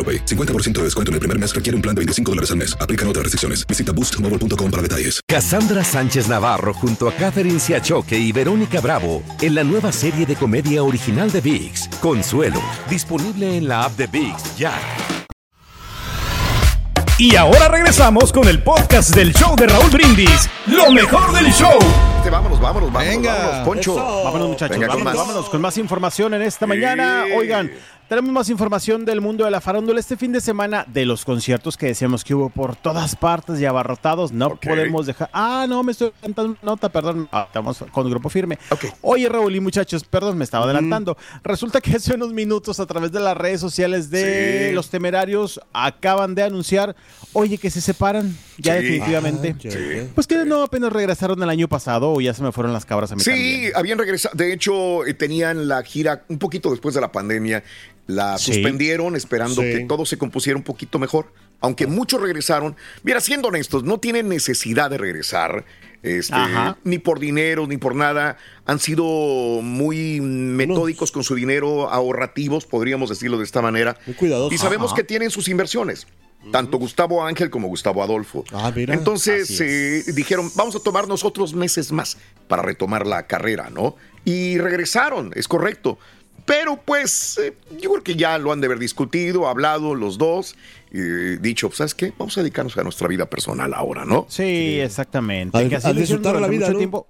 AroPay. 0.00 0.24
50% 0.24 0.78
de 0.78 0.84
descuento 0.84 1.10
en 1.10 1.14
el 1.14 1.20
primer 1.20 1.38
mes 1.38 1.54
requiere 1.54 1.76
un 1.76 1.82
plan 1.82 1.94
de 1.94 2.00
25 2.00 2.32
dólares 2.32 2.50
al 2.50 2.56
mes. 2.56 2.74
Aplican 2.80 3.06
otras 3.08 3.24
restricciones. 3.24 3.66
Visita 3.66 3.92
boostmobile.com 3.92 4.70
para 4.70 4.82
detalles. 4.82 5.20
Cassandra 5.28 5.84
Sánchez 5.84 6.28
Navarro 6.28 6.72
junto 6.72 7.08
a 7.08 7.12
Catherine 7.12 7.60
Siachoque 7.60 8.18
y 8.18 8.32
Verónica 8.32 8.80
Bravo 8.80 9.22
en 9.40 9.54
la 9.54 9.64
nueva 9.64 9.92
serie 9.92 10.24
de 10.24 10.36
comedia 10.36 10.82
original 10.82 11.30
de 11.30 11.40
VIX, 11.40 11.88
Consuelo, 12.00 12.62
disponible 12.88 13.56
en 13.56 13.68
la 13.68 13.84
app 13.84 13.96
de 13.96 14.06
VIX 14.06 14.56
ya. 14.56 14.72
Y 17.20 17.36
ahora 17.36 17.68
regresamos 17.68 18.32
con 18.32 18.48
el 18.48 18.62
podcast 18.62 19.14
del 19.14 19.34
show 19.34 19.54
de 19.54 19.66
Raúl 19.66 19.90
Brindis. 19.90 20.48
Lo 20.66 20.90
mejor 20.90 21.32
del 21.34 21.52
show. 21.52 21.78
Vámonos, 22.30 22.58
vámonos, 22.58 22.90
vámonos, 22.90 23.32
vámonos, 23.32 23.66
Poncho. 23.66 23.94
Vámonos, 23.94 24.48
muchachos. 24.48 24.78
Venga, 24.78 24.86
con 24.86 25.04
vámonos, 25.04 25.18
más. 25.18 25.26
vámonos 25.26 25.50
con 25.50 25.60
más 25.60 25.76
información 25.76 26.32
en 26.32 26.42
esta 26.42 26.66
mañana. 26.66 27.24
Oigan, 27.36 27.70
tenemos 28.10 28.32
más 28.32 28.50
información 28.50 29.04
del 29.04 29.20
mundo 29.20 29.44
de 29.44 29.52
la 29.52 29.60
farándula 29.60 30.00
este 30.00 30.16
fin 30.16 30.32
de 30.32 30.40
semana 30.40 30.84
de 30.88 31.06
los 31.06 31.24
conciertos 31.24 31.76
que 31.76 31.86
decíamos 31.86 32.24
que 32.24 32.34
hubo 32.34 32.50
por 32.50 32.74
todas 32.74 33.14
partes 33.14 33.60
y 33.60 33.66
abarrotados. 33.66 34.32
No 34.32 34.56
podemos 34.56 35.06
dejar. 35.06 35.30
Ah, 35.32 35.64
no, 35.68 35.84
me 35.84 35.92
estoy 35.92 36.10
cantando 36.20 36.56
nota, 36.60 36.88
perdón. 36.88 37.28
Ah, 37.30 37.44
estamos 37.46 37.84
con 37.92 38.04
el 38.06 38.10
grupo 38.10 38.28
firme. 38.28 38.58
Oye, 39.00 39.28
Raúl 39.28 39.54
y 39.54 39.60
muchachos, 39.60 40.02
perdón, 40.02 40.36
me 40.38 40.42
estaba 40.42 40.64
adelantando. 40.64 41.16
Resulta 41.44 41.80
que 41.80 41.92
hace 41.94 42.12
unos 42.14 42.32
minutos 42.32 42.80
a 42.80 42.86
través 42.86 43.12
de 43.12 43.20
las 43.20 43.36
redes 43.36 43.60
sociales 43.60 44.10
de 44.10 44.66
Sí. 44.70 44.74
los 44.74 44.90
temerarios 44.90 45.60
acaban 45.72 46.34
de 46.34 46.42
anunciar, 46.42 46.96
oye, 47.32 47.58
que 47.58 47.70
se 47.70 47.80
separan 47.80 48.36
ya 48.58 48.76
Sí. 48.76 48.82
definitivamente. 48.82 49.54
Ah, 49.56 49.70
sí. 49.70 50.10
Pues 50.16 50.26
que 50.26 50.44
no 50.44 50.64
apenas 50.64 50.92
regresaron 50.92 51.40
el 51.44 51.48
año 51.48 51.68
pasado 51.68 52.12
o 52.12 52.20
ya 52.20 52.34
se 52.34 52.42
me 52.42 52.50
fueron 52.50 52.72
las 52.72 52.84
cabras 52.84 53.12
a 53.12 53.14
mí 53.14 53.22
Sí, 53.22 53.30
también. 53.30 53.72
habían 53.76 53.98
regresado. 53.98 54.34
De 54.36 54.52
hecho, 54.52 55.06
eh, 55.06 55.14
tenían 55.14 55.68
la 55.68 55.80
gira 55.84 56.24
un 56.28 56.40
poquito 56.40 56.70
después 56.72 56.92
de 56.96 57.00
la 57.00 57.12
pandemia. 57.12 57.62
La 58.10 58.38
Sí. 58.38 58.52
suspendieron 58.52 59.16
esperando 59.16 59.62
Sí. 59.62 59.68
que 59.72 59.80
todo 59.88 60.04
se 60.04 60.18
compusiera 60.18 60.56
un 60.56 60.62
poquito 60.64 60.98
mejor. 60.98 61.32
Aunque 61.60 61.86
muchos 61.86 62.20
regresaron. 62.20 62.74
Mira, 63.02 63.20
siendo 63.20 63.48
honestos, 63.48 63.84
no 63.84 63.98
tienen 64.00 64.28
necesidad 64.28 64.90
de 64.90 64.98
regresar. 64.98 65.64
Este, 66.02 66.34
ni 66.84 66.98
por 66.98 67.20
dinero, 67.20 67.66
ni 67.66 67.76
por 67.76 67.94
nada. 67.94 68.38
Han 68.64 68.78
sido 68.78 69.04
muy 69.62 70.20
metódicos 70.22 71.12
con 71.12 71.22
su 71.24 71.34
dinero, 71.34 71.90
ahorrativos, 71.90 72.64
podríamos 72.64 73.10
decirlo 73.10 73.36
de 73.38 73.44
esta 73.44 73.60
manera. 73.60 73.98
cuidadosos. 74.16 74.54
Y 74.54 74.58
sabemos 74.58 74.88
Ajá. 74.92 74.96
que 74.96 75.04
tienen 75.04 75.30
sus 75.30 75.48
inversiones. 75.48 76.06
Tanto 76.52 76.78
Gustavo 76.78 77.22
Ángel 77.22 77.50
como 77.50 77.68
Gustavo 77.68 78.02
Adolfo. 78.02 78.44
Ah, 78.50 78.72
mira. 78.74 78.94
Entonces 78.94 79.60
eh, 79.60 80.02
dijeron, 80.14 80.50
vamos 80.54 80.74
a 80.74 80.80
tomarnos 80.80 81.22
otros 81.22 81.52
meses 81.52 81.92
más 81.92 82.16
para 82.48 82.62
retomar 82.62 83.06
la 83.06 83.26
carrera, 83.26 83.68
¿no? 83.68 83.94
Y 84.24 84.56
regresaron, 84.56 85.32
es 85.36 85.46
correcto. 85.48 85.98
Pero 86.50 86.76
pues 86.84 87.38
eh, 87.38 87.54
yo 87.80 87.90
creo 87.92 88.02
que 88.02 88.16
ya 88.16 88.36
lo 88.36 88.50
han 88.50 88.60
de 88.60 88.66
haber 88.66 88.80
discutido, 88.80 89.46
hablado 89.46 89.94
los 89.94 90.18
dos, 90.18 90.56
y 90.90 91.36
dicho, 91.36 91.68
pues, 91.68 91.78
¿sabes 91.78 91.94
qué? 91.94 92.12
Vamos 92.18 92.36
a 92.38 92.40
dedicarnos 92.40 92.76
a 92.76 92.82
nuestra 92.82 93.06
vida 93.06 93.30
personal 93.30 93.72
ahora, 93.72 94.04
¿no? 94.04 94.26
Sí, 94.28 94.80
exactamente. 94.80 95.56
A- 95.56 95.68
que 95.68 95.76
así 95.76 95.86
a 95.86 95.92
lo 95.92 96.00
hicieron 96.00 96.22
disfrutar 96.24 96.40
la 96.40 96.48
vida, 96.48 96.62
mucho 96.66 96.72
¿no? 96.72 96.78
tiempo. 96.78 97.06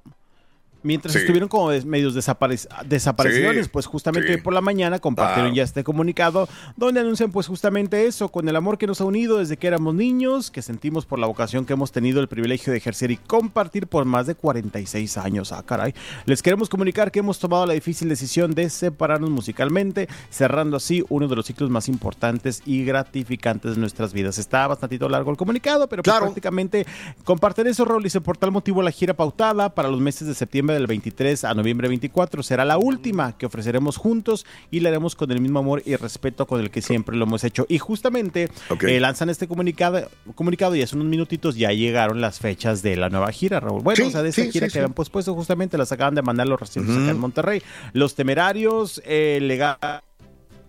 Mientras 0.83 1.13
Sí. 1.13 1.21
estuvieron 1.21 1.49
como 1.49 1.69
medios 1.87 2.15
desaparec- 2.17 2.69
desaparecidos, 2.87 3.55
Sí, 3.67 3.71
pues 3.73 3.87
justamente 3.87 4.29
sí. 4.29 4.35
hoy 4.35 4.41
por 4.41 4.53
la 4.55 4.61
mañana 4.61 4.99
compartieron 4.99 5.55
ya 5.55 5.63
este 5.63 5.85
comunicado 5.85 6.49
donde 6.77 7.01
anuncian 7.01 7.31
pues 7.31 7.47
justamente 7.47 8.07
eso, 8.07 8.29
con 8.31 8.49
el 8.49 8.57
amor 8.57 8.79
que 8.79 8.87
nos 8.87 9.01
ha 9.01 9.05
unido 9.05 9.39
desde 9.39 9.57
que 9.57 9.67
éramos 9.67 9.95
niños, 9.95 10.51
que 10.51 10.63
sentimos 10.63 11.07
por 11.07 11.19
la 11.19 11.27
vocación 11.27 11.65
que 11.67 11.73
hemos 11.75 11.93
tenido 11.93 12.21
el 12.21 12.29
privilegio 12.29 12.73
de 12.73 12.79
ejercer 12.79 13.11
y 13.11 13.17
compartir 13.17 13.87
por 13.87 14.05
más 14.05 14.27
de 14.27 14.35
46 14.35 15.17
años. 15.19 15.53
Ah, 15.53 15.63
caray. 15.65 15.95
Les 16.27 16.43
queremos 16.43 16.69
comunicar 16.69 17.11
que 17.11 17.19
hemos 17.21 17.39
tomado 17.39 17.67
la 17.67 17.75
difícil 17.75 18.09
decisión 18.09 18.53
de 18.53 18.71
separarnos 18.71 19.31
musicalmente, 19.31 20.09
cerrando 20.31 20.77
así 20.77 21.05
uno 21.09 21.29
de 21.29 21.37
los 21.37 21.47
ciclos 21.47 21.71
más 21.71 21.89
importantes 21.89 22.63
y 22.67 22.85
gratificantes 22.85 23.75
de 23.75 23.81
nuestras 23.81 24.13
vidas. 24.13 24.39
Está 24.39 24.67
bastantito 24.67 25.09
largo 25.09 25.31
el 25.31 25.37
comunicado, 25.37 25.89
pero 25.89 26.03
pues 26.03 26.17
prácticamente 26.17 26.87
comparten 27.25 27.67
eso, 27.67 27.85
Raúl, 27.85 28.03
dice, 28.03 28.21
por 28.21 28.37
tal 28.37 28.51
motivo 28.53 28.83
la 28.83 28.91
gira 28.91 29.15
pautada 29.15 29.75
para 29.75 29.89
los 29.89 30.01
meses 30.01 30.27
de 30.29 30.35
septiembre 30.35 30.70
del 30.73 30.87
23 30.87 31.45
a 31.45 31.55
noviembre 31.55 31.89
24 31.89 32.43
será 32.43 32.65
la 32.65 32.79
última 32.79 33.37
que 33.37 33.47
ofreceremos 33.47 33.97
juntos 33.97 34.47
y 34.71 34.81
la 34.81 34.89
haremos 34.91 35.15
con 35.17 35.31
el 35.31 35.41
mismo 35.41 35.59
amor 35.61 35.83
y 35.87 35.97
respeto 35.97 36.47
con 36.47 36.61
el 36.61 36.71
que 36.71 36.83
siempre 36.83 37.17
lo 37.17 37.25
hemos 37.25 37.45
hecho. 37.45 37.67
Y 37.69 37.79
justamente 37.79 38.49
eh, 38.89 39.01
lanzan 39.01 39.31
este 39.31 39.47
comunicado, 39.49 40.09
comunicado 40.35 40.75
y 40.77 40.83
hace 40.83 40.97
unos 40.97 41.09
minutitos 41.09 41.57
ya 41.57 41.73
llegaron 41.73 42.21
las 42.21 42.39
fechas 42.39 42.83
de 42.83 42.97
la 42.97 43.09
nueva 43.11 43.31
gira, 43.33 43.61
Raúl. 43.61 43.83
Bueno, 43.83 43.97
Sí, 43.97 44.03
o 44.03 44.11
sea, 44.11 44.23
de 44.23 44.31
esa 44.31 44.43
sí, 44.43 44.51
gira 44.53 44.67
sí, 44.67 44.71
que 44.73 44.73
sí. 44.75 44.79
habían 44.79 44.95
pospuesto 44.95 45.35
justamente 45.35 45.77
las 45.79 45.93
acaban 45.93 46.15
de 46.15 46.23
mandar 46.23 46.47
los 46.49 46.59
recientes 46.61 46.95
Ujú. 46.95 47.03
acá 47.05 47.11
en 47.13 47.19
Monterrey. 47.19 47.63
Los 47.93 48.15
temerarios, 48.15 49.03
eh, 49.05 49.39
legal. 49.43 49.77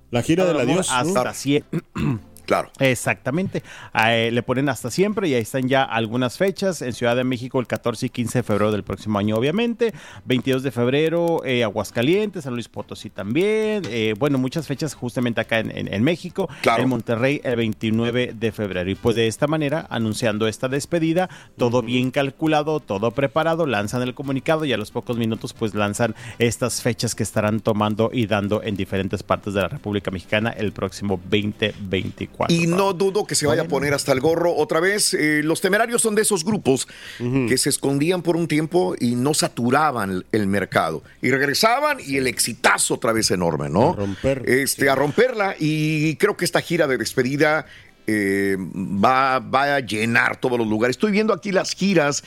La 0.09 0.21
gira 0.21 0.43
del 0.45 0.59
Amor 0.59 0.69
adiós. 0.73 0.89
¿no? 0.89 0.95
Hasta 1.19 1.31
cien- 1.33 1.63
Claro. 2.51 2.69
Exactamente. 2.79 3.63
Eh, 4.07 4.29
le 4.33 4.43
ponen 4.43 4.67
hasta 4.67 4.91
siempre 4.91 5.29
y 5.29 5.33
ahí 5.35 5.41
están 5.41 5.69
ya 5.69 5.83
algunas 5.83 6.37
fechas. 6.37 6.81
En 6.81 6.91
Ciudad 6.91 7.15
de 7.15 7.23
México 7.23 7.61
el 7.61 7.67
14 7.67 8.07
y 8.07 8.09
15 8.09 8.39
de 8.39 8.43
febrero 8.43 8.73
del 8.73 8.83
próximo 8.83 9.17
año, 9.19 9.37
obviamente. 9.37 9.93
22 10.25 10.61
de 10.61 10.71
febrero 10.71 11.45
eh, 11.45 11.63
Aguascalientes, 11.63 12.43
San 12.43 12.53
Luis 12.55 12.67
Potosí 12.67 13.09
también. 13.09 13.83
Eh, 13.89 14.15
bueno, 14.19 14.37
muchas 14.37 14.67
fechas 14.67 14.93
justamente 14.95 15.39
acá 15.39 15.59
en, 15.59 15.71
en- 15.77 15.93
en 15.93 16.03
México. 16.03 16.49
Claro. 16.61 16.83
En 16.83 16.89
Monterrey 16.89 17.39
el 17.45 17.55
29 17.55 18.33
de 18.37 18.51
febrero. 18.51 18.89
Y 18.89 18.95
pues 18.95 19.15
de 19.15 19.27
esta 19.27 19.47
manera, 19.47 19.87
anunciando 19.89 20.45
esta 20.47 20.67
despedida, 20.67 21.29
todo 21.57 21.81
bien 21.81 22.11
calculado, 22.11 22.81
todo 22.81 23.11
preparado, 23.11 23.65
lanzan 23.65 24.01
el 24.01 24.13
comunicado 24.13 24.65
y 24.65 24.73
a 24.73 24.77
los 24.77 24.91
pocos 24.91 25.17
minutos 25.17 25.53
pues 25.53 25.73
lanzan 25.73 26.15
estas 26.37 26.81
fechas 26.81 27.15
que 27.15 27.23
estarán 27.23 27.61
tomando 27.61 28.09
y 28.11 28.25
dando 28.27 28.61
en 28.61 28.75
diferentes 28.75 29.23
partes 29.23 29.53
de 29.53 29.61
la 29.61 29.69
República 29.69 30.11
Mexicana 30.11 30.49
el 30.49 30.73
próximo 30.73 31.17
2024. 31.29 32.40
Y 32.49 32.67
no 32.67 32.93
dudo 32.93 33.25
que 33.25 33.35
se 33.35 33.47
vaya 33.47 33.63
a 33.63 33.67
poner 33.67 33.93
hasta 33.93 34.11
el 34.11 34.19
gorro 34.19 34.55
otra 34.55 34.79
vez. 34.79 35.13
Eh, 35.13 35.41
los 35.43 35.61
temerarios 35.61 36.01
son 36.01 36.15
de 36.15 36.21
esos 36.21 36.43
grupos 36.43 36.87
que 37.17 37.57
se 37.57 37.69
escondían 37.69 38.21
por 38.21 38.35
un 38.35 38.47
tiempo 38.47 38.95
y 38.99 39.15
no 39.15 39.33
saturaban 39.33 40.25
el 40.31 40.47
mercado. 40.47 41.03
Y 41.21 41.31
regresaban 41.31 41.97
y 42.05 42.17
el 42.17 42.27
exitazo 42.27 42.95
otra 42.95 43.13
vez 43.13 43.31
enorme, 43.31 43.69
¿no? 43.69 43.91
A 43.91 43.95
romper. 43.95 44.43
Este, 44.47 44.89
A 44.89 44.95
romperla. 44.95 45.55
Y 45.59 46.15
creo 46.15 46.37
que 46.37 46.45
esta 46.45 46.61
gira 46.61 46.87
de 46.87 46.97
despedida 46.97 47.65
eh, 48.07 48.57
va, 48.57 49.39
va 49.39 49.75
a 49.75 49.79
llenar 49.79 50.37
todos 50.37 50.57
los 50.57 50.67
lugares. 50.67 50.95
Estoy 50.95 51.11
viendo 51.11 51.33
aquí 51.33 51.51
las 51.51 51.73
giras. 51.73 52.23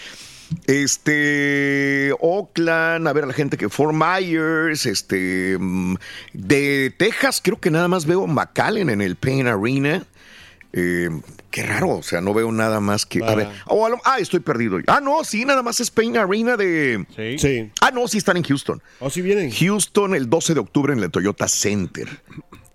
Este, 0.67 2.13
Oakland, 2.21 3.09
a 3.09 3.13
ver 3.13 3.25
a 3.25 3.27
la 3.29 3.33
gente 3.33 3.57
que 3.57 3.69
Fort 3.69 3.95
Myers, 3.95 4.87
este, 4.87 5.57
mm, 5.59 5.95
de 6.33 6.95
Texas, 6.97 7.41
creo 7.43 7.61
que 7.61 7.71
nada 7.71 7.89
más 7.89 8.07
veo 8.07 8.27
McAllen 8.27 8.91
en 8.91 9.01
el 9.01 9.17
Payne 9.17 9.51
Arena. 9.51 10.05
Eh, 10.73 11.09
qué 11.51 11.63
raro, 11.63 11.91
o 11.91 12.03
sea, 12.03 12.21
no 12.21 12.35
veo 12.35 12.51
nada 12.51 12.81
más 12.81 13.07
que. 13.07 13.23
A 13.25 13.35
ver, 13.35 13.49
oh, 13.67 13.87
a 13.87 13.91
lo- 13.91 14.01
ah, 14.05 14.19
estoy 14.19 14.41
perdido. 14.41 14.79
Ah, 14.89 15.01
no, 15.01 15.23
sí, 15.23 15.45
nada 15.45 15.63
más 15.63 15.79
es 15.81 15.91
Payne 15.91 16.19
Arena 16.19 16.57
de. 16.57 17.07
Sí. 17.39 17.71
Ah, 17.81 17.91
no, 17.93 18.09
sí 18.09 18.19
están 18.19 18.37
en 18.37 18.43
Houston. 18.43 18.83
¿O 18.99 19.09
sí 19.11 19.23
vienen? 19.23 19.51
Houston 19.53 20.15
el 20.15 20.29
12 20.29 20.55
de 20.55 20.61
octubre 20.61 20.93
en 20.93 20.99
el 21.01 21.11
Toyota 21.11 21.47
Center. 21.49 22.09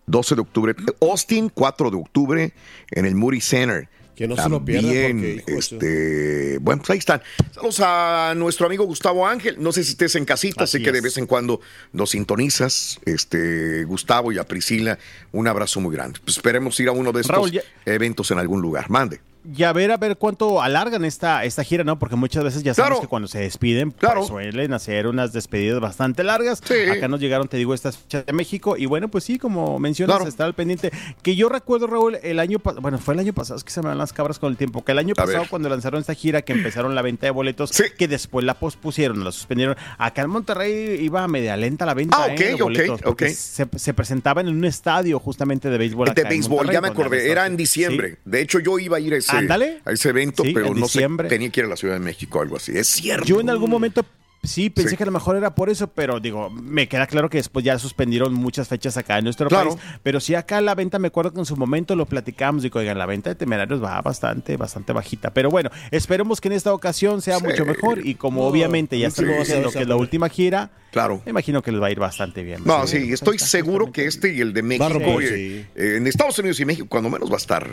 12 0.05 0.35
de 0.35 0.41
octubre. 0.41 0.75
Austin, 1.01 1.49
4 1.53 1.91
de 1.91 1.97
octubre 1.97 2.53
en 2.91 3.05
el 3.05 3.15
Moody 3.15 3.41
Center. 3.41 3.89
Que 4.19 4.27
no 4.27 4.35
se 4.35 4.49
lo 4.49 4.65
pierdan, 4.65 4.83
También, 4.91 5.37
porque, 5.37 5.51
hijo 5.53 5.59
este, 5.59 6.57
bueno, 6.59 6.81
pues 6.81 6.89
ahí 6.89 6.97
están. 6.97 7.21
Saludos 7.55 7.79
a 7.81 8.33
nuestro 8.35 8.65
amigo 8.65 8.83
Gustavo 8.83 9.25
Ángel. 9.25 9.55
No 9.59 9.71
sé 9.71 9.81
si 9.85 9.91
estés 9.91 10.13
en 10.15 10.25
casita, 10.25 10.67
sé 10.67 10.75
Así 10.79 10.83
que 10.83 10.91
de 10.91 10.99
vez 10.99 11.17
en 11.17 11.25
cuando 11.25 11.61
nos 11.93 12.09
sintonizas. 12.09 12.99
Este, 13.05 13.85
Gustavo 13.85 14.33
y 14.33 14.37
a 14.37 14.43
Priscila, 14.43 14.99
un 15.31 15.47
abrazo 15.47 15.79
muy 15.79 15.95
grande. 15.95 16.19
Pues 16.21 16.35
esperemos 16.35 16.77
ir 16.81 16.89
a 16.89 16.91
uno 16.91 17.13
de 17.13 17.21
estos 17.21 17.33
Raúl, 17.33 17.51
ya- 17.51 17.61
eventos 17.85 18.29
en 18.31 18.39
algún 18.39 18.61
lugar. 18.61 18.89
Mande. 18.89 19.21
Y 19.43 19.63
a 19.63 19.71
ver, 19.71 19.91
a 19.91 19.97
ver 19.97 20.17
cuánto 20.17 20.61
alargan 20.61 21.05
esta, 21.05 21.45
esta 21.45 21.63
gira, 21.63 21.83
¿no? 21.85 21.97
Porque 21.97 22.15
muchas 22.17 22.43
veces 22.43 22.61
ya 22.61 22.73
sabemos 22.73 22.97
Claro. 22.97 23.01
que 23.01 23.07
cuando 23.07 23.27
se 23.29 23.39
despiden, 23.39 23.91
pues, 23.91 24.27
suelen 24.27 24.73
hacer 24.73 25.07
unas 25.07 25.31
despedidas 25.31 25.79
bastante 25.79 26.23
largas. 26.23 26.61
Acá 26.91 27.07
nos 27.07 27.19
llegaron, 27.21 27.47
te 27.47 27.55
digo, 27.57 27.73
estas 27.73 27.97
fechas 27.97 28.25
de 28.25 28.33
México. 28.33 28.75
Y 28.77 28.85
bueno, 28.85 29.07
pues 29.07 29.23
sí, 29.23 29.37
como 29.39 29.79
mencionas, 29.79 30.17
Claro. 30.17 30.29
estar 30.29 30.45
al 30.45 30.53
pendiente. 30.55 30.91
Que 31.21 31.35
yo 31.37 31.47
recuerdo, 31.47 31.87
Raúl, 31.87 32.17
el 32.21 32.37
año 32.39 32.59
pasado, 32.59 32.81
bueno, 32.81 32.97
fue 32.99 33.13
el 33.13 33.21
año 33.21 33.33
pasado, 33.33 33.57
es 33.57 33.63
que 33.63 33.71
se 33.71 33.81
me 33.81 33.87
van 33.87 33.97
las 33.97 34.11
cabras 34.11 34.39
con 34.39 34.51
el 34.51 34.57
tiempo, 34.57 34.83
que 34.83 34.91
el 34.91 34.99
año 34.99 35.13
A 35.17 35.21
pasado 35.21 35.39
ver. 35.39 35.49
cuando 35.49 35.69
lanzaron 35.69 36.01
esta 36.01 36.13
gira, 36.13 36.41
que 36.41 36.51
empezaron 36.53 36.93
la 36.93 37.01
venta 37.01 37.25
de 37.25 37.31
boletos, 37.31 37.71
que 37.97 38.07
después 38.07 38.45
la 38.45 38.55
pospusieron, 38.55 39.23
la 39.23 39.31
suspendieron. 39.31 39.77
Acá 39.97 40.21
en 40.23 40.29
Monterrey 40.31 40.99
iba 41.01 41.25
media 41.29 41.55
lenta 41.55 41.85
la 41.85 41.93
venta. 41.93 42.17
Ah, 42.19 42.27
¿eh? 42.27 42.33
ok, 42.33 42.39
de 42.39 42.53
ok, 42.55 42.59
boletos, 42.61 43.01
porque 43.01 43.25
ok. 43.27 43.31
Se, 43.31 43.67
se 43.77 43.93
presentaban 43.93 44.47
en 44.47 44.55
un 44.55 44.65
estadio 44.65 45.17
justamente 45.19 45.69
de 45.69 45.77
béisbol. 45.77 46.07
de 46.13 46.21
acá 46.21 46.29
béisbol, 46.29 46.69
ya 46.71 46.81
me 46.81 46.89
acordé, 46.89 47.31
era 47.31 47.45
en 47.47 47.55
diciembre. 47.55 48.09
Sí. 48.11 48.17
De 48.25 48.41
hecho, 48.41 48.59
yo 48.59 48.77
iba 48.79 48.97
a 48.97 48.99
ir 48.99 49.13
a 49.13 49.17
ese, 49.17 49.28
Ándale. 49.37 49.81
a 49.85 49.91
ese 49.91 50.09
evento, 50.09 50.43
Sí, 50.43 50.51
pero 50.53 50.67
en 50.67 50.73
no 50.79 50.85
diciembre. 50.85 51.29
sé, 51.29 51.35
tenía 51.35 51.49
que 51.49 51.59
ir 51.61 51.65
a 51.65 51.69
la 51.69 51.75
Ciudad 51.77 51.93
de 51.95 51.99
México 52.01 52.39
o 52.39 52.41
algo 52.41 52.57
así. 52.57 52.71
Es 52.77 52.87
cierto. 52.87 53.25
Yo 53.25 53.39
en 53.39 53.49
algún 53.49 53.69
momento 53.69 54.05
sí 54.41 54.69
pensé 54.69 54.91
Sí. 54.91 54.95
que 54.97 55.03
a 55.03 55.05
lo 55.05 55.11
mejor 55.11 55.35
era 55.35 55.53
por 55.53 55.69
eso, 55.69 55.87
pero 55.87 56.21
digo, 56.21 56.49
me 56.49 56.87
queda 56.87 57.07
claro 57.07 57.29
que 57.29 57.37
después 57.39 57.65
ya 57.65 57.77
suspendieron 57.77 58.33
muchas 58.33 58.69
fechas 58.69 58.95
acá 58.95 59.17
en 59.17 59.25
nuestro 59.25 59.49
Claro. 59.49 59.71
país. 59.75 59.81
Pero 60.01 60.21
sí 60.21 60.33
acá 60.33 60.61
la 60.61 60.75
venta, 60.75 60.97
me 60.97 61.09
acuerdo 61.09 61.33
que 61.33 61.39
en 61.39 61.45
su 61.45 61.57
momento 61.57 61.93
lo 61.97 62.05
platicamos, 62.05 62.63
digo, 62.63 62.79
oigan, 62.79 62.97
la 62.97 63.05
venta 63.05 63.29
de 63.29 63.35
temerarios 63.35 63.83
va 63.83 64.01
bastante, 64.01 64.55
bastante 64.55 64.93
bajita. 64.93 65.33
Pero 65.33 65.49
bueno, 65.49 65.69
esperemos 65.91 66.39
que 66.39 66.47
en 66.47 66.53
esta 66.53 66.71
ocasión 66.73 67.21
sea 67.21 67.37
Sí. 67.39 67.43
mucho 67.43 67.65
mejor 67.65 68.05
y 68.07 68.15
como 68.15 68.43
No, 68.43 68.47
obviamente 68.47 68.97
ya 68.97 69.09
sí, 69.11 69.23
estamos 69.23 69.45
sí, 69.47 69.53
en 69.53 69.63
lo 69.63 69.71
sí. 69.71 69.77
que 69.77 69.83
es 69.83 69.89
la 69.89 69.97
última 69.97 70.29
gira, 70.29 70.71
Claro. 70.93 71.21
me 71.25 71.31
imagino 71.31 71.61
que 71.61 71.73
les 71.73 71.81
va 71.81 71.87
a 71.87 71.91
ir 71.91 71.99
bastante 71.99 72.41
bien. 72.41 72.61
No, 72.63 72.87
sí, 72.87 73.11
estoy 73.11 73.39
seguro 73.39 73.91
que 73.91 74.05
este 74.05 74.33
y 74.33 74.39
el 74.39 74.53
de 74.53 74.63
México, 74.63 75.19
eh, 75.21 75.65
en 75.75 76.07
Estados 76.07 76.39
Unidos 76.39 76.57
y 76.61 76.65
México, 76.65 76.87
cuando 76.89 77.09
menos 77.09 77.29
va 77.29 77.35
a 77.35 77.37
estar 77.39 77.67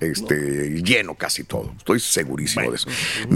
este, 0.00 0.82
lleno 0.82 1.14
casi 1.14 1.44
todo. 1.44 1.72
Estoy 1.76 2.00
segurísimo 2.00 2.70
de 2.70 2.76
eso. 2.76 2.88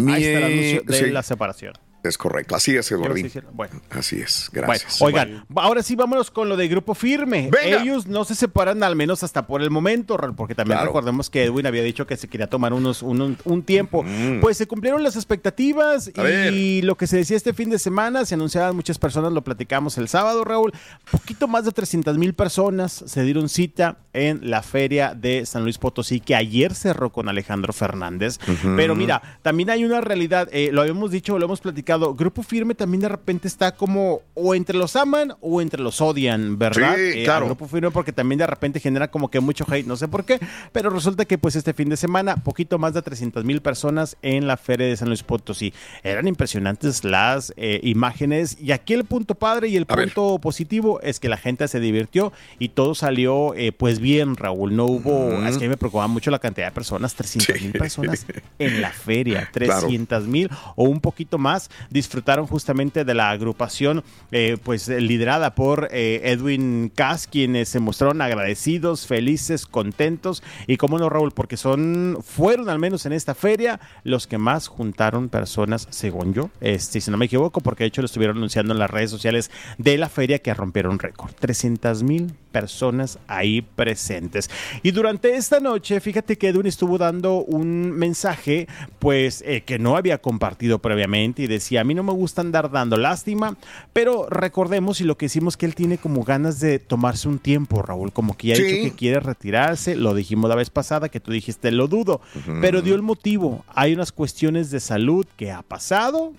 Ahí 0.09 0.25
está 0.25 0.39
el 0.39 0.45
anuncio 0.45 0.83
de 0.83 0.99
Sí, 0.99 1.11
la 1.11 1.23
separación. 1.23 1.75
Es 2.03 2.19
correcto, 2.19 2.57
así 2.57 2.77
es, 2.77 2.91
Eduardín. 2.91 3.31
bueno. 3.53 3.81
Así 3.91 4.21
es, 4.21 4.51
Bueno, 4.53 4.67
gracias. 4.69 5.01
oigan, 5.01 5.45
ahora 5.55 5.83
sí 5.83 5.95
vámonos 5.95 6.31
con 6.31 6.49
lo 6.49 6.57
de 6.57 6.67
Grupo 6.69 6.95
Firme. 6.95 7.49
Venga. 7.51 7.81
Ellos 7.83 8.07
no 8.09 8.25
se 8.25 8.35
separan 8.35 8.83
al 8.83 8.97
menos 8.97 9.23
hasta 9.23 9.47
por 9.47 9.63
el 9.63 9.71
momento, 9.71 10.17
Raúl, 10.17 10.35
porque 10.35 10.55
también 10.55 10.79
Claro. 10.79 10.89
recordemos 10.91 11.31
que 11.31 11.45
Edwin 11.45 11.67
había 11.67 11.83
dicho 11.83 12.07
que 12.07 12.17
se 12.17 12.27
quería 12.29 12.49
tomar 12.49 12.73
unos 12.73 13.03
un, 13.03 13.37
un 13.45 13.63
tiempo. 13.63 14.05
Pues 14.41 14.57
se 14.57 14.67
cumplieron 14.67 15.03
las 15.03 15.15
expectativas 15.17 16.11
Mm. 16.17 16.55
Y 16.55 16.83
lo 16.83 16.97
que 16.97 17.07
se 17.07 17.17
decía 17.17 17.37
este 17.37 17.53
fin 17.53 17.71
de 17.71 17.79
semana, 17.79 18.25
se 18.25 18.35
anunciaban 18.35 18.75
muchas 18.75 18.99
personas, 18.99 19.33
lo 19.33 19.43
platicamos 19.43 19.99
el 19.99 20.09
sábado, 20.09 20.45
Raúl. 20.45 20.73
Poquito 21.11 21.47
más 21.49 21.65
de 21.65 21.73
300 21.73 22.19
mil 22.19 22.35
personas 22.35 22.93
se 23.07 23.23
dieron 23.23 23.49
cita 23.49 23.99
en 24.13 24.51
la 24.51 24.63
feria 24.63 25.15
de 25.15 25.45
San 25.47 25.63
Luis 25.63 25.79
Potosí, 25.79 26.21
que 26.21 26.35
ayer 26.35 26.75
cerró 26.75 27.11
con 27.13 27.29
Alejandro 27.29 27.73
Fernández. 27.73 28.39
Pero 28.77 28.95
mira, 28.95 29.23
también 29.43 29.71
hay 29.71 29.85
una 29.85 30.01
realidad, 30.01 30.49
eh, 30.53 30.71
lo 30.73 30.81
habíamos 30.83 31.11
dicho, 31.11 31.39
lo 31.39 31.45
hemos 31.45 31.61
platicado, 31.61 31.92
Grupo 31.99 32.43
Firme 32.43 32.75
también 32.75 33.01
de 33.03 33.09
repente 33.09 33.49
está 33.49 33.73
como 33.73 34.21
o 34.35 34.55
entre 34.55 34.77
los 34.77 34.97
aman 34.97 35.35
o 35.41 35.61
entre 35.61 35.83
los 35.83 36.01
odian, 36.01 36.59
¿verdad? 36.59 36.95
Sí, 36.97 37.21
Eh, 37.21 37.25
claro. 37.25 37.47
Grupo 37.47 37.67
Firme 37.67 37.91
porque 37.91 38.13
también 38.13 38.39
de 38.39 38.47
repente 38.47 38.81
genera 38.81 39.11
como 39.11 39.31
que 39.31 39.41
mucho 39.41 39.65
hate, 39.71 39.87
no 39.87 39.97
sé 39.97 40.09
por 40.09 40.25
qué, 40.25 40.41
pero 40.73 40.91
resulta 40.91 41.25
que 41.25 41.39
pues 41.39 41.57
este 41.57 41.73
fin 41.75 41.89
de 41.89 41.97
semana, 41.97 42.37
poquito 42.37 42.79
más 42.79 42.95
de 42.95 43.03
300 43.03 43.45
mil 43.45 43.61
personas 43.63 44.17
en 44.23 44.47
la 44.47 44.57
feria 44.57 44.87
de 44.87 44.97
San 44.97 45.09
Luis 45.09 45.23
Potosí. 45.23 45.73
Eran 46.03 46.29
impresionantes 46.29 47.05
las 47.05 47.53
eh, 47.57 47.81
imágenes 47.83 48.57
y 48.61 48.73
aquí 48.73 48.93
el 48.95 49.05
punto 49.05 49.35
padre 49.35 49.69
y 49.69 49.77
el 49.77 49.87
punto 49.87 50.39
positivo 50.39 51.01
es 51.03 51.21
que 51.21 51.29
la 51.29 51.37
gente 51.37 51.67
se 51.69 51.81
divirtió 51.81 52.33
y 52.59 52.71
todo 52.71 52.95
salió 52.95 53.55
eh, 53.55 53.73
pues 53.73 53.99
bien, 54.01 54.37
Raúl. 54.37 54.75
No 54.77 54.87
hubo, 54.87 55.33
es 55.47 55.59
que 55.59 55.65
a 55.65 55.69
mí 55.69 55.69
me 55.69 55.77
preocupaba 55.77 56.07
mucho 56.09 56.31
la 56.31 56.39
cantidad 56.39 56.67
de 56.69 56.73
personas, 56.73 57.15
300 57.15 57.61
mil 57.63 57.73
personas 57.73 58.27
en 58.59 58.81
la 58.81 58.91
feria, 58.91 59.49
Claro. 59.53 59.81
300 59.83 60.27
mil 60.27 60.51
o 60.77 60.85
un 60.85 61.01
poquito 61.01 61.39
más 61.39 61.71
disfrutaron 61.91 62.47
justamente 62.47 63.05
de 63.05 63.15
la 63.15 63.31
agrupación 63.31 64.05
eh, 64.31 64.57
pues 64.63 64.89
liderada 64.89 65.55
por 65.55 65.89
eh, 65.91 66.21
Edwin 66.25 66.93
Cass 66.95 67.27
quienes 67.27 67.69
se 67.69 67.81
mostraron 67.81 68.21
agradecidos, 68.21 69.07
felices, 69.07 69.67
contentos. 69.67 70.43
Y 70.67 70.77
como 70.77 70.99
no 70.99 71.09
Raúl 71.09 71.33
porque 71.33 71.57
son 71.57 72.19
fueron 72.23 72.69
al 72.69 72.79
menos 72.79 73.07
en 73.07 73.13
esta 73.13 73.35
feria 73.35 73.81
los 74.05 74.27
que 74.27 74.39
más 74.39 74.69
juntaron 74.69 75.29
personas 75.29 75.87
según 75.91 76.35
yo, 76.35 76.51
este, 76.61 77.01
si 77.01 77.11
no 77.11 77.17
me 77.17 77.27
equivoco 77.27 77.61
porque 77.61 77.85
de 77.85 77.89
hecho 77.89 78.03
lo 78.03 78.07
estuvieron 78.07 78.37
anunciando 78.37 78.73
en 78.73 78.79
las 78.79 78.91
redes 78.91 79.11
sociales 79.11 79.51
de 79.79 79.99
la 79.99 80.09
feria 80.09 80.39
que 80.39 80.55
rompieron 80.55 80.99
récord, 80.99 81.33
300 81.39 82.03
mil 82.03 82.35
personas 82.53 83.19
ahí 83.27 83.63
presentes. 83.63 84.49
Y 84.83 84.91
durante 84.93 85.35
esta 85.37 85.59
noche 85.59 86.01
fíjate 86.01 86.37
que 86.39 86.49
Edwin 86.49 86.67
estuvo 86.67 86.99
dando 86.99 87.39
un 87.39 87.91
mensaje 87.91 88.69
pues 88.99 89.43
eh, 89.47 89.63
que 89.63 89.79
no 89.79 89.97
había 89.97 90.19
compartido 90.19 90.79
previamente 90.79 91.43
y 91.43 91.47
decía 91.47 91.81
a 91.81 91.85
mí 91.85 91.95
no 91.95 92.03
me 92.03 92.13
gusta 92.13 92.43
andar 92.43 92.71
dando 92.71 92.97
lástima 92.97 93.57
pero 93.93 94.27
recordemos 94.31 95.01
y 95.01 95.05
lo 95.05 95.17
que 95.17 95.27
hicimos 95.27 95.57
que 95.57 95.67
él 95.67 95.75
tiene 95.75 95.99
como 95.99 96.23
ganas 96.25 96.61
de 96.61 96.79
tomarse 96.79 97.29
un 97.29 97.39
tiempo 97.39 97.83
Raúl 97.83 98.13
como 98.13 98.37
que 98.37 98.49
ya 98.49 98.55
ha 98.55 98.57
Sí. 98.59 98.63
dicho 98.65 98.83
que 98.91 98.97
quiere 98.97 99.21
retirarse 99.21 99.97
lo 99.97 100.15
dijimos 100.15 100.49
la 100.49 100.57
vez 100.57 100.71
pasada 100.71 101.09
que 101.09 101.21
tú 101.21 101.33
dijiste 101.33 101.71
lo 101.73 101.89
dudo 101.89 102.21
pero 102.61 102.83
dio 102.83 102.95
el 102.95 103.03
motivo. 103.03 103.65
Hay 103.75 103.95
unas 103.95 104.13
cuestiones 104.13 104.71
de 104.71 104.79
salud 104.81 105.27
que 105.37 105.51
ha 105.51 105.63
pasado 105.63 106.33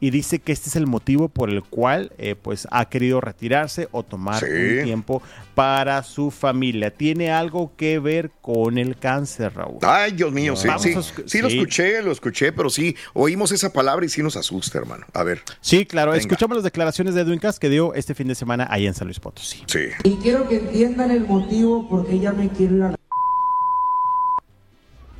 y 0.00 0.10
dice 0.10 0.38
que 0.38 0.52
este 0.52 0.70
es 0.70 0.76
el 0.76 0.86
motivo 0.86 1.28
por 1.28 1.50
el 1.50 1.62
cual 1.62 2.12
eh, 2.18 2.34
pues 2.40 2.66
ha 2.70 2.86
querido 2.88 3.20
retirarse 3.20 3.88
o 3.92 4.02
tomar 4.02 4.40
Sí. 4.40 4.46
un 4.46 4.84
tiempo 4.84 5.22
para 5.54 6.02
su 6.02 6.30
familia. 6.30 6.90
Tiene 6.90 7.30
algo 7.30 7.72
que 7.76 7.98
ver 7.98 8.30
con 8.40 8.78
el 8.78 8.96
cáncer, 8.96 9.52
Raúl. 9.54 9.78
Ay, 9.82 10.12
Dios 10.12 10.32
mío, 10.32 10.56
sí, 10.56 10.68
sí, 10.78 10.94
a 10.94 11.02
sí, 11.02 11.40
lo 11.42 11.50
sí. 11.50 11.58
escuché, 11.58 12.02
lo 12.02 12.12
escuché, 12.12 12.52
pero 12.52 12.70
sí, 12.70 12.96
oímos 13.12 13.52
esa 13.52 13.72
palabra 13.72 14.06
y 14.06 14.08
sí 14.08 14.22
nos 14.22 14.36
asusta, 14.36 14.78
hermano. 14.78 15.04
A 15.12 15.22
ver. 15.22 15.42
Sí, 15.60 15.84
claro. 15.84 16.12
Venga. 16.12 16.20
Escuchamos 16.20 16.56
las 16.56 16.64
declaraciones 16.64 17.14
de 17.14 17.20
Edwin 17.20 17.38
Cass 17.38 17.58
que 17.58 17.68
dio 17.68 17.92
este 17.94 18.14
fin 18.14 18.28
de 18.28 18.34
semana 18.34 18.66
ahí 18.70 18.86
en 18.86 18.94
San 18.94 19.06
Luis 19.06 19.20
Potosí. 19.20 19.62
Sí. 19.66 19.88
Y 20.04 20.16
quiero 20.16 20.48
que 20.48 20.56
entiendan 20.56 21.10
el 21.10 21.26
motivo 21.26 21.88
por 21.88 22.06
qué 22.06 22.18
ya 22.18 22.32
me 22.32 22.48
quiero 22.48 22.76
ir 22.76 22.82
a 22.84 22.88
la... 22.92 22.96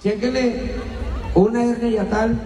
Chéquenle, 0.02 0.72
una 1.34 1.62
hernia 1.64 1.90
yatal 2.04 2.40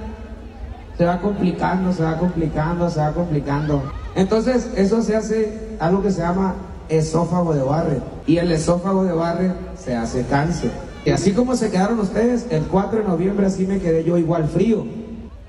se 0.96 1.04
va 1.04 1.20
complicando, 1.20 1.92
se 1.92 2.02
va 2.02 2.18
complicando, 2.18 2.88
se 2.88 3.00
va 3.00 3.12
complicando. 3.12 3.82
Entonces, 4.14 4.70
eso 4.76 5.02
se 5.02 5.16
hace 5.16 5.76
algo 5.80 6.02
que 6.02 6.10
se 6.10 6.20
llama 6.20 6.54
esófago 6.88 7.54
de 7.54 7.62
Barrett. 7.62 8.02
Y 8.26 8.36
el 8.38 8.52
esófago 8.52 9.04
de 9.04 9.12
Barrett 9.12 9.54
se 9.76 9.96
hace 9.96 10.24
cáncer. 10.26 10.70
Y 11.04 11.10
así 11.10 11.32
como 11.32 11.56
se 11.56 11.70
quedaron 11.70 11.98
ustedes, 12.00 12.46
el 12.50 12.62
4 12.64 13.00
de 13.00 13.04
noviembre 13.04 13.46
así 13.46 13.66
me 13.66 13.78
quedé 13.78 14.04
yo 14.04 14.16
igual 14.16 14.48
frío, 14.48 14.86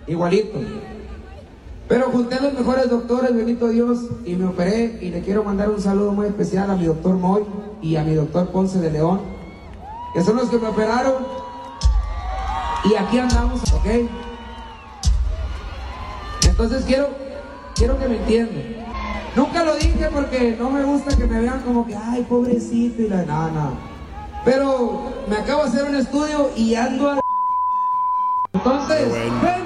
igualito. 0.07 0.59
Pero 1.87 2.09
junté 2.11 2.35
a 2.35 2.41
los 2.41 2.53
mejores 2.53 2.89
doctores, 2.89 3.33
bendito 3.35 3.67
Dios, 3.69 3.99
y 4.25 4.35
me 4.35 4.47
operé. 4.47 4.97
Y 5.01 5.11
le 5.11 5.21
quiero 5.21 5.43
mandar 5.43 5.69
un 5.69 5.79
saludo 5.79 6.11
muy 6.11 6.25
especial 6.25 6.71
a 6.71 6.75
mi 6.75 6.85
doctor 6.85 7.15
Moy 7.15 7.43
y 7.81 7.95
a 7.95 8.03
mi 8.03 8.15
doctor 8.15 8.47
Ponce 8.49 8.79
de 8.79 8.89
León, 8.89 9.21
que 10.13 10.23
son 10.23 10.37
los 10.37 10.49
que 10.49 10.57
me 10.57 10.67
operaron. 10.67 11.13
Y 12.85 12.95
aquí 12.95 13.19
andamos, 13.19 13.61
¿ok? 13.73 14.24
Entonces 16.57 16.85
quiero, 16.85 17.09
quiero 17.75 17.99
que 17.99 18.07
me 18.07 18.15
entiendan. 18.15 18.63
Nunca 19.35 19.65
lo 19.65 19.75
dije 19.75 20.09
porque 20.13 20.55
no 20.57 20.69
me 20.69 20.85
gusta 20.85 21.17
que 21.17 21.25
me 21.25 21.41
vean 21.41 21.59
como 21.59 21.85
que, 21.85 21.93
ay, 21.93 22.23
pobrecito 22.23 23.01
y 23.01 23.09
la 23.09 23.23
no, 23.23 23.51
no. 23.51 23.77
Pero 24.45 25.11
me 25.27 25.35
acabo 25.35 25.63
de 25.63 25.69
hacer 25.69 25.83
un 25.83 25.95
estudio 25.95 26.51
y 26.55 26.75
ando 26.75 27.09
a 27.09 27.19
Entonces, 28.53 29.11
¡vencimos 29.11 29.43
el 29.43 29.64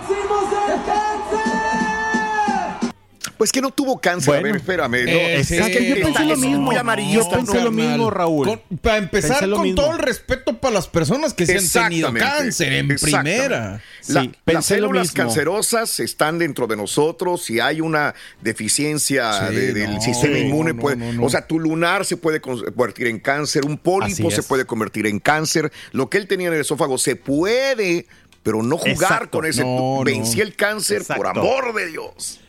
Pues 3.39 3.53
que 3.53 3.61
no 3.61 3.71
tuvo 3.71 3.99
cáncer. 4.01 4.35
a 4.35 4.41
ver, 4.41 4.57
espérame. 4.57 5.05
No, 5.05 5.11
Eh, 5.11 5.39
es 5.39 5.47
que 5.47 5.87
yo 5.87 5.95
pensé 6.03 6.25
lo 6.25 6.35
mismo. 6.35 6.71
Yo 6.73 7.29
pensé 7.29 7.61
lo 7.63 7.71
mismo, 7.71 8.11
Raúl. 8.11 8.45
Con- 8.47 8.77
para 8.79 8.97
empezar, 8.97 9.39
Pensé 9.39 9.55
con 9.55 9.63
mismo. 9.63 9.81
todo 9.81 9.93
el 9.93 9.99
respeto 9.99 10.57
para 10.59 10.73
las 10.73 10.87
personas 10.87 11.33
que 11.33 11.45
se 11.45 11.57
han 11.79 11.89
tenido 11.89 12.13
cáncer 12.13 12.73
en 12.73 12.89
primera. 12.89 13.71
La- 13.71 13.81
Sí, 14.01 14.13
las 14.13 14.27
pensé 14.43 14.77
lo 14.81 14.87
células 14.87 15.03
mismo. 15.07 15.23
cancerosas 15.23 15.99
están 16.01 16.37
dentro 16.37 16.67
de 16.67 16.75
nosotros. 16.75 17.41
Si 17.45 17.61
hay 17.61 17.79
una 17.79 18.13
deficiencia 18.41 19.47
Sí, 19.49 19.55
de- 19.55 19.73
del 19.73 19.95
no, 19.95 20.01
sistema 20.01 20.37
inmune, 20.37 20.73
no, 20.73 20.81
puede- 20.81 20.97
no, 20.97 21.13
no. 21.13 21.23
o 21.23 21.29
sea, 21.29 21.47
tu 21.47 21.59
lunar 21.59 22.03
se 22.03 22.17
puede 22.17 22.41
convertir 22.41 23.07
en 23.07 23.19
cáncer, 23.19 23.65
un 23.65 23.77
pólipo 23.77 24.29
se 24.31 24.43
puede 24.43 24.65
convertir 24.65 25.07
en 25.07 25.19
cáncer. 25.19 25.71
Lo 25.93 26.09
que 26.09 26.17
él 26.17 26.27
tenía 26.27 26.49
en 26.49 26.55
el 26.55 26.59
esófago 26.61 26.97
se 26.97 27.15
puede, 27.15 28.05
pero 28.43 28.61
no 28.63 28.77
jugar 28.77 28.93
Exacto. 28.95 29.37
con 29.37 29.45
ese. 29.45 29.61
No, 29.61 29.99
no. 29.99 30.03
Vencí 30.03 30.41
el 30.41 30.55
cáncer 30.57 31.03
por 31.15 31.25
amor 31.27 31.73
de 31.73 31.87
Dios. 31.87 32.41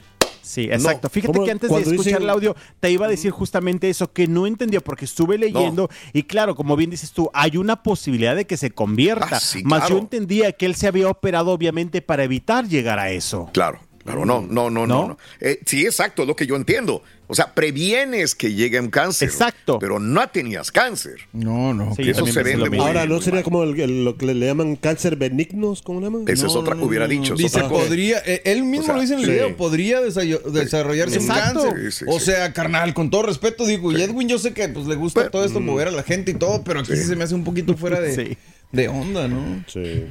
Sí, 0.50 0.64
exacto. 0.64 1.08
Fíjate 1.08 1.44
que 1.44 1.50
antes 1.52 1.70
de 1.70 1.80
escuchar 1.80 2.22
el 2.22 2.28
audio 2.28 2.56
te 2.80 2.90
iba 2.90 3.06
a 3.06 3.08
decir 3.08 3.30
justamente 3.30 3.88
eso, 3.88 4.12
que 4.12 4.26
no 4.26 4.48
entendió 4.48 4.80
porque 4.80 5.04
estuve 5.04 5.38
leyendo 5.38 5.88
y 6.12 6.24
claro, 6.24 6.56
como 6.56 6.74
bien 6.74 6.90
dices 6.90 7.12
tú, 7.12 7.30
hay 7.32 7.56
una 7.56 7.84
posibilidad 7.84 8.34
de 8.34 8.48
que 8.48 8.56
se 8.56 8.72
convierta. 8.72 9.28
Ah, 9.36 9.38
sí, 9.40 9.62
Más 9.62 9.82
claro. 9.82 9.94
yo 9.94 10.00
entendía 10.00 10.50
que 10.50 10.66
él 10.66 10.74
se 10.74 10.88
había 10.88 11.08
operado 11.08 11.52
obviamente 11.52 12.02
para 12.02 12.24
evitar 12.24 12.66
llegar 12.66 12.98
a 12.98 13.12
eso. 13.12 13.48
Claro, 13.52 13.78
claro, 14.12 14.26
no, 14.26 14.40
no, 14.48 14.70
no, 14.70 14.86
no. 14.86 15.08
no. 15.08 15.18
Eh, 15.40 15.60
sí, 15.66 15.84
exacto, 15.84 16.22
es 16.22 16.28
lo 16.28 16.36
que 16.36 16.46
yo 16.46 16.56
entiendo. 16.56 17.02
O 17.32 17.34
sea, 17.36 17.54
previenes 17.54 18.34
que 18.34 18.54
llegue 18.54 18.80
un 18.80 18.90
cáncer. 18.90 19.28
Exacto. 19.28 19.78
Pero 19.78 20.00
no 20.00 20.28
tenías 20.30 20.72
cáncer. 20.72 21.14
No, 21.32 21.72
no. 21.72 21.94
que 21.94 22.10
eso 22.10 22.26
se 22.26 22.42
vende 22.42 22.68
muy 22.68 22.78
Ahora, 22.80 23.06
¿no 23.06 23.14
muy 23.14 23.22
sería 23.22 23.36
mal. 23.36 23.44
como 23.44 23.62
el, 23.62 23.78
el- 23.78 24.04
lo 24.04 24.16
que 24.16 24.26
le 24.26 24.34
llaman 24.46 24.74
cáncer 24.74 25.14
benignos? 25.14 25.80
¿Cómo 25.82 26.00
le 26.00 26.06
llaman? 26.06 26.24
Esa 26.26 26.48
es 26.48 26.54
otra, 26.56 26.74
hubiera 26.74 27.06
dicho. 27.06 27.36
Dice, 27.36 27.62
podría, 27.64 28.18
eh, 28.26 28.42
él 28.46 28.64
mismo 28.64 28.82
O 28.82 28.86
sea, 28.86 28.94
lo 28.96 29.00
dice 29.02 29.14
en 29.14 29.20
el 29.20 29.26
sí. 29.26 29.30
video, 29.30 29.56
podría 29.56 30.00
desarrollarse 30.00 31.18
un 31.18 31.24
Exacto. 31.26 31.62
cáncer. 31.62 31.92
Sí, 31.92 31.98
sí, 32.00 32.04
o 32.08 32.18
sí. 32.18 32.24
sea, 32.26 32.52
carnal, 32.52 32.94
con 32.94 33.10
todo 33.10 33.22
respeto, 33.22 33.64
digo, 33.64 33.92
y 33.92 34.02
Edwin, 34.02 34.28
yo 34.28 34.38
sé 34.40 34.52
que 34.52 34.68
pues 34.68 34.86
le 34.86 34.96
gusta 34.96 35.30
todo 35.30 35.44
esto, 35.44 35.60
mover 35.60 35.86
a 35.88 35.92
la 35.92 36.02
gente 36.02 36.32
y 36.32 36.34
todo, 36.34 36.64
pero 36.64 36.80
aquí 36.80 36.96
sí, 36.96 37.04
se 37.04 37.14
me 37.16 37.24
hace 37.24 37.34
un 37.36 37.44
poquito 37.44 37.76
fuera 37.76 38.00
de, 38.00 38.14
Sí. 38.30 38.36
de 38.72 38.88
onda, 38.88 39.28
¿no? 39.28 39.64
Sí. 39.68 40.04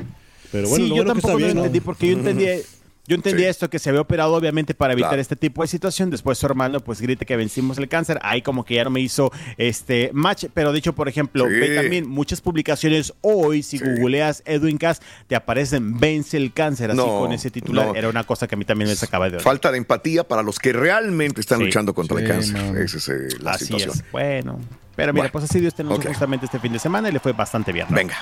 Pero 0.52 0.66
sí, 0.68 0.70
bueno, 0.72 0.86
lo 0.88 0.96
yo 0.96 0.96
bueno 0.96 1.04
que 1.04 1.22
tampoco 1.22 1.28
está 1.28 1.38
bien, 1.46 1.58
lo 1.58 1.64
entendí 1.66 1.80
porque 1.82 2.08
yo 2.08 2.14
entendía, 2.14 2.56
yo 3.10 3.16
entendía 3.16 3.50
esto 3.50 3.70
que 3.70 3.80
se 3.80 3.90
había 3.90 4.00
operado 4.02 4.34
obviamente 4.34 4.74
para 4.74 4.94
evitar 4.94 5.10
Claro. 5.10 5.22
este 5.22 5.36
tipo 5.36 5.62
de 5.64 5.68
situación. 5.68 6.10
Después 6.12 6.38
su 6.38 6.46
hermano 6.46 6.80
pues 6.80 7.02
grita 7.02 7.26
que 7.26 7.36
vencimos 7.36 7.78
el 7.80 7.90
cáncer. 7.90 8.20
Ahí 8.22 8.42
como 8.42 8.64
que 8.64 8.76
ya 8.76 8.84
no 8.86 8.90
me 8.92 9.02
hizo 9.02 9.32
este 9.58 10.12
match. 10.14 10.46
Pero 10.54 10.72
dicho, 10.72 10.94
por 10.94 11.10
ejemplo, 11.10 11.46
Sí. 11.48 11.54
ve 11.60 11.76
también 11.76 12.08
muchas 12.08 12.40
publicaciones 12.40 13.14
hoy, 13.22 13.64
si 13.64 13.80
googleas 13.80 14.44
Edwin 14.46 14.78
Cass, 14.78 15.02
te 15.28 15.36
aparecen 15.36 16.00
vence 16.00 16.38
el 16.38 16.54
cáncer. 16.54 16.92
Así 16.92 16.98
No, 16.98 17.20
con 17.20 17.32
ese 17.34 17.50
titular. 17.52 17.88
no. 17.88 17.96
Era 17.96 18.08
una 18.10 18.24
cosa 18.24 18.48
que 18.48 18.56
a 18.56 18.58
mí 18.58 18.64
también 18.66 18.90
me 18.90 18.96
sacaba 18.96 19.26
de 19.26 19.38
onda. 19.38 19.44
Falta 19.44 19.72
de 19.72 19.80
empatía 19.80 20.24
para 20.24 20.44
los 20.44 20.60
que 20.60 20.72
realmente 20.72 21.42
están 21.42 21.58
Sí. 21.60 21.66
luchando 21.66 21.94
contra 21.94 22.20
el 22.20 22.28
cáncer. 22.28 22.56
no. 22.62 22.78
Esa 22.80 22.98
es 22.98 23.10
eh, 23.10 23.28
la 23.42 23.52
Así 23.52 23.66
situación. 23.66 23.92
es. 23.96 24.04
Bueno. 24.12 24.60
Pero 25.00 25.14
mira, 25.14 25.22
Bueno, 25.24 25.32
pues 25.32 25.46
así 25.46 25.62
Dios 25.62 25.74
tenemos 25.74 25.98
ok. 25.98 26.08
justamente 26.08 26.46
este 26.46 26.60
fin 26.60 26.74
de 26.74 26.80
semana 26.80 27.08
y 27.08 27.14
le 27.14 27.22
fue 27.22 27.32
bastante 27.32 27.72
bien. 27.72 27.88
¿no? 27.90 27.96
Venga. 27.96 28.18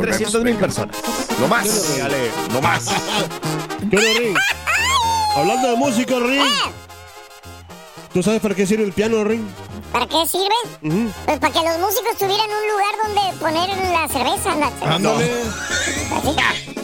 300 0.00 0.44
mil 0.44 0.54
personas. 0.54 0.96
No 1.40 1.48
más. 1.48 1.98
Dale. 1.98 2.30
No 2.52 2.60
más. 2.60 2.84
¿Qué 3.90 3.96
onda, 3.96 4.10
Ring? 4.20 4.36
Hablando 5.34 5.70
de 5.72 5.76
música, 5.76 6.14
Ring. 6.20 6.40
¿Tú 8.12 8.22
sabes 8.22 8.40
para 8.40 8.54
qué 8.54 8.64
sirve 8.64 8.84
el 8.84 8.92
piano, 8.92 9.24
Ring? 9.24 9.42
¿Para 9.90 10.06
qué 10.06 10.24
sirve? 10.28 10.54
Pues 11.24 11.40
para 11.40 11.52
que 11.52 11.58
los 11.68 11.78
músicos 11.80 12.16
tuvieran 12.16 12.46
un 12.48 12.68
lugar 12.70 12.94
donde 13.02 13.38
poner 13.40 13.68
la 13.90 14.06
cerveza. 14.06 14.54
La 14.54 14.70
cerveza. 14.70 14.94
Ándale. 14.94 16.83